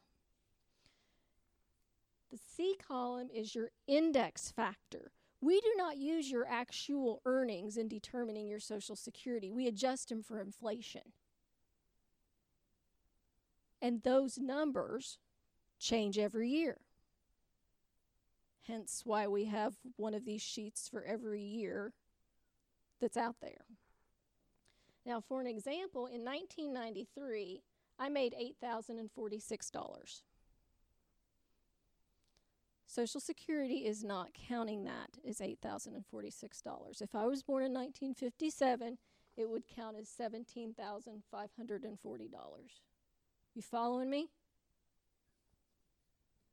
The 2.33 2.39
C 2.39 2.75
column 2.77 3.29
is 3.33 3.55
your 3.55 3.71
index 3.87 4.51
factor. 4.51 5.13
We 5.45 5.61
do 5.61 5.75
not 5.77 5.99
use 5.99 6.31
your 6.31 6.47
actual 6.49 7.21
earnings 7.27 7.77
in 7.77 7.87
determining 7.87 8.47
your 8.49 8.61
Social 8.61 8.97
Security, 8.97 9.51
we 9.51 9.67
adjust 9.67 10.09
them 10.09 10.23
for 10.23 10.41
inflation. 10.41 11.13
And 13.83 14.03
those 14.03 14.39
numbers 14.39 15.19
change 15.79 16.19
every 16.19 16.49
year. 16.49 16.79
Hence, 18.67 19.03
why 19.05 19.27
we 19.27 19.45
have 19.45 19.75
one 19.97 20.15
of 20.15 20.25
these 20.25 20.41
sheets 20.41 20.89
for 20.89 21.05
every 21.05 21.43
year 21.43 21.93
that's 22.99 23.19
out 23.19 23.37
there. 23.43 23.67
Now, 25.05 25.21
for 25.21 25.43
an 25.43 25.47
example, 25.47 26.07
in 26.07 26.25
1993, 26.25 27.63
I 27.99 28.09
made 28.09 28.35
$8,046. 28.63 30.23
Social 32.95 33.21
Security 33.21 33.87
is 33.87 34.05
not 34.05 34.35
counting 34.35 34.85
that 34.85 35.19
as 35.29 35.39
$8,046. 35.39 37.03
If 37.03 37.13
I 37.17 37.27
was 37.27 37.43
born 37.43 37.65
in 37.65 37.73
1957, 37.73 38.99
it 39.37 39.51
would 39.51 39.67
count 39.67 39.97
as 39.97 40.09
$17,540. 40.09 41.19
You 43.55 43.63
following 43.63 44.11
me? 44.11 44.29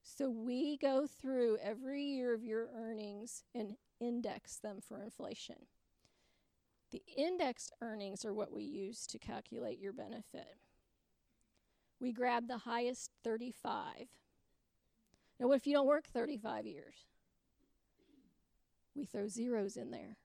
So 0.02 0.32
we 0.32 0.78
go 0.78 1.06
through 1.06 1.60
every 1.62 2.04
year 2.04 2.34
of 2.34 2.44
your 2.44 2.70
earnings 2.76 3.44
and 3.54 3.76
index 4.00 4.58
them 4.58 4.80
for 4.82 5.04
inflation. 5.04 5.68
The 6.90 7.04
indexed 7.16 7.72
earnings 7.82 8.26
are 8.26 8.34
what 8.34 8.52
we 8.52 8.64
use 8.64 9.06
to 9.08 9.20
calculate 9.20 9.80
your 9.80 9.94
benefit. 9.94 10.58
We 12.00 12.12
grab 12.12 12.48
the 12.48 12.58
highest 12.58 13.12
35. 13.24 14.08
Now, 15.42 15.48
what 15.48 15.58
if 15.58 15.66
you 15.66 15.74
don't 15.74 15.88
work 15.88 16.06
35 16.06 16.68
years? 16.68 17.08
We 18.96 19.06
throw 19.06 19.28
zeros 19.28 19.76
in 19.76 19.90
there. 19.90 20.18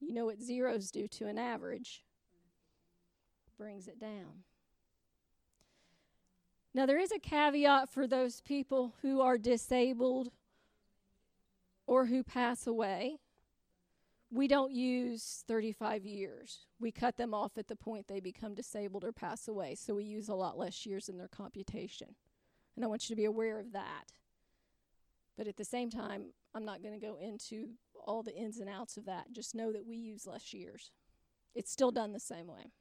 You 0.00 0.12
know 0.12 0.24
what 0.24 0.42
zeros 0.42 0.90
do 0.90 1.06
to 1.06 1.28
an 1.28 1.38
average? 1.38 2.02
Brings 3.56 3.86
it 3.86 4.00
down. 4.00 4.42
Now, 6.74 6.86
there 6.86 6.98
is 6.98 7.12
a 7.12 7.20
caveat 7.20 7.88
for 7.88 8.08
those 8.08 8.40
people 8.40 8.94
who 9.00 9.20
are 9.20 9.38
disabled 9.38 10.32
or 11.86 12.06
who 12.06 12.24
pass 12.24 12.66
away. 12.66 13.20
We 14.28 14.48
don't 14.48 14.72
use 14.72 15.44
35 15.46 16.04
years. 16.04 16.66
We 16.80 16.90
cut 16.90 17.16
them 17.16 17.32
off 17.32 17.56
at 17.56 17.68
the 17.68 17.76
point 17.76 18.08
they 18.08 18.18
become 18.18 18.54
disabled 18.54 19.04
or 19.04 19.12
pass 19.12 19.46
away, 19.46 19.76
so 19.76 19.94
we 19.94 20.04
use 20.04 20.28
a 20.28 20.34
lot 20.34 20.58
less 20.58 20.84
years 20.84 21.08
in 21.08 21.16
their 21.16 21.28
computation. 21.28 22.16
And 22.76 22.84
I 22.84 22.88
want 22.88 23.08
you 23.08 23.16
to 23.16 23.20
be 23.20 23.24
aware 23.24 23.58
of 23.58 23.72
that. 23.72 24.12
But 25.36 25.48
at 25.48 25.56
the 25.56 25.64
same 25.64 25.90
time, 25.90 26.26
I'm 26.54 26.64
not 26.64 26.82
going 26.82 26.98
to 26.98 27.04
go 27.04 27.16
into 27.20 27.70
all 28.06 28.22
the 28.22 28.34
ins 28.34 28.58
and 28.58 28.68
outs 28.68 28.96
of 28.96 29.06
that. 29.06 29.32
Just 29.32 29.54
know 29.54 29.72
that 29.72 29.86
we 29.86 29.96
use 29.96 30.26
less 30.26 30.54
years. 30.54 30.90
It's 31.54 31.72
still 31.72 31.90
done 31.90 32.12
the 32.12 32.20
same 32.20 32.46
way. 32.46 32.72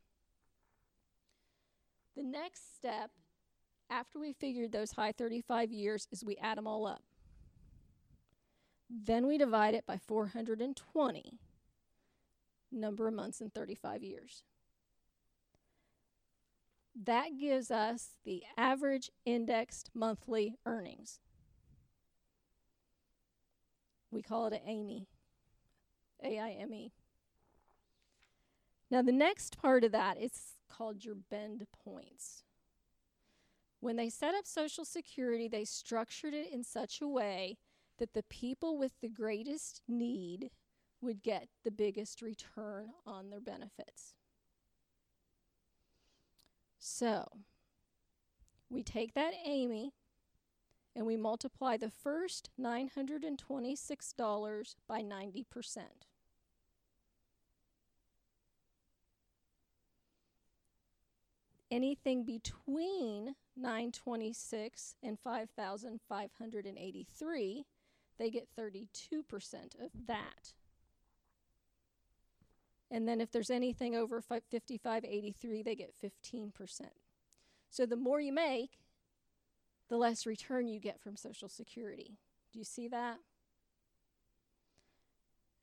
The 2.16 2.24
next 2.24 2.76
step 2.76 3.12
after 3.90 4.20
we 4.20 4.34
figured 4.34 4.72
those 4.72 4.92
high 4.92 5.12
35 5.12 5.72
years 5.72 6.08
is 6.12 6.24
we 6.24 6.38
add 6.38 6.58
them 6.58 6.68
all 6.68 6.88
up. 6.88 7.04
Then 8.90 9.28
we 9.28 9.38
divide 9.38 9.74
it 9.74 9.86
by 9.86 9.98
420, 9.98 11.40
number 12.72 13.08
of 13.08 13.14
months 13.14 13.42
in 13.42 13.50
35 13.50 14.04
years. 14.04 14.44
That 17.04 17.38
gives 17.38 17.72
us 17.72 18.12
the 18.24 18.44
average 18.58 19.12
indexed 19.26 19.90
monthly 19.94 20.56
earnings. 20.66 21.20
We 24.12 24.22
call 24.22 24.48
it 24.48 24.54
an 24.54 24.62
AIME. 24.66 25.08
A 26.24 26.40
I 26.40 26.52
M 26.52 26.74
E. 26.74 26.94
Now, 28.90 29.02
the 29.02 29.12
next 29.12 29.58
part 29.58 29.84
of 29.84 29.92
that 29.92 30.18
is 30.18 30.54
called 30.70 31.04
your 31.04 31.16
bend 31.16 31.68
points. 31.84 32.44
When 33.82 33.98
they 33.98 34.10
set 34.10 34.34
up 34.34 34.48
Social 34.48 34.86
Security, 34.86 35.48
they 35.48 35.66
structured 35.66 36.34
it 36.34 36.52
in 36.52 36.64
such 36.64 37.02
a 37.02 37.08
way 37.08 37.58
that 38.00 38.14
the 38.14 38.24
people 38.24 38.78
with 38.78 38.94
the 39.02 39.10
greatest 39.10 39.82
need 39.88 40.50
would 41.02 41.22
get 41.22 41.50
the 41.64 41.72
biggest 41.72 42.22
return 42.22 42.92
on 43.06 43.30
their 43.30 43.42
benefits. 43.42 44.14
So, 46.88 47.26
we 48.70 48.84
take 48.84 49.16
that 49.16 49.34
AIME 49.44 49.90
and 50.96 51.08
we 51.08 51.18
multiply 51.18 51.78
the 51.78 51.90
first 51.90 52.52
$926 52.62 54.76
by 54.88 55.02
90%. 55.02 55.80
Anything 61.72 62.24
between 62.24 63.34
926 63.58 64.96
and 65.02 65.18
5583 65.20 67.66
they 68.20 68.30
get 68.30 68.48
32% 68.56 68.86
of 69.84 69.90
that 70.08 70.54
and 72.92 73.08
then 73.08 73.20
if 73.20 73.32
there's 73.32 73.50
anything 73.50 73.96
over 73.96 74.22
5583 74.22 75.64
they 75.64 75.76
get 75.76 75.94
15% 76.04 76.52
so 77.70 77.86
the 77.86 77.96
more 77.96 78.20
you 78.20 78.34
make 78.34 78.80
the 79.90 79.98
less 79.98 80.26
return 80.26 80.68
you 80.68 80.80
get 80.80 81.00
from 81.00 81.16
social 81.16 81.50
security 81.50 82.18
do 82.52 82.60
you 82.60 82.66
see 82.66 82.88
that 82.88 83.18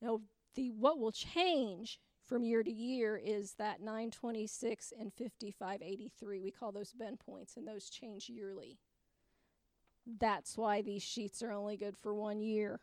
now 0.01 0.21
the 0.55 0.71
what 0.71 0.99
will 0.99 1.13
change 1.13 1.99
from 2.33 2.45
year 2.45 2.63
to 2.63 2.71
year 2.71 3.21
is 3.23 3.55
that 3.59 3.81
926 3.81 4.93
and 4.99 5.13
5583. 5.13 6.41
We 6.41 6.51
call 6.51 6.73
those 6.73 6.93
bend 6.93 7.21
points, 7.21 7.57
and 7.57 7.67
those 7.67 7.91
change 7.91 8.29
yearly. 8.29 8.79
That's 10.19 10.57
why 10.57 10.83
these 10.83 11.03
sheets 11.03 11.43
are 11.43 11.53
only 11.53 11.77
good 11.77 11.97
for 11.97 12.15
one 12.15 12.41
year. 12.41 12.81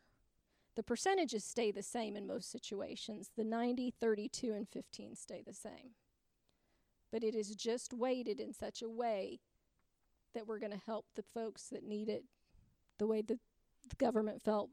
The 0.80 0.84
percentages 0.84 1.44
stay 1.44 1.72
the 1.74 1.84
same 1.84 2.16
in 2.16 2.26
most 2.26 2.50
situations. 2.50 3.32
The 3.36 3.44
90, 3.44 3.94
32, 4.00 4.54
and 4.54 4.66
15 4.66 5.14
stay 5.18 5.44
the 5.46 5.54
same. 5.54 5.92
But 7.12 7.22
it 7.22 7.36
is 7.36 7.54
just 7.54 7.94
weighted 7.94 8.40
in 8.40 8.54
such 8.54 8.82
a 8.82 8.88
way 8.88 9.42
that 10.34 10.48
we're 10.48 10.58
going 10.58 10.72
to 10.72 10.80
help 10.86 11.06
the 11.18 11.26
folks 11.34 11.64
that 11.74 11.84
need 11.84 12.08
it 12.08 12.24
the 12.98 13.08
way 13.08 13.22
that 13.22 13.40
the 13.90 13.96
government 13.98 14.42
felt 14.42 14.70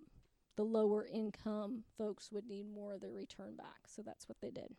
the 0.54 0.62
lower 0.62 1.04
income 1.04 1.82
folks 1.98 2.30
would 2.30 2.46
need 2.46 2.72
more 2.72 2.94
of 2.94 3.00
their 3.00 3.10
return 3.10 3.56
back. 3.56 3.88
So 3.88 4.00
that's 4.00 4.28
what 4.28 4.38
they 4.40 4.52
did. 4.52 4.76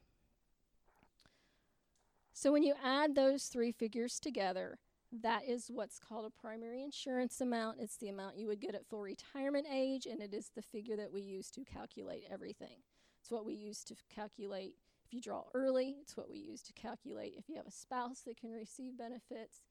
So 2.32 2.54
when 2.54 2.64
you 2.64 2.76
add 2.82 3.16
those 3.16 3.48
three 3.48 3.74
figures 3.74 4.22
together, 4.22 4.80
that 5.12 5.48
is 5.48 5.72
what's 5.74 6.00
called 6.00 6.26
a 6.26 6.42
primary 6.42 6.84
insurance 6.84 7.40
amount. 7.40 7.78
It's 7.80 7.98
the 7.98 8.10
amount 8.10 8.38
you 8.38 8.48
would 8.48 8.60
get 8.60 8.76
at 8.76 8.86
full 8.86 9.02
retirement 9.02 9.68
age, 9.72 10.06
and 10.06 10.22
it 10.22 10.34
is 10.34 10.52
the 10.56 10.62
figure 10.62 10.98
that 10.98 11.12
we 11.12 11.22
use 11.22 11.50
to 11.52 11.64
calculate 11.64 12.26
everything. 12.30 12.84
It's 13.22 13.32
what 13.32 13.46
we 13.46 13.54
use 13.54 13.84
to 13.86 13.96
calculate 14.14 14.76
if 15.06 15.14
you 15.14 15.22
draw 15.22 15.44
early, 15.54 15.96
it's 16.02 16.18
what 16.18 16.30
we 16.30 16.38
use 16.38 16.62
to 16.64 16.74
calculate 16.74 17.36
if 17.38 17.48
you 17.48 17.56
have 17.56 17.66
a 17.66 17.72
spouse 17.72 18.22
that 18.22 18.36
can 18.36 18.52
receive 18.52 18.98
benefits, 18.98 19.62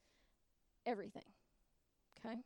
everything. 0.87 1.25
Okay? 2.19 2.39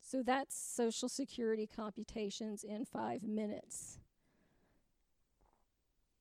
So 0.00 0.22
that's 0.22 0.56
Social 0.56 1.08
Security 1.08 1.66
computations 1.66 2.62
in 2.62 2.84
five 2.84 3.24
minutes. 3.24 3.98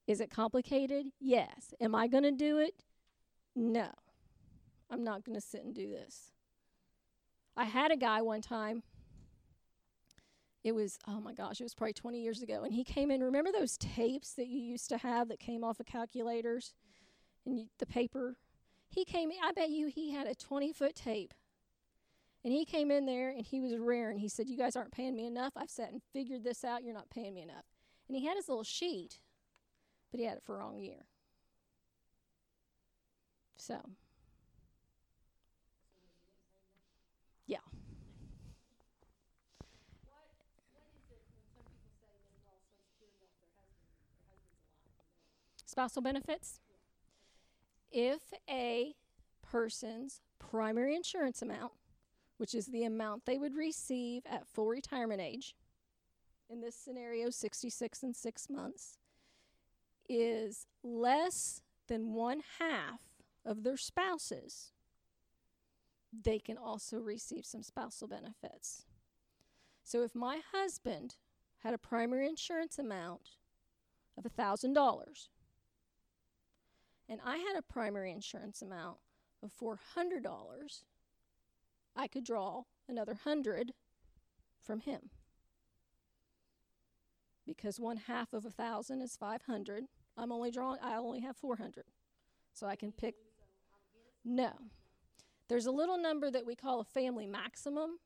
Is 0.08 0.20
it 0.20 0.32
complicated? 0.32 1.08
Yes. 1.20 1.74
Am 1.80 1.94
I 1.94 2.08
going 2.08 2.24
to 2.24 2.32
do 2.32 2.58
it? 2.58 2.74
No. 3.56 3.90
I'm 4.90 5.04
not 5.04 5.24
going 5.24 5.36
to 5.36 5.46
sit 5.46 5.64
and 5.64 5.74
do 5.74 5.90
this. 5.90 6.32
I 7.56 7.66
had 7.66 7.92
a 7.92 7.98
guy 7.98 8.22
one 8.22 8.42
time. 8.42 8.84
It 10.64 10.74
was, 10.74 11.00
oh 11.08 11.22
my 11.22 11.34
gosh, 11.34 11.60
it 11.60 11.64
was 11.64 11.74
probably 11.74 11.94
20 11.94 12.22
years 12.22 12.42
ago. 12.42 12.64
And 12.64 12.74
he 12.74 12.84
came 12.84 13.10
in. 13.10 13.24
Remember 13.24 13.52
those 13.52 13.78
tapes 13.78 14.34
that 14.34 14.48
you 14.48 14.60
used 14.60 14.90
to 14.90 14.98
have 14.98 15.30
that 15.30 15.40
came 15.40 15.64
off 15.64 15.80
of 15.80 15.86
calculators 15.86 16.74
and 17.46 17.58
you, 17.58 17.68
the 17.80 17.86
paper? 17.86 18.38
He 18.90 19.06
came, 19.06 19.32
in, 19.32 19.38
I 19.44 19.52
bet 19.52 19.70
you 19.70 19.88
he 19.88 20.12
had 20.12 20.28
a 20.28 20.36
20 20.36 20.74
foot 20.74 20.96
tape 20.96 21.34
and 22.48 22.54
he 22.54 22.64
came 22.64 22.92
in 22.92 23.06
there 23.06 23.30
and 23.30 23.46
he 23.46 23.60
was 23.60 23.76
rearing. 23.78 24.20
He 24.20 24.30
said, 24.30 24.48
You 24.48 24.58
guys 24.58 24.78
aren't 24.78 24.92
paying 24.92 25.16
me 25.16 25.26
enough. 25.26 25.54
I've 25.58 25.70
sat 25.70 25.92
and 25.92 26.02
figured 26.14 26.46
this 26.46 26.64
out. 26.64 26.84
You're 26.84 26.94
not 26.94 27.10
paying 27.10 27.34
me 27.34 27.42
enough. 27.42 27.66
And 28.08 28.18
he 28.18 28.26
had 28.26 28.38
his 28.38 28.48
little 28.48 28.64
sheet, 28.64 29.20
but 30.12 30.20
he 30.20 30.26
had 30.26 30.38
it 30.38 30.44
for 30.46 30.58
wrong 30.58 30.80
year. 30.80 31.08
So, 33.58 33.82
yeah. 37.48 37.58
Spousal 45.78 46.02
benefits? 46.02 46.60
If 47.92 48.34
a 48.50 48.96
person's 49.44 50.22
primary 50.40 50.96
insurance 50.96 51.44
amount 51.44 51.74
which 52.38 52.56
is 52.56 52.66
the 52.66 52.84
amount 52.84 53.28
they 53.28 53.38
would 53.38 53.54
receive 53.54 54.24
at 54.26 54.48
full 54.48 54.70
retirement 54.70 55.22
age, 55.22 55.56
in 56.50 56.62
this 56.62 56.74
scenario, 56.74 57.30
66 57.30 58.02
and 58.02 58.16
six 58.16 58.50
months, 58.50 58.98
is 60.10 60.66
less 60.84 61.62
than 61.88 62.16
one 62.16 62.42
half 62.58 63.02
of 63.46 63.62
their 63.62 63.78
spouses, 63.78 64.72
they 66.12 66.40
can 66.40 66.58
also 66.58 66.98
receive 66.98 67.46
some 67.46 67.62
spousal 67.62 68.08
benefits. 68.08 68.88
So 69.84 70.02
if 70.02 70.16
my 70.16 70.42
husband 70.52 71.18
had 71.60 71.76
a 71.76 71.78
primary 71.78 72.28
insurance 72.28 72.80
amount 72.80 73.30
of 74.18 74.24
$1,000 74.24 75.28
and 77.10 77.20
I 77.26 77.38
had 77.38 77.58
a 77.58 77.62
primary 77.62 78.12
insurance 78.12 78.62
amount 78.62 78.98
of 79.44 79.52
$400, 79.54 80.84
I 81.96 82.08
could 82.08 82.24
draw 82.24 82.64
another 82.88 83.14
100 83.14 83.74
from 84.62 84.82
him. 84.82 85.10
Because 87.46 87.80
one 87.80 87.98
half 87.98 88.34
of 88.34 88.46
a 88.46 88.52
thousand 88.52 89.02
is 89.02 89.16
500. 89.16 89.86
I'm 90.18 90.32
only 90.32 90.52
drawing, 90.52 90.80
I 90.82 90.96
only 90.96 91.22
have 91.22 91.38
400. 91.38 91.86
So 92.54 92.68
I 92.68 92.76
can 92.76 92.92
pick. 92.92 93.16
No. 94.26 94.52
There's 95.48 95.66
a 95.66 95.72
little 95.72 95.98
number 95.98 96.30
that 96.30 96.46
we 96.46 96.56
call 96.56 96.82
a 96.82 96.86
family 96.86 97.26
maximum. 97.26 98.00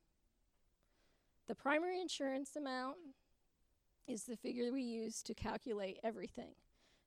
The 1.48 1.56
primary 1.56 2.00
insurance 2.00 2.56
amount 2.56 2.98
is 4.08 4.26
the 4.26 4.38
figure 4.38 4.72
we 4.72 4.84
use 4.84 5.24
to 5.24 5.34
calculate 5.34 5.98
everything. 6.04 6.54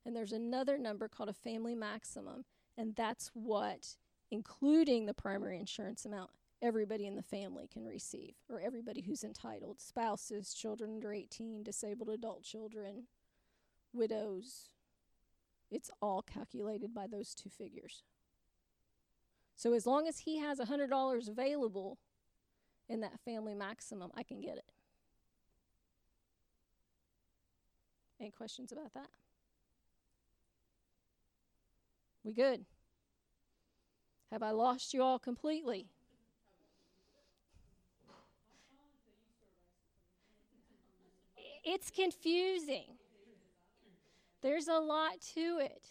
And 0.04 0.14
there's 0.14 0.32
another 0.32 0.76
number 0.76 1.08
called 1.08 1.30
a 1.30 1.34
family 1.34 1.74
maximum, 1.74 2.44
and 2.76 2.94
that's 2.94 3.30
what, 3.32 3.96
including 4.30 5.06
the 5.06 5.14
primary 5.14 5.58
insurance 5.58 6.04
amount, 6.04 6.30
everybody 6.60 7.06
in 7.06 7.16
the 7.16 7.22
family 7.22 7.68
can 7.72 7.86
receive, 7.86 8.34
or 8.50 8.60
everybody 8.60 9.00
who's 9.00 9.24
entitled 9.24 9.80
spouses, 9.80 10.54
children 10.54 10.92
under 10.94 11.12
18, 11.12 11.62
disabled 11.62 12.10
adult 12.10 12.42
children, 12.42 13.04
widows. 13.92 14.68
It's 15.70 15.90
all 16.02 16.22
calculated 16.22 16.94
by 16.94 17.06
those 17.06 17.34
two 17.34 17.48
figures. 17.48 18.04
So 19.56 19.72
as 19.72 19.86
long 19.86 20.06
as 20.06 20.20
he 20.20 20.38
has 20.38 20.58
$100 20.58 21.28
available 21.28 21.98
in 22.88 23.00
that 23.00 23.20
family 23.24 23.54
maximum, 23.54 24.10
I 24.14 24.22
can 24.22 24.40
get 24.40 24.56
it. 24.56 24.72
Any 28.20 28.30
questions 28.30 28.72
about 28.72 28.92
that? 28.94 29.08
We 32.24 32.32
good? 32.32 32.64
Have 34.32 34.42
I 34.42 34.50
lost 34.50 34.94
you 34.94 35.02
all 35.02 35.18
completely? 35.18 35.86
It's 41.62 41.90
confusing. 41.90 42.96
There's 44.42 44.68
a 44.68 44.78
lot 44.78 45.20
to 45.34 45.58
it. 45.60 45.88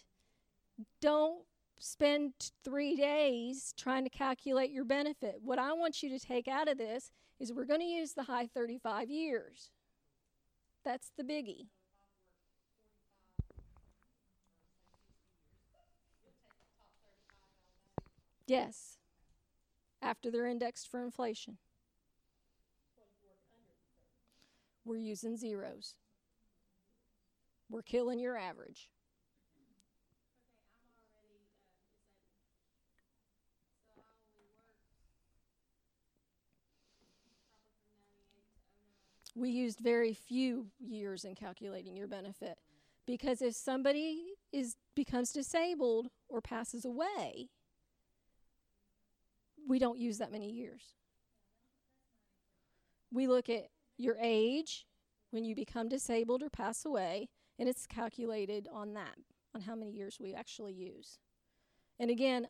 Don't 1.00 1.44
spend 1.78 2.32
three 2.64 2.96
days 2.96 3.74
trying 3.76 4.04
to 4.04 4.10
calculate 4.10 4.70
your 4.70 4.84
benefit. 4.84 5.40
What 5.42 5.58
I 5.58 5.72
want 5.72 6.02
you 6.02 6.10
to 6.10 6.24
take 6.24 6.48
out 6.48 6.68
of 6.68 6.78
this 6.78 7.10
is 7.40 7.52
we're 7.52 7.64
going 7.64 7.80
to 7.80 7.86
use 7.86 8.12
the 8.12 8.24
high 8.24 8.46
35 8.46 9.10
years. 9.10 9.70
That's 10.84 11.10
the 11.16 11.24
biggie. 11.24 11.66
Yes. 18.46 18.98
After 20.02 20.30
they're 20.30 20.46
indexed 20.46 20.90
for 20.90 21.02
inflation. 21.02 21.58
We're 24.84 24.96
using 24.96 25.36
zeros. 25.36 25.94
We're 27.70 27.82
killing 27.82 28.18
your 28.18 28.36
average. 28.36 28.90
We 39.34 39.50
used 39.50 39.80
very 39.80 40.14
few 40.14 40.68
years 40.78 41.24
in 41.24 41.34
calculating 41.34 41.96
your 41.96 42.06
benefit 42.06 42.56
because 43.06 43.42
if 43.42 43.54
somebody 43.54 44.22
is 44.52 44.76
becomes 44.94 45.32
disabled 45.32 46.08
or 46.28 46.40
passes 46.40 46.84
away, 46.84 47.48
we 49.68 49.78
don't 49.78 49.98
use 49.98 50.18
that 50.18 50.32
many 50.32 50.50
years. 50.50 50.94
We 53.12 53.26
look 53.26 53.48
at 53.48 53.68
your 53.96 54.16
age 54.20 54.86
when 55.30 55.44
you 55.44 55.54
become 55.54 55.88
disabled 55.88 56.42
or 56.42 56.50
pass 56.50 56.84
away, 56.84 57.28
and 57.58 57.68
it's 57.68 57.86
calculated 57.86 58.68
on 58.72 58.94
that, 58.94 59.16
on 59.54 59.62
how 59.62 59.74
many 59.74 59.92
years 59.92 60.18
we 60.20 60.34
actually 60.34 60.72
use. 60.72 61.18
And 61.98 62.10
again, 62.10 62.48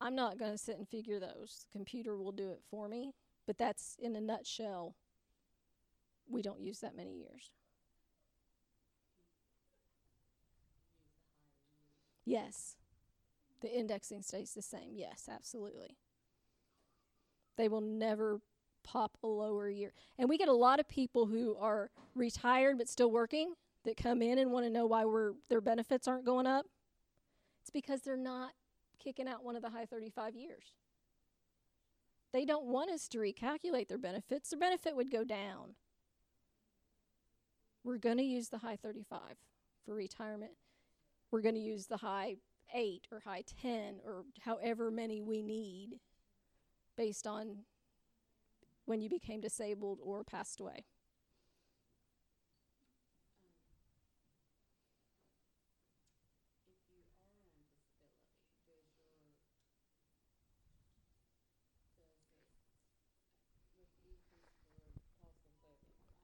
I'm 0.00 0.14
not 0.14 0.38
going 0.38 0.52
to 0.52 0.58
sit 0.58 0.78
and 0.78 0.88
figure 0.88 1.20
those. 1.20 1.66
The 1.66 1.78
computer 1.78 2.16
will 2.16 2.32
do 2.32 2.50
it 2.50 2.60
for 2.70 2.88
me, 2.88 3.14
but 3.46 3.58
that's 3.58 3.96
in 4.00 4.16
a 4.16 4.20
nutshell. 4.20 4.94
We 6.28 6.42
don't 6.42 6.60
use 6.60 6.80
that 6.80 6.96
many 6.96 7.14
years. 7.16 7.50
Yes. 12.24 12.76
The 13.60 13.76
indexing 13.76 14.22
stays 14.22 14.54
the 14.54 14.62
same. 14.62 14.92
Yes, 14.94 15.28
absolutely. 15.32 15.96
They 17.56 17.68
will 17.68 17.80
never 17.80 18.40
pop 18.82 19.16
a 19.22 19.26
lower 19.26 19.68
year. 19.68 19.92
And 20.18 20.28
we 20.28 20.38
get 20.38 20.48
a 20.48 20.52
lot 20.52 20.80
of 20.80 20.88
people 20.88 21.26
who 21.26 21.56
are 21.58 21.90
retired 22.14 22.78
but 22.78 22.88
still 22.88 23.10
working 23.10 23.54
that 23.84 23.96
come 23.96 24.22
in 24.22 24.38
and 24.38 24.50
want 24.50 24.66
to 24.66 24.70
know 24.70 24.86
why 24.86 25.04
we're, 25.04 25.32
their 25.48 25.60
benefits 25.60 26.06
aren't 26.06 26.24
going 26.24 26.46
up. 26.46 26.66
It's 27.60 27.70
because 27.70 28.02
they're 28.02 28.16
not 28.16 28.52
kicking 29.02 29.28
out 29.28 29.44
one 29.44 29.56
of 29.56 29.62
the 29.62 29.70
high 29.70 29.86
35 29.86 30.34
years. 30.34 30.74
They 32.32 32.44
don't 32.44 32.66
want 32.66 32.90
us 32.90 33.08
to 33.08 33.18
recalculate 33.18 33.88
their 33.88 33.98
benefits. 33.98 34.50
Their 34.50 34.58
benefit 34.58 34.96
would 34.96 35.10
go 35.10 35.24
down. 35.24 35.74
We're 37.84 37.98
going 37.98 38.18
to 38.18 38.24
use 38.24 38.48
the 38.48 38.58
high 38.58 38.76
35 38.76 39.20
for 39.84 39.94
retirement. 39.94 40.52
We're 41.30 41.42
going 41.42 41.56
to 41.56 41.60
use 41.60 41.86
the 41.86 41.98
high 41.98 42.36
8 42.72 43.08
or 43.10 43.20
high 43.20 43.42
10 43.60 44.00
or 44.06 44.24
however 44.40 44.90
many 44.90 45.20
we 45.20 45.42
need 45.42 45.98
based 46.96 47.26
on 47.26 47.64
when 48.84 49.00
you 49.00 49.08
became 49.08 49.40
disabled 49.40 49.98
or 50.02 50.24
passed 50.24 50.60
away. 50.60 50.84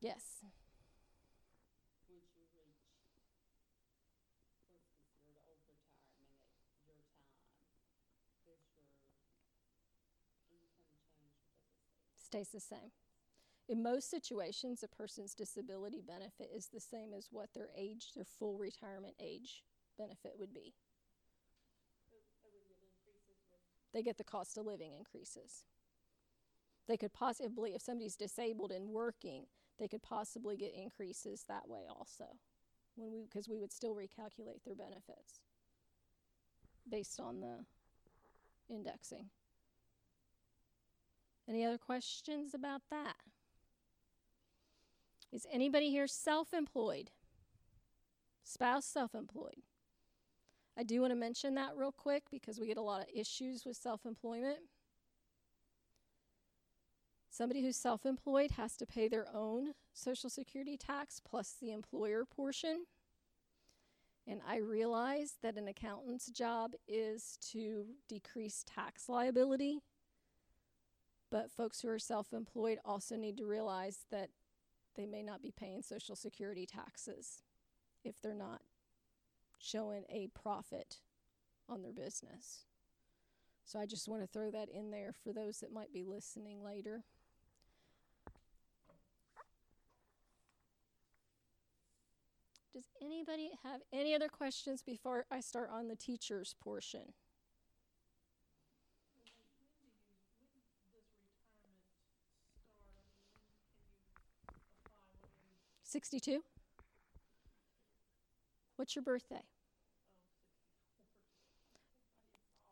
Yes. 0.00 0.37
Stays 12.28 12.50
the 12.50 12.60
same. 12.60 12.92
In 13.68 13.82
most 13.82 14.10
situations, 14.10 14.82
a 14.82 14.88
person's 14.88 15.34
disability 15.34 16.02
benefit 16.06 16.50
is 16.54 16.66
the 16.66 16.80
same 16.80 17.12
as 17.16 17.28
what 17.30 17.48
their 17.54 17.68
age, 17.76 18.12
their 18.14 18.24
full 18.24 18.56
retirement 18.56 19.14
age 19.20 19.62
benefit 19.98 20.32
would 20.38 20.52
be. 20.52 20.74
They 23.92 24.02
get 24.02 24.18
the 24.18 24.24
cost 24.24 24.58
of 24.58 24.66
living 24.66 24.92
increases. 24.96 25.64
They 26.86 26.96
could 26.96 27.12
possibly, 27.12 27.74
if 27.74 27.82
somebody's 27.82 28.16
disabled 28.16 28.72
and 28.72 28.88
working, 28.88 29.46
they 29.78 29.88
could 29.88 30.02
possibly 30.02 30.56
get 30.56 30.74
increases 30.74 31.44
that 31.48 31.68
way 31.68 31.82
also, 31.88 32.24
when 32.96 33.10
we 33.10 33.22
because 33.22 33.48
we 33.48 33.58
would 33.58 33.72
still 33.72 33.94
recalculate 33.94 34.64
their 34.64 34.74
benefits 34.74 35.40
based 36.90 37.20
on 37.20 37.40
the 37.40 37.64
indexing. 38.74 39.30
Any 41.48 41.64
other 41.64 41.78
questions 41.78 42.52
about 42.52 42.82
that? 42.90 43.16
Is 45.32 45.46
anybody 45.50 45.90
here 45.90 46.06
self 46.06 46.52
employed? 46.52 47.10
Spouse 48.44 48.84
self 48.84 49.14
employed? 49.14 49.62
I 50.76 50.82
do 50.82 51.00
want 51.00 51.10
to 51.10 51.16
mention 51.16 51.54
that 51.54 51.76
real 51.76 51.92
quick 51.92 52.24
because 52.30 52.60
we 52.60 52.66
get 52.66 52.76
a 52.76 52.82
lot 52.82 53.00
of 53.00 53.08
issues 53.14 53.64
with 53.64 53.76
self 53.76 54.04
employment. 54.04 54.58
Somebody 57.30 57.62
who's 57.62 57.76
self 57.76 58.04
employed 58.04 58.52
has 58.52 58.76
to 58.76 58.86
pay 58.86 59.08
their 59.08 59.26
own 59.34 59.72
Social 59.94 60.28
Security 60.28 60.76
tax 60.76 61.20
plus 61.24 61.56
the 61.60 61.72
employer 61.72 62.24
portion. 62.24 62.84
And 64.26 64.40
I 64.46 64.58
realize 64.58 65.36
that 65.42 65.56
an 65.56 65.68
accountant's 65.68 66.26
job 66.26 66.72
is 66.86 67.38
to 67.52 67.86
decrease 68.08 68.64
tax 68.66 69.08
liability 69.08 69.80
but 71.30 71.50
folks 71.50 71.80
who 71.80 71.88
are 71.88 71.98
self 71.98 72.32
employed 72.32 72.78
also 72.84 73.16
need 73.16 73.36
to 73.38 73.46
realize 73.46 74.06
that 74.10 74.30
they 74.96 75.06
may 75.06 75.22
not 75.22 75.42
be 75.42 75.52
paying 75.52 75.82
Social 75.82 76.16
Security 76.16 76.66
taxes 76.66 77.42
if 78.04 78.20
they're 78.20 78.34
not 78.34 78.62
showing 79.58 80.04
a 80.08 80.28
profit 80.34 80.96
on 81.68 81.82
their 81.82 81.92
business. 81.92 82.64
So 83.64 83.78
I 83.78 83.86
just 83.86 84.08
want 84.08 84.22
to 84.22 84.26
throw 84.26 84.50
that 84.50 84.68
in 84.70 84.90
there 84.90 85.12
for 85.12 85.32
those 85.32 85.60
that 85.60 85.72
might 85.72 85.92
be 85.92 86.02
listening 86.02 86.64
later. 86.64 87.04
Does 92.72 92.86
anybody 93.02 93.50
have 93.64 93.80
any 93.92 94.14
other 94.14 94.28
questions 94.28 94.82
before 94.82 95.26
I 95.30 95.40
start 95.40 95.68
on 95.72 95.88
the 95.88 95.96
teachers 95.96 96.54
portion? 96.62 97.12
Sixty-two. 105.88 106.42
What's 108.76 108.94
your 108.94 109.02
birthday? 109.02 109.40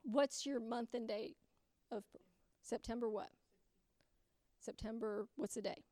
What's 0.02 0.44
your 0.44 0.60
month 0.60 0.92
and 0.92 1.08
date 1.08 1.38
of 1.90 2.04
September 2.62 3.08
what? 3.08 3.30
September, 4.60 5.28
what's 5.36 5.54
the 5.54 5.62
day? 5.62 5.82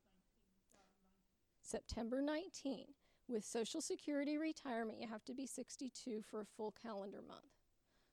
September 1.63 2.21
19. 2.21 2.89
With 3.27 3.43
Social 3.43 3.81
Security 3.81 4.37
retirement, 4.37 5.01
you 5.01 5.09
have 5.09 5.25
to 5.25 5.33
be 5.33 5.47
62 5.47 6.21
for 6.31 6.43
a 6.43 6.47
full 6.59 6.75
calendar 6.83 7.23
month. 7.27 7.41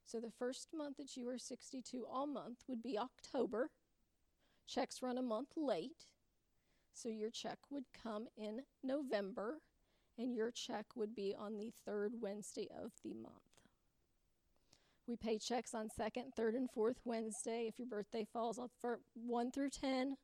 So 0.05 0.21
the 0.21 0.31
first 0.31 0.69
month 0.73 0.95
that 0.97 1.17
you 1.17 1.27
are 1.27 1.37
62 1.37 2.05
all 2.09 2.27
month 2.27 2.59
would 2.69 2.81
be 2.81 2.97
October. 2.97 3.71
Checks 4.65 5.01
run 5.01 5.17
a 5.17 5.21
month 5.21 5.49
late. 5.57 6.05
So 6.93 7.09
your 7.09 7.29
check 7.29 7.57
would 7.69 7.85
come 8.03 8.27
in 8.37 8.61
November 8.83 9.61
and 10.17 10.35
your 10.35 10.51
check 10.51 10.85
would 10.95 11.15
be 11.15 11.33
on 11.37 11.57
the 11.57 11.71
third 11.85 12.13
Wednesday 12.21 12.67
of 12.71 12.91
the 13.03 13.13
month. 13.13 13.41
We 15.07 15.15
pay 15.15 15.39
checks 15.39 15.73
on 15.73 15.89
second, 15.89 16.33
third, 16.35 16.53
and 16.53 16.69
fourth 16.69 17.01
Wednesday. 17.03 17.65
If 17.67 17.79
your 17.79 17.87
birthday 17.87 18.25
falls 18.31 18.59
on 18.59 18.69
for 18.79 18.99
1 19.15 19.51
through 19.51 19.71
10, 19.71 20.15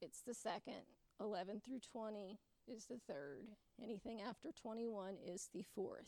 it's 0.00 0.20
the 0.20 0.34
second. 0.34 0.82
11 1.20 1.60
through 1.64 1.80
20 1.92 2.38
is 2.68 2.86
the 2.86 2.98
third. 3.06 3.48
Anything 3.82 4.20
after 4.20 4.50
21 4.52 5.14
is 5.26 5.48
the 5.52 5.64
fourth. 5.74 6.06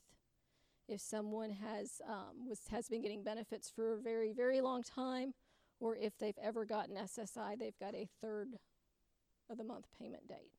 If 0.89 1.01
someone 1.01 1.51
has 1.51 2.01
um, 2.09 2.49
was 2.49 2.61
has 2.71 2.89
been 2.89 3.03
getting 3.03 3.23
benefits 3.23 3.69
for 3.69 3.93
a 3.93 4.01
very 4.01 4.33
very 4.33 4.63
long 4.63 4.83
time, 4.83 5.35
or 5.81 5.97
if 5.97 6.17
they've 6.19 6.39
ever 6.43 6.65
gotten 6.65 6.97
SSI, 6.97 7.59
they've 7.59 7.79
got 7.79 7.95
a 7.95 8.09
third 8.23 8.59
of 9.51 9.59
the 9.59 9.65
month 9.65 9.87
payment 9.99 10.29
date. 10.29 10.53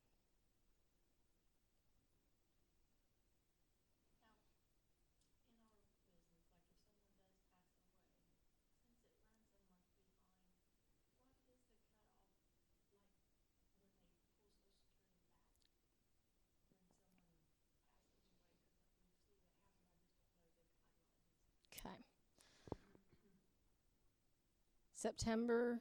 September 25.00 25.80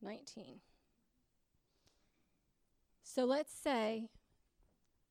19. 0.00 0.60
So 3.14 3.26
let's 3.26 3.54
say 3.56 4.08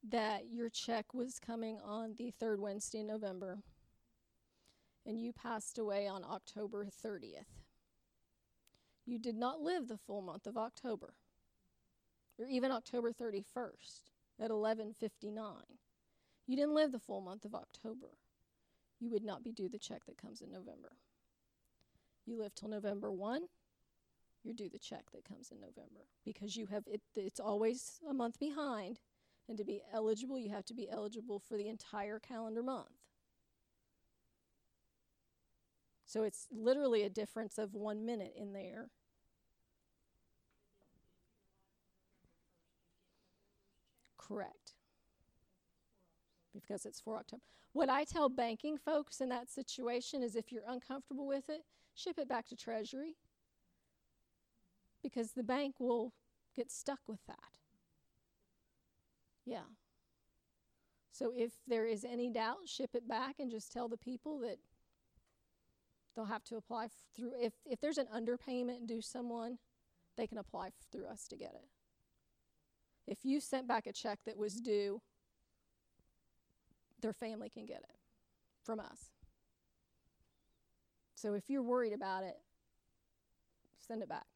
that 0.10 0.52
your 0.52 0.68
check 0.68 1.14
was 1.14 1.40
coming 1.40 1.78
on 1.82 2.16
the 2.18 2.32
third 2.38 2.60
Wednesday 2.60 3.00
in 3.00 3.08
November 3.08 3.60
and 5.06 5.18
you 5.18 5.32
passed 5.32 5.78
away 5.78 6.06
on 6.06 6.26
October 6.26 6.86
30th. 6.86 7.64
You 9.06 9.20
did 9.20 9.38
not 9.38 9.62
live 9.62 9.88
the 9.88 9.98
full 9.98 10.22
month 10.22 10.48
of 10.48 10.58
October 10.58 11.14
or 12.38 12.46
even 12.46 12.72
October 12.72 13.14
31st 13.14 14.12
at 14.38 14.52
11:59. 14.52 15.78
You 16.46 16.58
didn't 16.58 16.76
live 16.76 16.92
the 16.92 17.00
full 17.00 17.22
month 17.22 17.46
of 17.46 17.56
October 17.56 18.18
you 19.00 19.10
would 19.12 19.24
not 19.24 19.46
be 19.46 19.54
due 19.54 19.70
the 19.70 19.80
check 19.80 20.04
that 20.08 20.18
comes 20.18 20.42
in 20.42 20.52
November. 20.52 20.98
You 22.26 22.38
live 22.38 22.54
till 22.54 22.68
November 22.68 23.10
1, 23.14 23.48
you're 24.44 24.54
due 24.54 24.70
the 24.70 24.80
check 24.80 25.12
that 25.14 25.26
comes 25.26 25.52
in 25.52 25.60
November 25.60 26.08
because 26.26 26.56
you 26.56 26.68
have 26.68 26.84
it 26.88 27.02
it's 27.16 27.40
always 27.40 28.00
a 28.10 28.14
month 28.14 28.40
behind 28.40 29.00
and 29.48 29.58
to 29.58 29.64
be 29.64 29.82
eligible 29.94 30.38
you 30.38 30.50
have 30.50 30.66
to 30.66 30.74
be 30.74 30.90
eligible 30.90 31.40
for 31.40 31.58
the 31.58 31.68
entire 31.68 32.20
calendar 32.20 32.64
month. 32.64 32.88
So 36.06 36.24
it's 36.24 36.48
literally 36.52 37.02
a 37.04 37.10
difference 37.10 37.58
of 37.58 37.74
1 37.74 38.06
minute 38.06 38.34
in 38.38 38.54
there. 38.54 38.90
Correct. 44.18 44.74
Because 46.54 46.86
it's 46.86 47.02
for 47.02 47.18
October. 47.18 47.42
What 47.72 47.90
I 47.90 48.04
tell 48.04 48.30
banking 48.30 48.78
folks 48.78 49.22
in 49.22 49.30
that 49.30 49.50
situation 49.50 50.22
is 50.22 50.36
if 50.36 50.52
you're 50.52 50.62
uncomfortable 50.68 51.26
with 51.26 51.50
it, 51.50 51.62
ship 51.96 52.20
it 52.20 52.30
back 52.30 52.48
to 52.50 52.56
Treasury 52.56 53.16
because 55.04 55.34
the 55.34 55.44
bank 55.44 55.76
will 55.80 56.14
get 56.56 56.72
stuck 56.72 57.00
with 57.08 57.20
that. 57.28 57.58
Yeah. 59.46 59.68
So 61.12 61.32
if 61.36 61.52
there 61.68 61.86
is 61.86 62.04
any 62.04 62.30
doubt, 62.30 62.68
ship 62.68 62.92
it 62.94 63.08
back 63.08 63.36
and 63.40 63.52
just 63.52 63.72
tell 63.72 63.88
the 63.88 63.98
people 63.98 64.40
that 64.40 64.58
they'll 66.16 66.26
have 66.26 66.44
to 66.46 66.56
apply 66.56 66.86
f- 66.86 66.92
through 67.16 67.34
if 67.40 67.54
if 67.66 67.80
there's 67.82 67.98
an 67.98 68.08
underpayment 68.16 68.88
due 68.88 69.02
someone, 69.02 69.60
they 70.18 70.26
can 70.26 70.38
apply 70.38 70.68
f- 70.68 70.74
through 70.92 71.06
us 71.06 71.28
to 71.28 71.36
get 71.36 71.54
it. 71.54 71.68
If 73.06 73.20
you 73.24 73.40
sent 73.40 73.68
back 73.68 73.86
a 73.86 73.94
check 73.94 74.20
that 74.26 74.38
was 74.38 74.56
due 74.62 75.02
their 77.04 77.14
family 77.14 77.50
can 77.50 77.66
get 77.66 77.80
it 77.80 77.98
from 78.64 78.80
us. 78.80 79.12
So 81.16 81.34
if 81.34 81.50
you're 81.50 81.62
worried 81.62 81.94
about 81.94 82.24
it, 82.24 82.38
send 83.78 84.02
it 84.02 84.10
back. 84.10 84.33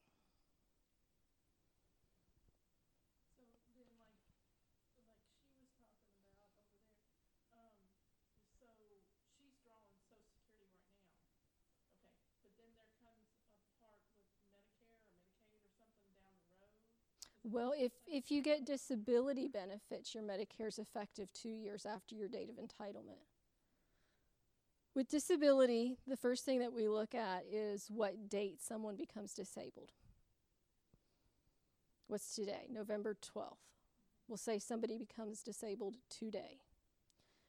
Well, 17.50 17.74
if, 17.78 17.94
if 18.06 18.30
you 18.30 18.42
get 18.42 18.66
disability 18.66 19.48
benefits, 19.48 20.14
your 20.14 20.22
Medicare's 20.22 20.80
effective 20.80 21.32
two 21.32 21.48
years 21.48 21.86
after 21.86 22.14
your 22.14 22.28
date 22.28 22.50
of 22.50 22.58
entitlement. 22.58 23.24
With 24.94 25.08
disability, 25.08 25.98
the 26.06 26.18
first 26.18 26.44
thing 26.44 26.60
that 26.60 26.74
we 26.74 26.90
look 26.90 27.16
at 27.16 27.46
is 27.50 27.88
what 27.90 28.28
date 28.28 28.62
someone 28.62 28.98
becomes 28.98 29.34
disabled. 29.34 29.94
What's 32.08 32.36
today? 32.36 32.68
November 32.70 33.16
12th. 33.16 33.56
We'll 34.28 34.38
say 34.38 34.60
somebody 34.60 34.98
becomes 34.98 35.42
disabled 35.42 35.96
today. 36.10 36.60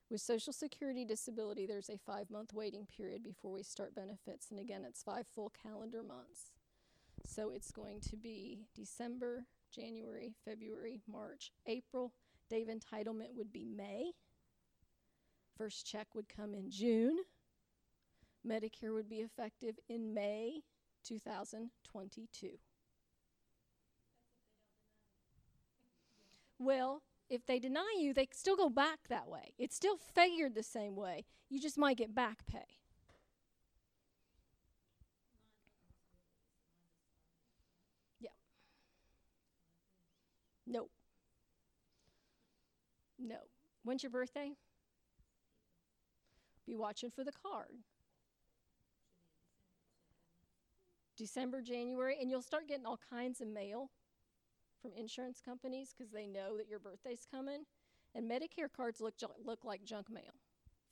With 0.09 0.21
Social 0.21 0.53
Security 0.53 1.05
disability, 1.05 1.67
there's 1.67 1.91
a 1.91 1.99
five 1.99 2.31
month 2.31 2.53
waiting 2.53 2.87
period 2.87 3.25
before 3.25 3.51
we 3.51 3.65
start 3.65 3.97
benefits. 3.97 4.53
And 4.53 4.61
again, 4.61 4.85
it's 4.89 5.03
five 5.03 5.27
full 5.35 5.51
calendar 5.61 6.05
months. 6.05 6.53
So 7.27 7.51
it's 7.51 7.73
going 7.73 8.01
to 8.11 8.17
be 8.17 8.61
December, 8.77 9.47
January, 9.75 10.35
February, 10.45 11.01
March, 11.07 11.53
April. 11.67 12.13
Of 12.51 12.67
entitlement 12.69 13.35
would 13.37 13.53
be 13.53 13.67
May. 13.67 14.13
First 15.59 15.87
check 15.87 16.07
would 16.15 16.29
come 16.29 16.55
in 16.55 16.71
June. 16.71 17.19
Medicare 18.47 18.95
would 18.95 19.09
be 19.09 19.17
effective 19.17 19.79
in 19.89 20.15
May 20.15 20.63
2022. 21.05 22.59
Well, 26.59 27.03
if 27.29 27.45
they 27.47 27.59
deny 27.59 27.95
you, 27.99 28.15
they 28.15 28.29
still 28.33 28.57
go 28.57 28.71
back 28.71 29.09
that 29.09 29.29
way. 29.29 29.53
It's 29.59 29.77
still 29.77 29.97
figured 29.97 30.55
the 30.55 30.63
same 30.63 30.97
way. 30.97 31.25
You 31.51 31.61
just 31.61 31.79
might 31.79 31.97
get 31.97 32.15
back 32.15 32.47
pay. 32.47 32.79
Yeah. 38.21 38.31
Nope. 40.67 40.91
No. 43.19 43.37
When's 43.89 44.03
your 44.03 44.13
birthday? 44.13 44.53
Be 46.67 46.77
watching 46.77 47.11
for 47.11 47.25
the 47.25 47.33
card. 47.33 47.73
December, 51.17 51.63
January, 51.63 52.19
and 52.21 52.31
you'll 52.31 52.43
start 52.43 52.69
getting 52.69 52.85
all 52.85 53.01
kinds 53.09 53.41
of 53.41 53.49
mail 53.49 53.89
from 54.83 54.91
insurance 54.95 55.41
companies 55.43 55.95
because 55.97 56.13
they 56.13 56.27
know 56.27 56.59
that 56.59 56.69
your 56.69 56.79
birthday's 56.79 57.27
coming. 57.31 57.63
And 58.15 58.31
Medicare 58.31 58.71
cards 58.71 59.01
look, 59.01 59.17
ju- 59.17 59.29
look 59.43 59.65
like 59.65 59.85
junk 59.85 60.11
mail. 60.11 60.35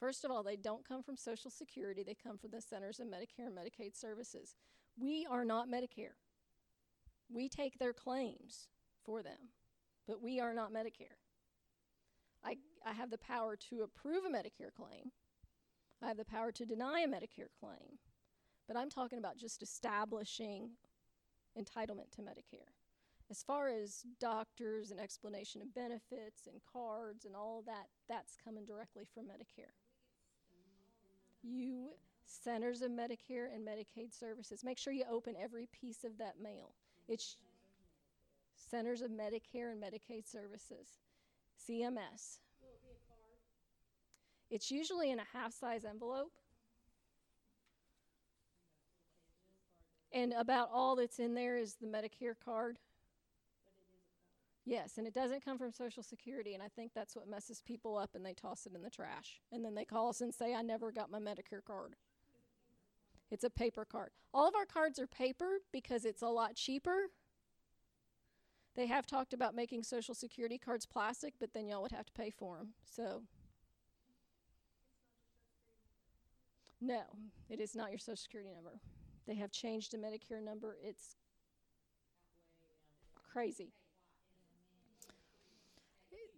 First 0.00 0.24
of 0.24 0.30
all, 0.30 0.42
they 0.42 0.56
don't 0.56 0.88
come 0.88 1.02
from 1.02 1.18
Social 1.18 1.50
Security, 1.50 2.02
they 2.02 2.14
come 2.14 2.38
from 2.38 2.48
the 2.50 2.62
Centers 2.62 2.98
of 2.98 3.08
Medicare 3.08 3.48
and 3.48 3.58
Medicaid 3.58 3.94
Services. 3.94 4.56
We 4.98 5.26
are 5.30 5.44
not 5.44 5.68
Medicare. 5.68 6.16
We 7.30 7.50
take 7.50 7.78
their 7.78 7.92
claims 7.92 8.68
for 9.04 9.22
them, 9.22 9.50
but 10.08 10.22
we 10.22 10.40
are 10.40 10.54
not 10.54 10.72
Medicare. 10.72 11.25
I, 12.86 12.92
have 12.92 13.10
the 13.10 13.18
power 13.18 13.56
to 13.70 13.82
approve 13.82 14.24
a 14.24 14.28
Medicare 14.28 14.72
claim. 14.74 15.10
I 16.02 16.08
have 16.08 16.16
the 16.16 16.24
power 16.24 16.52
to 16.52 16.64
deny 16.64 17.00
a 17.00 17.08
Medicare 17.08 17.50
claim. 17.58 17.98
But 18.68 18.76
I'm 18.76 18.90
talking 18.90 19.18
about 19.18 19.36
just 19.36 19.62
establishing 19.62 20.70
entitlement 21.58 22.10
to 22.12 22.22
Medicare. 22.22 22.72
As 23.30 23.42
far 23.42 23.68
as 23.68 24.04
doctors 24.20 24.90
and 24.90 25.00
explanation 25.00 25.60
of 25.60 25.74
benefits 25.74 26.46
and 26.46 26.60
cards 26.72 27.24
and 27.24 27.34
all 27.34 27.62
that, 27.66 27.86
that's 28.08 28.36
coming 28.44 28.64
directly 28.64 29.04
from 29.12 29.24
Medicare. 29.24 29.74
You, 31.42 31.90
Centers 32.24 32.82
of 32.82 32.90
Medicare 32.90 33.52
and 33.52 33.66
Medicaid 33.66 34.12
Services, 34.16 34.62
make 34.64 34.78
sure 34.78 34.92
you 34.92 35.04
open 35.10 35.34
every 35.40 35.68
piece 35.72 36.04
of 36.04 36.18
that 36.18 36.40
mail. 36.40 36.74
It's 37.08 37.36
Centers 38.54 39.02
of 39.02 39.10
Medicare 39.10 39.72
and 39.72 39.82
Medicaid 39.82 40.26
Services, 40.30 40.98
CMS. 41.68 42.38
It's 44.50 44.70
usually 44.70 45.10
in 45.10 45.18
a 45.18 45.26
half 45.32 45.52
size 45.52 45.84
envelope. 45.84 46.32
And 50.12 50.32
about 50.32 50.70
all 50.72 50.96
that's 50.96 51.18
in 51.18 51.34
there 51.34 51.56
is 51.56 51.74
the 51.74 51.86
Medicare 51.86 52.34
card. 52.42 52.78
Yes, 54.64 54.98
and 54.98 55.06
it 55.06 55.14
doesn't 55.14 55.44
come 55.44 55.58
from 55.58 55.70
Social 55.72 56.02
Security, 56.02 56.54
and 56.54 56.62
I 56.62 56.68
think 56.68 56.90
that's 56.92 57.14
what 57.14 57.28
messes 57.28 57.62
people 57.64 57.96
up, 57.96 58.10
and 58.14 58.26
they 58.26 58.34
toss 58.34 58.66
it 58.66 58.74
in 58.74 58.82
the 58.82 58.90
trash. 58.90 59.40
And 59.52 59.64
then 59.64 59.76
they 59.76 59.84
call 59.84 60.08
us 60.08 60.20
and 60.20 60.34
say, 60.34 60.54
I 60.54 60.62
never 60.62 60.90
got 60.90 61.10
my 61.10 61.20
Medicare 61.20 61.64
card. 61.64 61.94
It's 63.30 63.44
a 63.44 63.50
paper 63.50 63.84
card. 63.84 64.10
All 64.34 64.48
of 64.48 64.54
our 64.56 64.66
cards 64.66 64.98
are 64.98 65.06
paper 65.06 65.58
because 65.72 66.04
it's 66.04 66.22
a 66.22 66.28
lot 66.28 66.56
cheaper. 66.56 67.10
They 68.74 68.86
have 68.86 69.06
talked 69.06 69.32
about 69.32 69.54
making 69.54 69.84
Social 69.84 70.14
Security 70.14 70.58
cards 70.58 70.84
plastic, 70.84 71.34
but 71.38 71.52
then 71.54 71.68
y'all 71.68 71.82
would 71.82 71.92
have 71.92 72.06
to 72.06 72.12
pay 72.12 72.30
for 72.30 72.58
them. 72.58 72.74
So, 72.84 73.22
no, 76.80 77.02
it 77.48 77.60
is 77.60 77.74
not 77.74 77.90
your 77.90 77.98
Social 77.98 78.16
Security 78.16 78.50
number. 78.54 78.78
They 79.26 79.34
have 79.36 79.50
changed 79.50 79.92
the 79.92 79.98
Medicare 79.98 80.42
number. 80.42 80.76
It's 80.82 81.16
crazy. 83.32 83.72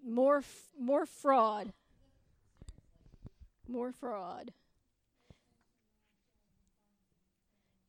More, 0.07 0.39
f- 0.39 0.69
more 0.79 1.05
fraud. 1.07 1.73
More 3.69 3.93
fraud. 3.93 4.53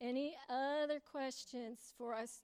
Any 0.00 0.34
other 0.48 1.00
questions 1.00 1.92
for 1.96 2.14
us? 2.14 2.40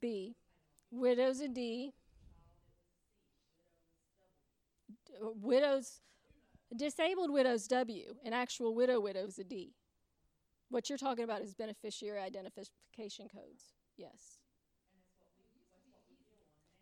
B. 0.00 0.36
Widows 0.90 1.40
a 1.40 1.48
D. 1.48 1.92
Widows, 5.20 6.00
disabled 6.74 7.30
widows 7.30 7.68
W, 7.68 8.14
and 8.24 8.34
actual 8.34 8.74
widow 8.74 9.00
widows 9.00 9.38
a 9.38 9.44
D. 9.44 9.74
What 10.70 10.88
you're 10.88 10.98
talking 10.98 11.24
about 11.24 11.42
is 11.42 11.54
beneficiary 11.54 12.20
identification 12.20 13.28
codes. 13.28 13.74
Yes. 13.96 14.38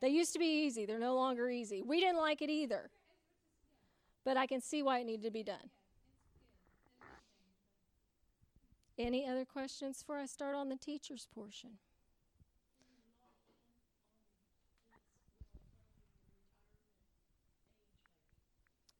They 0.00 0.08
used 0.08 0.32
to 0.34 0.38
be 0.38 0.64
easy. 0.64 0.86
They're 0.86 0.98
no 0.98 1.14
longer 1.14 1.50
easy. 1.50 1.82
We 1.82 2.00
didn't 2.00 2.18
like 2.18 2.42
it 2.42 2.50
either. 2.50 2.90
But 4.24 4.36
I 4.36 4.46
can 4.46 4.60
see 4.60 4.82
why 4.82 5.00
it 5.00 5.06
needed 5.06 5.24
to 5.24 5.30
be 5.30 5.42
done. 5.42 5.70
Any 8.98 9.26
other 9.26 9.44
questions 9.44 9.98
before 9.98 10.18
I 10.18 10.26
start 10.26 10.54
on 10.54 10.68
the 10.68 10.76
teacher's 10.76 11.26
portion? 11.34 11.78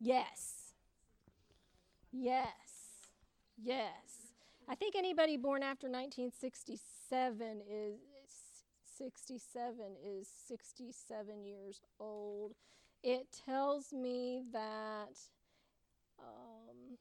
Yes. 0.01 0.72
Yes. 2.12 2.51
Yes. 3.57 4.32
I 4.68 4.74
think 4.74 4.94
anybody 4.96 5.36
born 5.36 5.62
after 5.62 5.88
1967 5.88 7.62
is 7.68 7.99
67 8.99 9.76
is 10.05 10.28
67 10.49 11.44
years 11.44 11.80
old. 12.01 12.53
It 13.03 13.26
tells 13.46 13.92
me 13.92 14.42
that 14.53 15.16
um, 16.18 16.99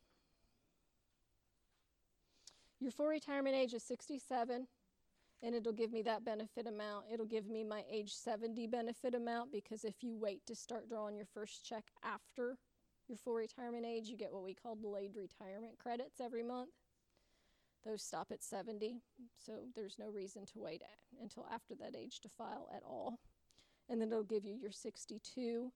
your 2.79 2.91
full 2.91 3.07
retirement 3.07 3.55
age 3.55 3.73
is 3.73 3.83
67 3.83 4.67
and 5.43 5.55
it'll 5.55 5.73
give 5.73 5.91
me 5.91 6.01
that 6.03 6.23
benefit 6.23 6.67
amount. 6.67 7.05
It'll 7.11 7.25
give 7.25 7.47
me 7.47 7.63
my 7.63 7.83
age 7.91 8.13
70 8.13 8.67
benefit 8.67 9.13
amount 9.15 9.51
because 9.51 9.83
if 9.83 9.95
you 10.01 10.15
wait 10.15 10.45
to 10.47 10.55
start 10.55 10.89
drawing 10.89 11.15
your 11.15 11.27
first 11.33 11.65
check 11.65 11.85
after 12.03 12.57
your 13.07 13.17
full 13.17 13.35
retirement 13.35 13.85
age, 13.85 14.07
you 14.07 14.17
get 14.17 14.33
what 14.33 14.43
we 14.43 14.53
call 14.53 14.75
delayed 14.75 15.15
retirement 15.15 15.77
credits 15.79 16.19
every 16.19 16.43
month. 16.43 16.69
Those 17.85 18.01
stop 18.01 18.27
at 18.31 18.43
70, 18.43 18.97
so 19.35 19.53
there's 19.75 19.97
no 19.97 20.09
reason 20.09 20.45
to 20.47 20.59
wait 20.59 20.81
until 21.21 21.47
after 21.53 21.73
that 21.75 21.95
age 21.95 22.19
to 22.21 22.29
file 22.29 22.67
at 22.75 22.83
all. 22.83 23.19
And 23.89 24.01
then 24.01 24.09
it'll 24.09 24.23
give 24.23 24.43
you 24.43 24.55
your 24.55 24.71
62. 24.71 25.71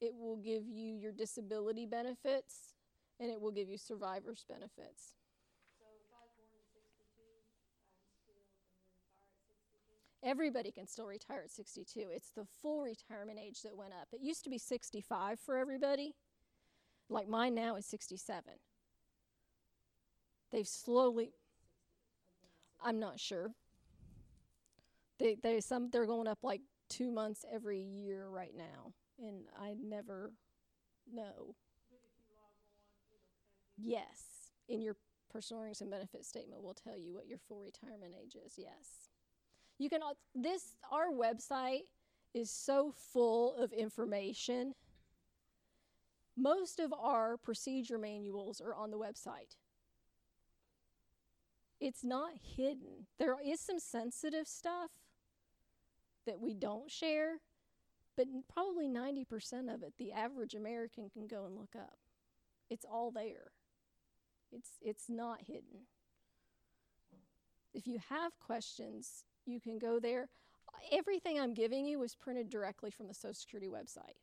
It 0.00 0.14
will 0.14 0.36
give 0.36 0.66
you 0.66 0.94
your 0.94 1.12
disability 1.12 1.84
benefits, 1.84 2.74
and 3.18 3.30
it 3.30 3.40
will 3.40 3.50
give 3.50 3.68
you 3.68 3.76
survivor's 3.76 4.44
benefits. 4.48 5.14
Everybody 10.22 10.70
can 10.70 10.86
still 10.86 11.06
retire 11.06 11.42
at 11.44 11.50
62. 11.50 12.08
It's 12.12 12.30
the 12.30 12.46
full 12.60 12.82
retirement 12.82 13.38
age 13.38 13.62
that 13.62 13.76
went 13.76 13.92
up. 13.92 14.08
It 14.12 14.20
used 14.20 14.44
to 14.44 14.50
be 14.50 14.58
65 14.58 15.40
for 15.40 15.56
everybody. 15.56 16.14
Like 17.10 17.28
mine 17.28 17.54
now 17.54 17.74
is 17.76 17.84
67. 17.86 18.54
They've 20.52 20.66
slowly 20.66 21.32
I'm 22.82 22.98
not 22.98 23.20
sure. 23.20 23.50
They 25.18 25.36
they 25.42 25.60
some 25.60 25.90
they're 25.90 26.06
going 26.06 26.28
up 26.28 26.38
like 26.42 26.62
2 26.88 27.10
months 27.10 27.44
every 27.52 27.80
year 27.80 28.28
right 28.28 28.54
now 28.56 28.94
and 29.18 29.44
I 29.60 29.74
never 29.82 30.32
know. 31.12 31.56
Yes, 33.76 34.52
in 34.68 34.80
your 34.82 34.96
personal 35.30 35.62
earnings 35.62 35.80
and 35.80 35.90
benefit 35.90 36.24
statement 36.24 36.62
will 36.62 36.74
tell 36.74 36.96
you 36.96 37.14
what 37.14 37.26
your 37.26 37.38
full 37.38 37.60
retirement 37.60 38.14
age 38.20 38.36
is. 38.36 38.54
Yes. 38.56 39.10
You 39.78 39.88
can 39.88 40.00
this 40.34 40.76
our 40.90 41.06
website 41.10 41.84
is 42.34 42.50
so 42.50 42.92
full 43.12 43.56
of 43.56 43.72
information. 43.72 44.74
Most 46.40 46.80
of 46.80 46.94
our 46.98 47.36
procedure 47.36 47.98
manuals 47.98 48.62
are 48.62 48.74
on 48.74 48.90
the 48.90 48.98
website. 48.98 49.56
It's 51.78 52.02
not 52.02 52.32
hidden. 52.56 53.06
There 53.18 53.36
is 53.44 53.60
some 53.60 53.78
sensitive 53.78 54.48
stuff 54.48 54.90
that 56.26 56.40
we 56.40 56.54
don't 56.54 56.90
share, 56.90 57.40
but 58.16 58.26
probably 58.52 58.88
90% 58.88 59.72
of 59.72 59.82
it 59.82 59.94
the 59.98 60.12
average 60.12 60.54
American 60.54 61.10
can 61.10 61.26
go 61.26 61.44
and 61.44 61.54
look 61.54 61.76
up. 61.76 61.98
It's 62.70 62.86
all 62.90 63.10
there. 63.10 63.52
It's 64.50 64.78
it's 64.80 65.08
not 65.08 65.42
hidden. 65.46 65.86
If 67.74 67.86
you 67.86 67.98
have 68.08 68.38
questions, 68.38 69.24
you 69.44 69.60
can 69.60 69.78
go 69.78 70.00
there. 70.00 70.28
Everything 70.90 71.38
I'm 71.38 71.54
giving 71.54 71.84
you 71.84 71.98
was 71.98 72.14
printed 72.14 72.48
directly 72.48 72.90
from 72.90 73.08
the 73.08 73.14
Social 73.14 73.34
Security 73.34 73.68
website. 73.68 74.16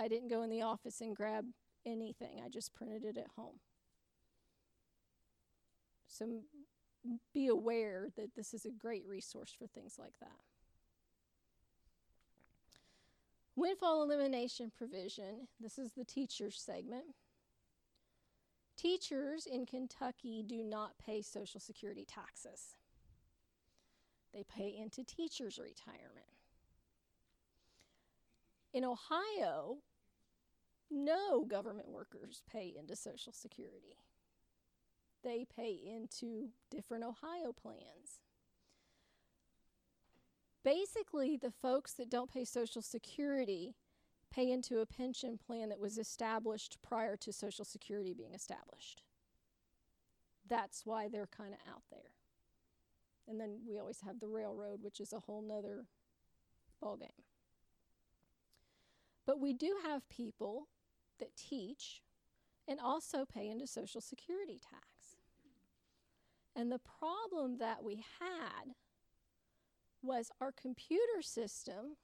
I 0.00 0.08
didn't 0.08 0.28
go 0.28 0.42
in 0.42 0.48
the 0.48 0.62
office 0.62 1.02
and 1.02 1.14
grab 1.14 1.44
anything. 1.84 2.40
I 2.42 2.48
just 2.48 2.72
printed 2.72 3.04
it 3.04 3.18
at 3.18 3.26
home. 3.36 3.60
So 6.08 6.24
m- 6.24 7.20
be 7.34 7.48
aware 7.48 8.08
that 8.16 8.34
this 8.34 8.54
is 8.54 8.64
a 8.64 8.70
great 8.70 9.06
resource 9.06 9.54
for 9.56 9.66
things 9.66 9.96
like 9.98 10.14
that. 10.20 10.40
Windfall 13.56 14.02
elimination 14.02 14.72
provision. 14.74 15.48
This 15.60 15.78
is 15.78 15.92
the 15.92 16.04
teachers 16.04 16.58
segment. 16.58 17.14
Teachers 18.78 19.44
in 19.44 19.66
Kentucky 19.66 20.42
do 20.46 20.64
not 20.64 20.92
pay 21.04 21.20
Social 21.20 21.60
Security 21.60 22.06
taxes. 22.06 22.76
They 24.32 24.44
pay 24.44 24.74
into 24.78 25.04
teachers' 25.04 25.58
retirement. 25.58 26.24
In 28.72 28.84
Ohio, 28.84 29.78
no 30.90 31.44
government 31.44 31.88
workers 31.88 32.42
pay 32.50 32.74
into 32.78 32.96
Social 32.96 33.32
Security. 33.32 33.96
They 35.24 35.44
pay 35.44 35.78
into 35.84 36.50
different 36.70 37.04
Ohio 37.04 37.52
plans. 37.52 38.20
Basically, 40.64 41.36
the 41.36 41.50
folks 41.50 41.92
that 41.94 42.10
don't 42.10 42.30
pay 42.32 42.44
Social 42.44 42.82
Security 42.82 43.74
pay 44.30 44.50
into 44.50 44.78
a 44.80 44.86
pension 44.86 45.38
plan 45.38 45.68
that 45.70 45.80
was 45.80 45.98
established 45.98 46.78
prior 46.82 47.16
to 47.16 47.32
Social 47.32 47.64
Security 47.64 48.14
being 48.14 48.34
established. 48.34 49.02
that's 50.48 50.84
why 50.84 51.08
they're 51.08 51.28
kind 51.28 51.54
of 51.54 51.60
out 51.72 51.82
there. 51.90 52.10
And 53.28 53.40
then 53.40 53.60
we 53.68 53.78
always 53.78 54.00
have 54.00 54.18
the 54.20 54.28
railroad, 54.28 54.82
which 54.82 55.00
is 55.00 55.12
a 55.12 55.20
whole 55.20 55.42
nother 55.42 55.86
ballgame. 56.82 57.24
But 59.26 59.40
we 59.40 59.52
do 59.52 59.76
have 59.84 60.08
people 60.08 60.66
that 61.20 61.36
teach 61.36 62.02
and 62.66 62.80
also 62.80 63.24
pay 63.24 63.48
into 63.48 63.66
Social 63.66 64.00
Security 64.00 64.58
tax. 64.60 65.16
And 66.54 66.70
the 66.70 66.80
problem 66.80 67.58
that 67.58 67.82
we 67.82 68.04
had 68.18 68.74
was 70.02 70.30
our 70.40 70.52
computer 70.52 71.22
system. 71.22 71.96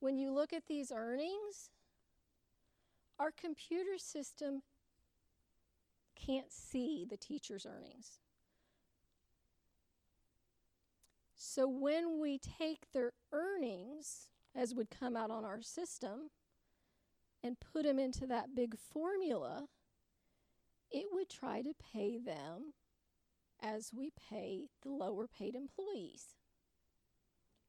When 0.00 0.18
you 0.18 0.32
look 0.32 0.52
at 0.52 0.66
these 0.66 0.92
earnings, 0.94 1.70
our 3.18 3.32
computer 3.32 3.98
system 3.98 4.62
can't 6.14 6.52
see 6.52 7.06
the 7.08 7.16
teacher's 7.16 7.66
earnings. 7.66 8.18
So 11.36 11.68
when 11.68 12.20
we 12.20 12.38
take 12.38 12.92
their 12.92 13.12
earnings, 13.32 14.30
as 14.54 14.74
would 14.74 14.90
come 14.90 15.16
out 15.16 15.30
on 15.30 15.44
our 15.44 15.62
system, 15.62 16.30
and 17.42 17.56
put 17.60 17.84
them 17.84 17.98
into 17.98 18.26
that 18.26 18.54
big 18.54 18.76
formula, 18.78 19.66
it 20.90 21.06
would 21.12 21.28
try 21.28 21.62
to 21.62 21.74
pay 21.92 22.18
them 22.18 22.72
as 23.60 23.90
we 23.92 24.10
pay 24.30 24.68
the 24.82 24.90
lower 24.90 25.26
paid 25.26 25.54
employees. 25.54 26.34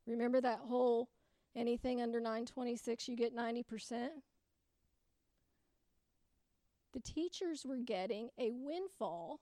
Remember 0.08 0.42
that 0.42 0.60
whole 0.68 1.10
anything 1.56 2.02
under 2.02 2.20
926 2.20 3.08
you 3.08 3.16
get 3.16 3.36
90%? 3.36 4.10
The 6.94 7.00
teachers 7.00 7.66
were 7.66 7.78
getting 7.78 8.30
a 8.38 8.52
windfall 8.52 9.42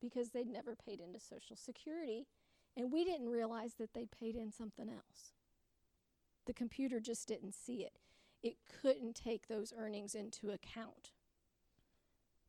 because 0.00 0.30
they'd 0.30 0.48
never 0.48 0.76
paid 0.76 1.00
into 1.00 1.20
Social 1.20 1.56
Security, 1.56 2.26
and 2.76 2.92
we 2.92 3.04
didn't 3.04 3.30
realize 3.30 3.74
that 3.78 3.94
they'd 3.94 4.10
paid 4.10 4.34
in 4.34 4.50
something 4.50 4.88
else. 4.88 5.32
The 6.46 6.52
computer 6.52 7.00
just 7.00 7.28
didn't 7.28 7.54
see 7.54 7.84
it. 7.84 8.01
It 8.42 8.56
couldn't 8.80 9.14
take 9.14 9.46
those 9.46 9.72
earnings 9.76 10.14
into 10.14 10.50
account. 10.50 11.10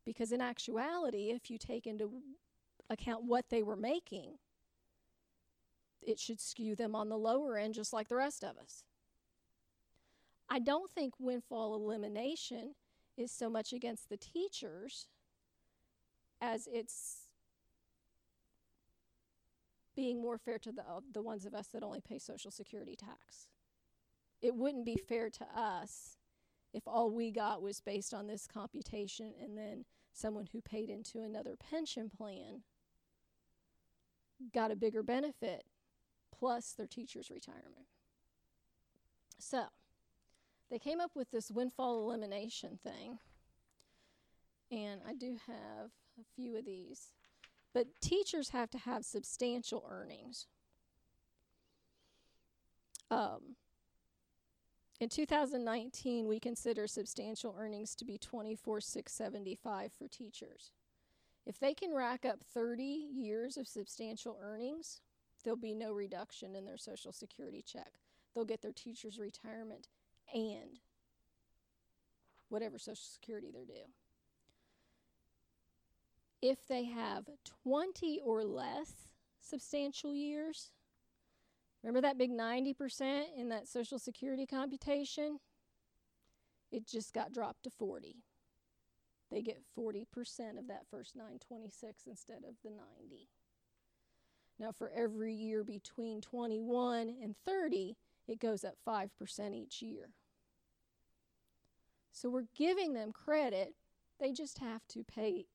Because 0.06 0.32
in 0.32 0.42
actuality, 0.42 1.30
if 1.30 1.50
you 1.50 1.58
take 1.58 1.88
into 1.88 2.12
account 2.90 3.24
what 3.24 3.46
they 3.50 3.64
were 3.64 3.76
making, 3.76 4.40
it 6.02 6.20
should 6.20 6.42
skew 6.42 6.76
them 6.76 6.96
on 6.96 7.10
the 7.10 7.18
lower 7.18 7.58
end 7.58 7.74
just 7.74 7.94
like 7.94 8.10
the 8.10 8.16
rest 8.16 8.44
of 8.44 8.58
us. 8.58 8.84
I 10.50 10.60
don't 10.60 10.92
think 10.92 11.14
windfall 11.20 11.76
elimination 11.76 12.76
is 13.18 13.32
so 13.32 13.50
much 13.50 13.72
against 13.72 14.10
the 14.10 14.18
teachers 14.18 15.08
as 16.42 16.68
it's 16.72 17.30
being 19.96 20.22
more 20.22 20.38
fair 20.38 20.60
to 20.60 20.72
the, 20.72 20.82
uh, 20.82 21.00
the 21.12 21.22
ones 21.22 21.46
of 21.46 21.54
us 21.54 21.68
that 21.68 21.84
only 21.84 22.02
pay 22.02 22.20
Social 22.20 22.52
Security 22.52 22.96
tax. 22.96 23.48
It 24.44 24.54
wouldn't 24.54 24.86
be 24.86 24.98
fair 24.98 25.30
to 25.32 25.46
us 25.56 26.18
if 26.74 26.84
all 26.86 27.10
we 27.10 27.32
got 27.32 27.62
was 27.62 27.80
based 27.80 28.14
on 28.14 28.28
this 28.28 28.46
computation 28.46 29.34
and 29.42 29.58
then 29.58 29.86
someone 30.12 30.50
who 30.52 30.62
paid 30.62 30.90
into 30.90 31.22
another 31.22 31.56
pension 31.56 32.10
plan 32.10 32.62
got 34.54 34.70
a 34.70 34.76
bigger 34.76 35.02
benefit 35.02 35.64
plus 36.38 36.74
their 36.74 36.88
teacher's 36.88 37.32
retirement. 37.32 37.88
So, 39.40 39.64
they 40.70 40.80
came 40.80 41.00
up 41.00 41.12
with 41.16 41.32
this 41.32 41.50
windfall 41.50 42.02
elimination 42.04 42.80
thing. 42.84 43.20
And 44.72 45.02
I 45.08 45.14
do 45.14 45.38
have 45.48 45.92
a 46.20 46.24
few 46.36 46.58
of 46.58 46.66
these. 46.66 47.14
But 47.74 47.88
teachers 48.02 48.50
have 48.50 48.70
to 48.72 48.78
have 48.80 49.06
substantial 49.06 49.88
earnings. 49.90 50.48
Um, 53.12 53.56
in 55.04 55.10
2019, 55.10 56.30
we 56.30 56.40
consider 56.40 56.88
substantial 56.88 57.54
earnings 57.60 57.94
to 57.94 58.06
be 58.06 58.18
24,675 58.18 59.92
for 59.92 60.08
teachers. 60.08 60.72
If 61.46 61.60
they 61.60 61.74
can 61.74 61.94
rack 61.94 62.24
up 62.24 62.40
30 62.54 62.84
years 62.84 63.58
of 63.58 63.68
substantial 63.68 64.40
earnings, 64.42 65.02
there'll 65.44 65.58
be 65.58 65.74
no 65.74 65.92
reduction 65.92 66.56
in 66.56 66.66
their 66.66 66.78
Social 66.78 67.12
Security 67.12 67.62
check. 67.62 68.00
They'll 68.34 68.46
get 68.46 68.62
their 68.62 68.72
teacher's 68.72 69.20
retirement 69.20 69.90
and 70.34 70.80
whatever 72.48 72.80
Social 72.80 72.96
Security 72.96 73.50
they're 73.54 73.66
due. 73.66 73.90
If 76.42 76.66
they 76.66 76.86
have 76.86 77.26
20 77.64 78.22
or 78.24 78.46
less 78.46 78.94
substantial 79.42 80.16
years, 80.16 80.72
remember 81.84 82.02
that 82.02 82.18
big 82.18 82.32
90% 82.32 83.24
in 83.38 83.50
that 83.50 83.68
Social 83.68 84.00
Security 84.00 84.46
computation? 84.46 85.40
It 86.72 86.88
just 86.88 87.14
got 87.14 87.34
dropped 87.34 87.64
to 87.64 87.70
40. 87.70 88.16
They 89.32 89.42
get 89.42 89.62
40% 89.78 90.06
of 90.58 90.68
that 90.68 90.88
first 90.90 91.16
926 91.16 92.04
instead 92.08 92.44
of 92.48 92.56
the 92.64 92.70
90. 92.70 93.30
Now, 94.60 94.72
for 94.72 94.92
every 94.96 95.34
year 95.34 95.64
between 95.64 96.22
21 96.22 97.16
and 97.22 97.36
30, 97.44 97.98
it 98.28 98.40
goes 98.40 98.64
up 98.64 98.76
5% 98.88 99.54
each 99.54 99.82
year. 99.82 100.10
So 102.12 102.30
we're 102.30 102.46
giving 102.56 102.94
them 102.94 103.12
credit. 103.12 103.74
They 104.20 104.32
just 104.32 104.60
have 104.60 104.88
to 104.90 105.04
pay 105.04 105.48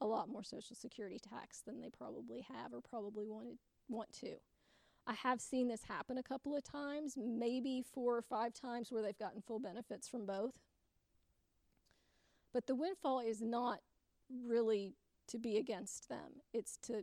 a 0.00 0.06
lot 0.06 0.28
more 0.28 0.44
Social 0.44 0.76
Security 0.76 1.18
tax 1.18 1.62
than 1.62 1.80
they 1.80 1.88
probably 1.88 2.42
have 2.42 2.72
or 2.72 2.80
probably 2.80 3.26
wanted, 3.26 3.58
want 3.88 4.12
to. 4.20 4.36
I 5.10 5.14
have 5.14 5.40
seen 5.40 5.66
this 5.66 5.82
happen 5.82 6.18
a 6.18 6.22
couple 6.22 6.56
of 6.56 6.62
times, 6.62 7.14
maybe 7.16 7.82
four 7.92 8.16
or 8.16 8.22
five 8.22 8.54
times 8.54 8.92
where 8.92 9.02
they've 9.02 9.18
gotten 9.18 9.42
full 9.42 9.58
benefits 9.58 10.06
from 10.06 10.24
both. 10.24 10.52
But 12.52 12.68
the 12.68 12.76
windfall 12.76 13.18
is 13.18 13.42
not 13.42 13.80
really 14.46 14.94
to 15.26 15.38
be 15.38 15.56
against 15.56 16.08
them, 16.08 16.42
it's 16.52 16.76
to 16.84 17.02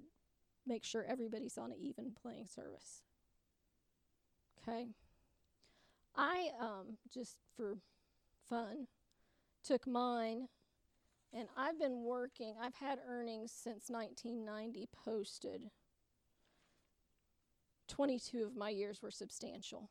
make 0.66 0.86
sure 0.86 1.04
everybody's 1.04 1.58
on 1.58 1.74
an 1.74 1.80
even 1.82 2.14
playing 2.22 2.46
service. 2.46 3.02
Okay? 4.62 4.88
I, 6.16 6.52
um, 6.62 6.98
just 7.14 7.40
for 7.58 7.78
fun, 8.50 8.88
took 9.66 9.86
mine 9.86 10.48
and 11.34 11.50
I've 11.58 11.78
been 11.78 12.04
working, 12.04 12.56
I've 12.62 12.76
had 12.76 13.00
earnings 13.06 13.52
since 13.52 13.90
1990 13.90 14.88
posted. 14.94 15.70
22 17.88 18.44
of 18.44 18.56
my 18.56 18.70
years 18.70 19.02
were 19.02 19.12
substantial. 19.12 19.90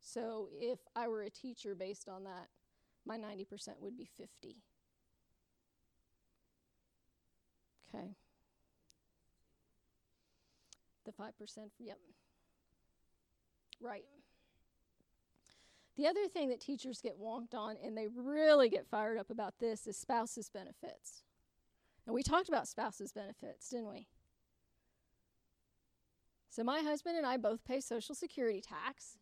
So 0.00 0.48
if 0.52 0.78
I 0.94 1.08
were 1.08 1.22
a 1.22 1.30
teacher 1.30 1.74
based 1.74 2.08
on 2.08 2.24
that, 2.24 2.48
my 3.06 3.16
90% 3.16 3.80
would 3.80 3.96
be 3.96 4.04
50. 4.04 4.56
Okay. 7.94 8.14
The 11.04 11.12
5%, 11.12 11.32
yep. 11.78 11.98
Right. 13.80 14.04
The 15.96 16.06
other 16.06 16.26
thing 16.28 16.48
that 16.48 16.60
teachers 16.60 17.00
get 17.00 17.20
wonked 17.20 17.54
on, 17.54 17.76
and 17.82 17.96
they 17.96 18.08
really 18.08 18.68
get 18.68 18.86
fired 18.86 19.18
up 19.18 19.30
about 19.30 19.58
this, 19.58 19.86
is 19.86 19.96
spouses' 19.96 20.48
benefits. 20.48 21.22
And 22.06 22.14
we 22.14 22.22
talked 22.22 22.48
about 22.48 22.66
spouses' 22.66 23.12
benefits, 23.12 23.68
didn't 23.68 23.88
we? 23.88 24.08
So, 26.54 26.62
my 26.62 26.82
husband 26.82 27.16
and 27.16 27.26
I 27.26 27.36
both 27.36 27.64
pay 27.64 27.80
Social 27.80 28.14
Security 28.14 28.60
tax, 28.60 29.18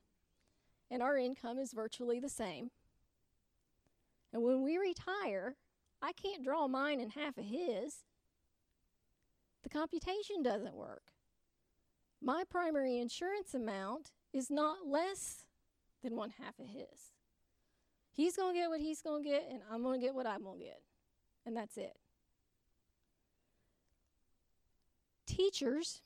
and 0.90 1.02
our 1.02 1.16
income 1.16 1.58
is 1.58 1.72
virtually 1.72 2.20
the 2.20 2.28
same. 2.28 2.70
And 4.34 4.42
when 4.42 4.62
we 4.62 4.76
retire, 4.76 5.56
I 6.02 6.12
can't 6.12 6.44
draw 6.44 6.68
mine 6.68 7.00
and 7.00 7.12
half 7.12 7.38
of 7.38 7.46
his. 7.46 8.04
The 9.62 9.70
computation 9.70 10.42
doesn't 10.42 10.74
work. 10.74 11.04
My 12.20 12.44
primary 12.50 12.98
insurance 12.98 13.54
amount 13.54 14.10
is 14.34 14.50
not 14.50 14.86
less 14.86 15.46
than 16.02 16.14
one 16.14 16.34
half 16.38 16.58
of 16.58 16.66
his. 16.66 17.14
He's 18.12 18.36
going 18.36 18.56
to 18.56 18.60
get 18.60 18.68
what 18.68 18.80
he's 18.80 19.00
going 19.00 19.24
to 19.24 19.30
get, 19.30 19.48
and 19.50 19.60
I'm 19.72 19.82
going 19.82 20.00
to 20.00 20.06
get 20.06 20.14
what 20.14 20.26
I'm 20.26 20.42
going 20.42 20.58
to 20.58 20.66
get. 20.66 20.82
And 21.46 21.56
that's 21.56 21.78
it. 21.78 21.96
Teachers 25.26 26.02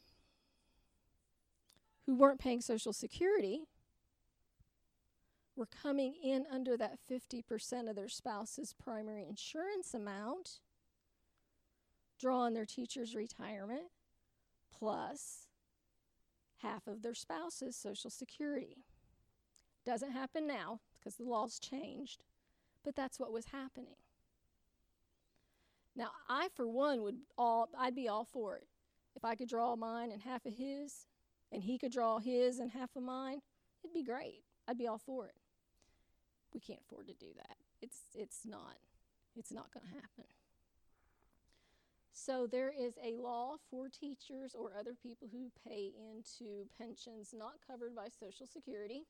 who 2.07 2.15
weren't 2.15 2.41
paying 2.41 2.61
Social 2.61 2.93
Security 2.93 3.67
were 5.57 5.67
coming 5.67 6.15
in 6.23 6.47
under 6.51 6.77
that 6.77 6.99
50% 7.11 7.91
of 7.91 7.97
their 7.97 8.09
spouse's 8.09 8.73
primary 8.73 9.27
insurance 9.29 9.93
amount, 9.93 10.61
drawing 12.21 12.55
their 12.55 12.67
teacher's 12.67 13.15
retirement, 13.15 13.91
plus 14.71 15.49
half 16.59 16.87
of 16.87 17.03
their 17.03 17.15
spouse's 17.15 17.75
Social 17.77 18.11
Security. 18.11 18.85
Doesn't 19.85 20.13
happen 20.13 20.47
now 20.47 20.81
because 20.99 21.17
the 21.17 21.25
law's 21.25 21.59
changed, 21.59 22.25
But 22.85 22.95
that's 22.95 23.19
what 23.19 23.33
was 23.33 23.47
happening. 23.47 23.97
Now, 25.97 26.11
I 26.29 26.49
for 26.55 26.69
one 26.69 27.03
would 27.03 27.17
all 27.39 27.69
I'd 27.77 27.95
be 27.95 28.09
all 28.09 28.25
for 28.25 28.57
it. 28.57 28.67
If 29.17 29.25
I 29.25 29.35
could 29.35 29.49
draw 29.49 29.75
mine 29.77 30.13
and 30.13 30.23
half 30.23 30.45
of 30.45 30.55
his, 30.55 31.07
and 31.53 31.63
he 31.63 31.79
could 31.79 31.93
draw 31.93 32.19
his 32.19 32.59
and 32.59 32.71
half 32.73 32.97
of 32.97 33.03
mine, 33.03 33.41
it'd 33.83 33.95
be 33.95 34.03
great. 34.03 34.43
I'd 34.69 34.79
be 34.79 34.87
all 34.87 34.99
for 34.99 35.27
it. 35.27 35.37
We 36.53 36.61
can't 36.61 36.81
afford 36.81 37.09
to 37.09 37.15
do 37.15 37.27
that. 37.37 37.57
It's 37.81 37.99
it's 38.15 38.41
not 38.45 38.77
it's 39.37 39.53
not 39.53 39.73
going 39.73 39.87
to 39.87 39.93
happen. 39.93 40.25
So 42.13 42.47
there 42.47 42.73
is 42.77 42.95
a 43.05 43.15
law 43.21 43.57
for 43.71 43.89
teachers 43.89 44.55
or 44.59 44.73
other 44.79 44.95
people 45.01 45.29
who 45.31 45.51
pay 45.69 45.93
into 45.97 46.67
pensions 46.79 47.35
not 47.37 47.55
covered 47.67 47.95
by 47.95 48.09
Social 48.09 48.47
Security 48.47 49.05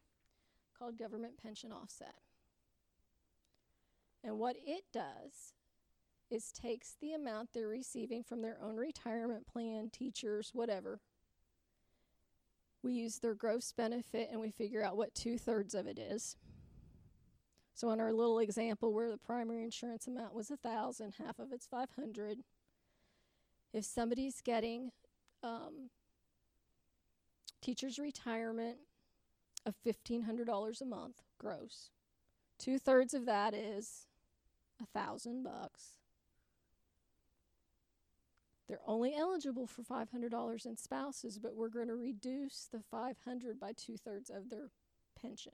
called 0.76 0.98
government 0.98 1.40
pension 1.40 1.70
offset. 1.70 2.16
And 4.24 4.38
what 4.38 4.56
it 4.66 4.84
does 4.92 5.54
is 6.30 6.50
takes 6.50 6.96
the 7.00 7.12
amount 7.12 7.50
they're 7.52 7.68
receiving 7.68 8.24
from 8.24 8.42
their 8.42 8.58
own 8.60 8.76
retirement 8.76 9.46
plan, 9.46 9.88
teachers, 9.90 10.50
whatever. 10.52 11.00
We 12.86 12.94
use 12.94 13.18
their 13.18 13.34
gross 13.34 13.72
benefit 13.72 14.28
and 14.30 14.40
we 14.40 14.52
figure 14.52 14.80
out 14.80 14.96
what 14.96 15.12
two 15.12 15.38
thirds 15.38 15.74
of 15.74 15.88
it 15.88 15.98
is. 15.98 16.36
So 17.74 17.90
in 17.90 17.98
our 17.98 18.12
little 18.12 18.38
example 18.38 18.94
where 18.94 19.10
the 19.10 19.18
primary 19.18 19.64
insurance 19.64 20.06
amount 20.06 20.34
was 20.34 20.52
a 20.52 20.56
thousand, 20.56 21.14
half 21.18 21.40
of 21.40 21.50
it's 21.50 21.66
five 21.66 21.88
hundred. 21.96 22.38
If 23.74 23.84
somebody's 23.84 24.40
getting 24.40 24.92
um, 25.42 25.90
teacher's 27.60 27.98
retirement 27.98 28.76
of 29.66 29.74
fifteen 29.82 30.22
hundred 30.22 30.46
dollars 30.46 30.80
a 30.80 30.86
month 30.86 31.22
gross, 31.38 31.90
two 32.56 32.78
thirds 32.78 33.14
of 33.14 33.26
that 33.26 33.52
is 33.52 34.06
a 34.80 34.86
thousand 34.96 35.42
bucks. 35.42 35.98
They're 38.68 38.80
only 38.86 39.14
eligible 39.14 39.66
for 39.66 39.82
five 39.82 40.10
hundred 40.10 40.32
dollars 40.32 40.66
in 40.66 40.76
spouses, 40.76 41.38
but 41.38 41.54
we're 41.54 41.68
going 41.68 41.88
to 41.88 41.94
reduce 41.94 42.68
the 42.70 42.80
five 42.80 43.16
hundred 43.24 43.60
by 43.60 43.72
two 43.76 43.96
thirds 43.96 44.28
of 44.28 44.50
their 44.50 44.70
pension, 45.20 45.52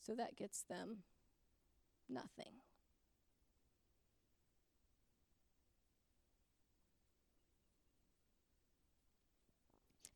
so 0.00 0.14
that 0.14 0.36
gets 0.36 0.62
them 0.62 0.98
nothing. 2.08 2.52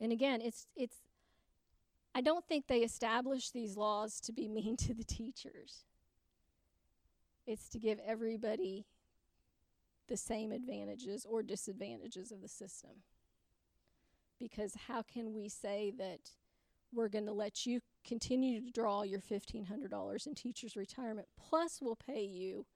And 0.00 0.10
again, 0.12 0.40
it's 0.40 0.66
it's 0.76 0.96
I 2.14 2.20
don't 2.20 2.44
think 2.46 2.66
they 2.66 2.80
established 2.80 3.52
these 3.52 3.76
laws 3.76 4.20
to 4.20 4.32
be 4.32 4.48
mean 4.48 4.76
to 4.78 4.94
the 4.94 5.04
teachers. 5.04 5.84
It's 7.46 7.68
to 7.70 7.78
give 7.78 7.98
everybody 8.06 8.86
the 10.12 10.16
same 10.18 10.52
advantages 10.52 11.24
or 11.26 11.42
disadvantages 11.42 12.30
of 12.30 12.42
the 12.42 12.48
system. 12.48 12.90
Because 14.38 14.74
how 14.88 15.00
can 15.00 15.32
we 15.32 15.48
say 15.48 15.90
that 15.96 16.32
we're 16.92 17.08
going 17.08 17.24
to 17.24 17.32
let 17.32 17.64
you 17.64 17.80
continue 18.06 18.60
to 18.60 18.70
draw 18.70 19.04
your 19.04 19.20
$1,500 19.20 20.26
in 20.26 20.34
teacher's 20.34 20.76
retirement, 20.76 21.28
plus 21.38 21.78
we'll 21.80 21.96
pay 21.96 22.22
you 22.22 22.66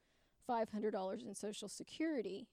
$500 0.49 1.27
in 1.27 1.35
Social 1.35 1.69
Security, 1.69 2.49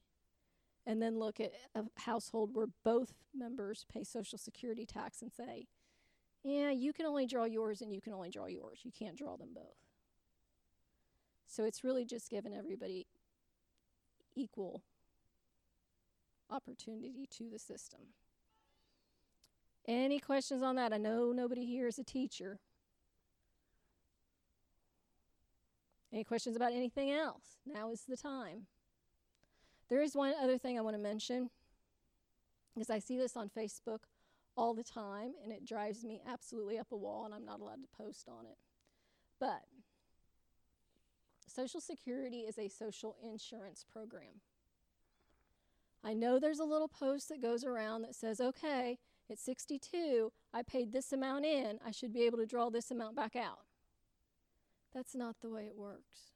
and 0.86 1.00
then 1.00 1.18
look 1.18 1.40
at 1.40 1.52
a 1.74 1.84
household 2.02 2.50
where 2.52 2.68
both 2.84 3.14
members 3.34 3.86
pay 3.90 4.04
Social 4.04 4.36
Security 4.36 4.84
tax 4.84 5.22
and 5.22 5.32
say, 5.32 5.66
yeah, 6.42 6.70
you 6.70 6.92
can 6.92 7.06
only 7.06 7.26
draw 7.26 7.44
yours 7.44 7.80
and 7.80 7.90
you 7.90 8.02
can 8.02 8.12
only 8.12 8.28
draw 8.28 8.44
yours. 8.44 8.80
You 8.82 8.92
can't 8.92 9.16
draw 9.16 9.38
them 9.38 9.54
both. 9.54 9.80
So 11.46 11.64
it's 11.64 11.82
really 11.82 12.04
just 12.04 12.28
giving 12.28 12.52
everybody 12.52 13.06
equal 14.34 14.82
opportunity 16.50 17.26
to 17.30 17.48
the 17.50 17.58
system. 17.58 18.00
Any 19.86 20.18
questions 20.18 20.62
on 20.62 20.76
that? 20.76 20.92
I 20.92 20.98
know 20.98 21.32
nobody 21.32 21.66
here 21.66 21.86
is 21.86 21.98
a 21.98 22.04
teacher. 22.04 22.58
Any 26.12 26.24
questions 26.24 26.56
about 26.56 26.72
anything 26.72 27.10
else? 27.10 27.58
Now 27.66 27.90
is 27.90 28.02
the 28.08 28.16
time. 28.16 28.66
There 29.90 30.00
is 30.00 30.14
one 30.14 30.32
other 30.40 30.58
thing 30.58 30.78
I 30.78 30.82
want 30.82 30.96
to 30.96 31.02
mention 31.02 31.50
because 32.74 32.88
I 32.88 32.98
see 32.98 33.18
this 33.18 33.36
on 33.36 33.50
Facebook 33.50 34.00
all 34.56 34.74
the 34.74 34.84
time 34.84 35.32
and 35.42 35.52
it 35.52 35.66
drives 35.66 36.04
me 36.04 36.22
absolutely 36.26 36.78
up 36.78 36.92
a 36.92 36.96
wall 36.96 37.24
and 37.26 37.34
I'm 37.34 37.44
not 37.44 37.60
allowed 37.60 37.82
to 37.82 38.02
post 38.02 38.28
on 38.28 38.46
it. 38.46 38.56
But 39.40 39.64
Social 41.54 41.80
Security 41.80 42.40
is 42.40 42.58
a 42.58 42.68
social 42.68 43.16
insurance 43.22 43.84
program. 43.90 44.40
I 46.02 46.12
know 46.12 46.38
there's 46.38 46.58
a 46.58 46.64
little 46.64 46.88
post 46.88 47.28
that 47.28 47.40
goes 47.40 47.64
around 47.64 48.02
that 48.02 48.14
says, 48.14 48.40
okay, 48.40 48.98
at 49.30 49.38
62, 49.38 50.32
I 50.52 50.62
paid 50.62 50.92
this 50.92 51.12
amount 51.12 51.44
in, 51.44 51.78
I 51.86 51.92
should 51.92 52.12
be 52.12 52.22
able 52.22 52.38
to 52.38 52.46
draw 52.46 52.70
this 52.70 52.90
amount 52.90 53.16
back 53.16 53.36
out. 53.36 53.60
That's 54.92 55.14
not 55.14 55.36
the 55.40 55.48
way 55.48 55.62
it 55.62 55.76
works. 55.76 56.32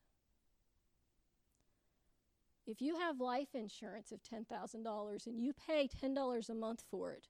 If 2.67 2.81
you 2.81 2.97
have 2.97 3.21
life 3.21 3.55
insurance 3.55 4.13
of 4.13 4.21
$10,000 4.23 5.27
and 5.27 5.41
you 5.41 5.53
pay 5.53 5.89
$10 5.89 6.49
a 6.49 6.55
month 6.55 6.85
for 6.91 7.13
it, 7.13 7.27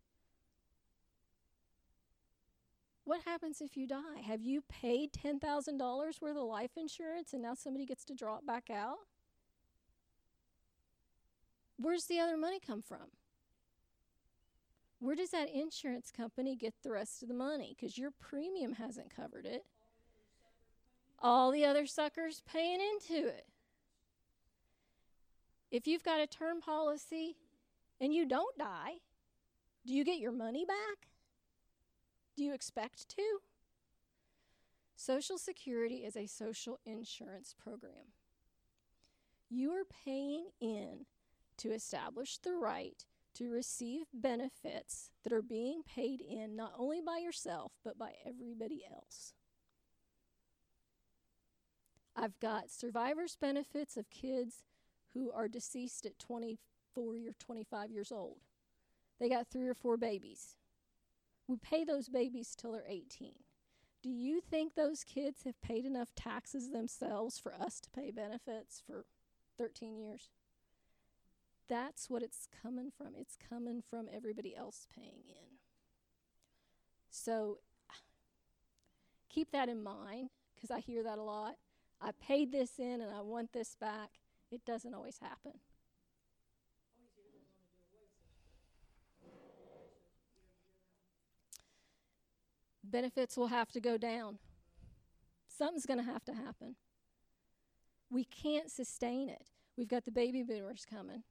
what 3.09 3.23
happens 3.25 3.63
if 3.63 3.75
you 3.75 3.87
die? 3.87 4.21
Have 4.27 4.43
you 4.43 4.61
paid 4.69 5.15
$10,000 5.15 6.21
worth 6.21 6.37
of 6.37 6.43
life 6.43 6.73
insurance 6.77 7.33
and 7.33 7.41
now 7.41 7.55
somebody 7.55 7.87
gets 7.87 8.05
to 8.05 8.15
draw 8.15 8.37
it 8.37 8.47
back 8.47 8.69
out? 8.69 8.99
Where's 11.79 12.05
the 12.05 12.21
other 12.21 12.37
money 12.37 12.61
come 12.61 12.83
from? 12.83 13.13
Where 14.99 15.17
does 15.17 15.31
that 15.31 15.49
insurance 15.49 16.11
company 16.15 16.55
get 16.55 16.75
the 16.83 16.91
rest 16.91 17.23
of 17.23 17.29
the 17.29 17.35
money? 17.35 17.75
Because 17.75 17.97
your 17.97 18.11
premium 18.11 18.75
hasn't 18.75 19.15
covered 19.15 19.47
it. 19.47 19.65
All 21.19 21.51
the 21.51 21.65
other 21.65 21.87
suckers 21.87 22.43
paying 22.47 22.81
into 22.81 23.27
it. 23.27 23.47
If 25.71 25.87
you've 25.87 26.05
got 26.05 26.21
a 26.21 26.27
term 26.27 26.61
policy 26.61 27.37
and 28.03 28.13
you 28.13 28.27
don't 28.27 28.59
die, 28.59 28.97
do 29.87 29.95
you 29.95 30.05
get 30.05 30.19
your 30.19 30.33
money 30.33 30.67
back? 30.67 31.09
Do 32.39 32.45
you 32.45 32.55
expect 32.55 33.09
to? 33.17 33.41
Social 34.95 35.39
Security 35.39 36.05
is 36.05 36.17
a 36.17 36.29
social 36.29 36.79
insurance 36.87 37.53
program. 37.61 38.13
You 39.51 39.73
are 39.73 39.83
paying 40.05 40.51
in 40.61 41.07
to 41.57 41.73
establish 41.73 42.39
the 42.39 42.53
right 42.53 43.05
to 43.35 43.51
receive 43.51 44.07
benefits 44.15 45.11
that 45.25 45.33
are 45.33 45.43
being 45.43 45.83
paid 45.83 46.21
in 46.21 46.55
not 46.55 46.75
only 46.79 47.01
by 47.05 47.19
yourself, 47.19 47.73
but 47.83 47.99
by 47.99 48.13
everybody 48.25 48.85
else. 48.89 49.35
I've 52.15 52.39
got 52.39 52.71
survivor's 52.71 53.35
benefits 53.35 53.97
of 53.97 54.11
kids 54.11 54.63
who 55.13 55.33
are 55.33 55.49
deceased 55.49 56.07
at 56.07 56.21
24 56.21 57.03
or 57.03 57.17
25 57.37 57.91
years 57.91 58.13
old. 58.13 58.37
They 59.19 59.29
got 59.29 59.49
three 59.51 59.67
or 59.67 59.75
four 59.75 59.97
babies. 59.97 60.58
We 61.49 61.57
pay 61.57 61.83
those 61.83 62.09
babies 62.09 62.55
till 62.55 62.73
they're 62.73 62.85
18. 62.87 63.33
Do 64.03 64.11
you 64.11 64.41
think 64.41 64.75
those 64.75 65.03
kids 65.03 65.43
have 65.45 65.61
paid 65.61 65.85
enough 65.85 66.15
taxes 66.15 66.71
themselves 66.71 67.39
for 67.39 67.55
us 67.55 67.81
to 67.81 67.91
pay 67.91 68.11
benefits 68.11 68.83
for 68.87 69.07
13 69.57 69.99
years? 69.99 70.29
That's 71.69 72.09
what 72.09 72.23
it's 72.23 72.47
coming 72.63 72.93
from. 72.97 73.09
It's 73.17 73.37
coming 73.49 73.83
from 73.83 74.09
everybody 74.15 74.55
else 74.55 74.87
paying 74.95 75.25
in. 75.29 75.59
So 77.11 77.59
keep 79.29 79.51
that 79.53 79.69
in 79.69 79.83
mind 79.83 80.31
because 80.55 80.71
I 80.71 80.81
hear 80.81 81.03
that 81.03 81.19
a 81.19 81.23
lot. 81.23 81.57
I 82.01 82.13
paid 82.13 82.53
this 82.53 82.79
in 82.79 83.01
and 83.01 83.13
I 83.13 83.23
want 83.23 83.53
this 83.53 83.75
back. 83.75 84.11
It 84.51 84.65
doesn't 84.65 84.95
always 84.95 85.19
happen. 85.19 85.53
Benefits 92.89 93.37
will 93.37 93.49
have 93.49 93.71
to 93.73 93.81
go 93.81 93.97
down. 93.97 94.39
Something's 95.47 95.87
going 95.87 95.99
to 95.99 96.05
have 96.05 96.25
to 96.25 96.33
happen. 96.33 96.77
We 98.11 98.25
can't 98.25 98.71
sustain 98.71 99.29
it. 99.29 99.51
We've 99.77 99.89
got 99.89 100.05
the 100.05 100.11
baby 100.11 100.43
boomers 100.43 100.87
coming. 100.89 101.23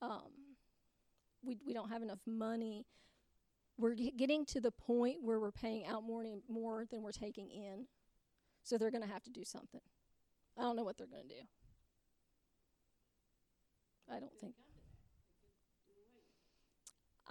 Um, 0.00 0.30
we, 1.44 1.58
we 1.66 1.72
don't 1.72 1.90
have 1.90 2.02
enough 2.02 2.20
money. 2.26 2.86
We're 3.78 3.94
getting 3.94 4.46
to 4.46 4.60
the 4.60 4.70
point 4.70 5.18
where 5.22 5.40
we're 5.40 5.52
paying 5.52 5.86
out 5.86 6.04
more, 6.04 6.24
more 6.48 6.84
than 6.90 7.02
we're 7.02 7.12
taking 7.12 7.50
in. 7.50 7.86
So 8.62 8.78
they're 8.78 8.90
going 8.90 9.02
to 9.02 9.08
have 9.08 9.22
to 9.24 9.30
do 9.30 9.44
something. 9.44 9.80
I 10.58 10.62
don't 10.62 10.76
know 10.76 10.84
what 10.84 10.98
they're 10.98 11.06
going 11.06 11.28
to 11.28 11.34
do. 11.34 11.40
I 14.10 14.20
don't 14.20 14.38
think. 14.40 14.54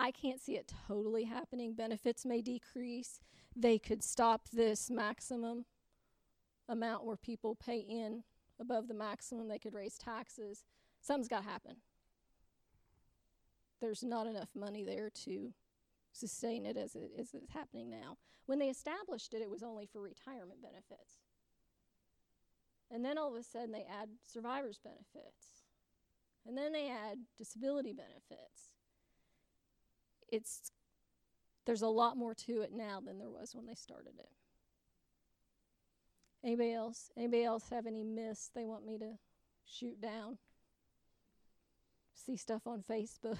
I 0.02 0.10
can't 0.10 0.42
see 0.42 0.56
it 0.56 0.74
totally 0.88 1.26
happening. 1.26 1.76
Benefits 1.76 2.26
may 2.26 2.42
decrease. 2.42 3.20
They 3.56 3.78
could 3.78 4.04
stop 4.04 4.50
this 4.52 4.90
maximum 4.90 5.66
amount 6.68 7.06
where 7.06 7.18
people 7.18 7.54
pay 7.54 7.78
in 7.78 8.24
above 8.60 8.88
the 8.88 8.96
maximum 8.96 9.48
they 9.48 9.60
could 9.60 9.76
raise 9.76 10.00
taxes, 10.00 10.64
something's 11.02 11.28
got 11.28 11.44
to 11.44 11.50
happen. 11.50 11.78
There's 13.80 14.04
not 14.04 14.26
enough 14.26 14.50
money 14.56 14.84
there 14.84 15.12
to 15.26 15.54
sustain 16.14 16.66
it 16.66 16.78
as 16.78 16.96
it 16.96 17.12
as 17.20 17.34
it's 17.34 17.52
happening 17.52 17.90
now. 17.90 18.18
When 18.48 18.58
they 18.58 18.70
established 18.70 19.34
it, 19.36 19.42
it 19.42 19.50
was 19.50 19.64
only 19.64 19.86
for 19.86 20.02
retirement 20.02 20.62
benefits. 20.62 21.20
And 22.90 23.06
then 23.06 23.18
all 23.18 23.34
of 23.34 23.40
a 23.40 23.44
sudden 23.44 23.72
they 23.72 23.86
add 23.90 24.10
survivors 24.28 24.80
benefits. 24.84 25.64
And 26.46 26.58
then 26.58 26.74
they 26.74 26.90
add 26.90 27.20
disability 27.38 27.94
benefits. 27.94 28.71
It's 30.32 30.72
there's 31.66 31.82
a 31.82 31.88
lot 31.88 32.18
more 32.18 32.34
to 32.34 32.62
it 32.62 32.72
now 32.74 33.02
than 33.06 33.20
there 33.20 33.30
was 33.30 33.54
when 33.54 33.68
they 33.68 33.76
started 33.76 34.14
it. 34.18 34.30
Anybody 36.44 36.74
else? 36.74 37.12
Anybody 37.16 37.44
else 37.44 37.70
have 37.70 37.86
any 37.86 38.04
myths 38.04 38.50
they 38.54 38.66
want 38.66 38.86
me 38.86 38.98
to 38.98 39.18
shoot 39.66 40.02
down? 40.02 40.38
See 42.14 42.36
stuff 42.36 42.66
on 42.66 42.84
Facebook. 42.90 43.38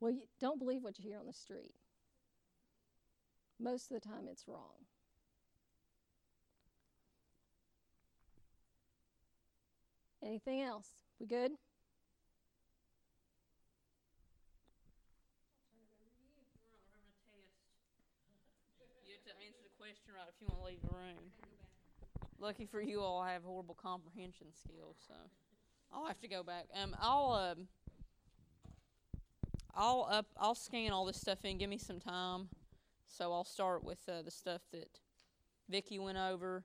Well, 0.00 0.12
you 0.12 0.24
don't 0.38 0.58
believe 0.58 0.82
what 0.82 0.98
you 0.98 1.08
hear 1.08 1.18
on 1.18 1.26
the 1.26 1.32
street. 1.32 1.72
Most 3.58 3.90
of 3.90 3.98
the 4.00 4.06
time, 4.06 4.26
it's 4.30 4.46
wrong. 4.46 4.84
Anything 10.24 10.62
else? 10.62 10.88
We 11.20 11.26
good? 11.26 11.52
You 19.04 19.12
have 19.12 19.24
to 19.24 19.44
answer 19.44 19.60
the 19.62 19.76
question 19.76 20.14
right 20.16 20.26
if 20.26 20.40
you 20.40 20.46
want 20.48 20.60
to 20.60 20.66
leave 20.66 20.80
the 20.80 20.96
room. 20.96 21.30
Lucky 22.40 22.64
for 22.64 22.80
you 22.80 23.00
all, 23.00 23.20
I 23.20 23.32
have 23.32 23.42
horrible 23.42 23.74
comprehension 23.74 24.46
skills, 24.52 24.96
so 25.06 25.14
I'll 25.92 26.06
have 26.06 26.20
to 26.22 26.28
go 26.28 26.42
back. 26.42 26.68
Um, 26.74 26.96
I'll 26.98 27.32
um, 27.32 27.68
I'll 29.74 30.08
up, 30.10 30.26
I'll 30.38 30.54
scan 30.54 30.92
all 30.92 31.04
this 31.04 31.20
stuff 31.20 31.44
in. 31.44 31.58
Give 31.58 31.68
me 31.68 31.78
some 31.78 32.00
time, 32.00 32.48
so 33.06 33.30
I'll 33.30 33.44
start 33.44 33.84
with 33.84 33.98
uh, 34.08 34.22
the 34.22 34.30
stuff 34.30 34.62
that 34.72 35.00
Vicky 35.68 35.98
went 35.98 36.16
over, 36.16 36.64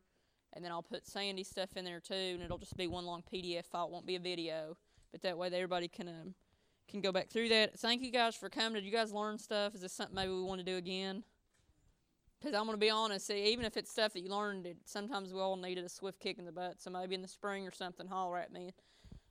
and 0.53 0.63
then 0.63 0.71
I'll 0.71 0.83
put 0.83 1.05
Sandy 1.05 1.43
stuff 1.43 1.77
in 1.77 1.85
there 1.85 1.99
too, 1.99 2.13
and 2.13 2.41
it'll 2.41 2.57
just 2.57 2.77
be 2.77 2.87
one 2.87 3.05
long 3.05 3.23
PDF 3.31 3.65
file. 3.65 3.85
It 3.85 3.91
won't 3.91 4.05
be 4.05 4.15
a 4.15 4.19
video, 4.19 4.77
but 5.11 5.21
that 5.21 5.37
way 5.37 5.47
everybody 5.47 5.87
can 5.87 6.07
um, 6.07 6.33
can 6.89 7.01
go 7.01 7.11
back 7.11 7.29
through 7.29 7.49
that. 7.49 7.79
Thank 7.79 8.01
you 8.01 8.11
guys 8.11 8.35
for 8.35 8.49
coming. 8.49 8.73
Did 8.75 8.85
you 8.85 8.91
guys 8.91 9.13
learn 9.13 9.37
stuff? 9.37 9.75
Is 9.75 9.81
this 9.81 9.93
something 9.93 10.15
maybe 10.15 10.31
we 10.31 10.41
want 10.41 10.59
to 10.59 10.65
do 10.65 10.77
again? 10.77 11.23
Because 12.39 12.55
I'm 12.55 12.65
going 12.65 12.75
to 12.75 12.79
be 12.79 12.89
honest, 12.89 13.27
see, 13.27 13.51
even 13.51 13.65
if 13.65 13.75
it's 13.75 13.91
stuff 13.91 14.13
that 14.13 14.21
you 14.21 14.29
learned, 14.29 14.65
it, 14.65 14.77
sometimes 14.85 15.33
we 15.33 15.41
all 15.41 15.57
needed 15.57 15.83
a 15.83 15.89
swift 15.89 16.19
kick 16.21 16.39
in 16.39 16.45
the 16.45 16.53
butt. 16.53 16.81
So 16.81 16.89
maybe 16.89 17.13
in 17.13 17.21
the 17.21 17.27
spring 17.27 17.67
or 17.67 17.71
something, 17.71 18.07
holler 18.07 18.37
at 18.37 18.53
me. 18.53 18.73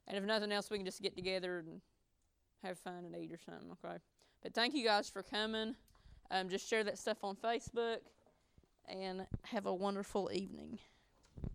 And 0.07 0.17
if 0.17 0.25
nothing 0.25 0.53
else, 0.53 0.71
we 0.71 0.77
can 0.77 0.85
just 0.85 1.03
get 1.03 1.17
together 1.17 1.59
and 1.59 1.81
have 2.63 2.79
fun 2.79 3.05
and 3.07 3.17
eat 3.17 3.33
or 3.33 3.39
something, 3.39 3.71
okay? 3.73 3.97
But 4.43 4.55
thank 4.55 4.75
you 4.75 4.85
guys 4.85 5.09
for 5.09 5.23
coming. 5.23 5.75
Um, 6.31 6.49
just 6.51 6.69
share 6.69 6.85
that 6.85 6.99
stuff 6.99 7.25
on 7.25 7.37
Facebook 7.37 7.99
and 8.89 9.27
have 9.45 9.67
a 9.67 9.75
wonderful 9.75 10.31
evening. 10.33 10.79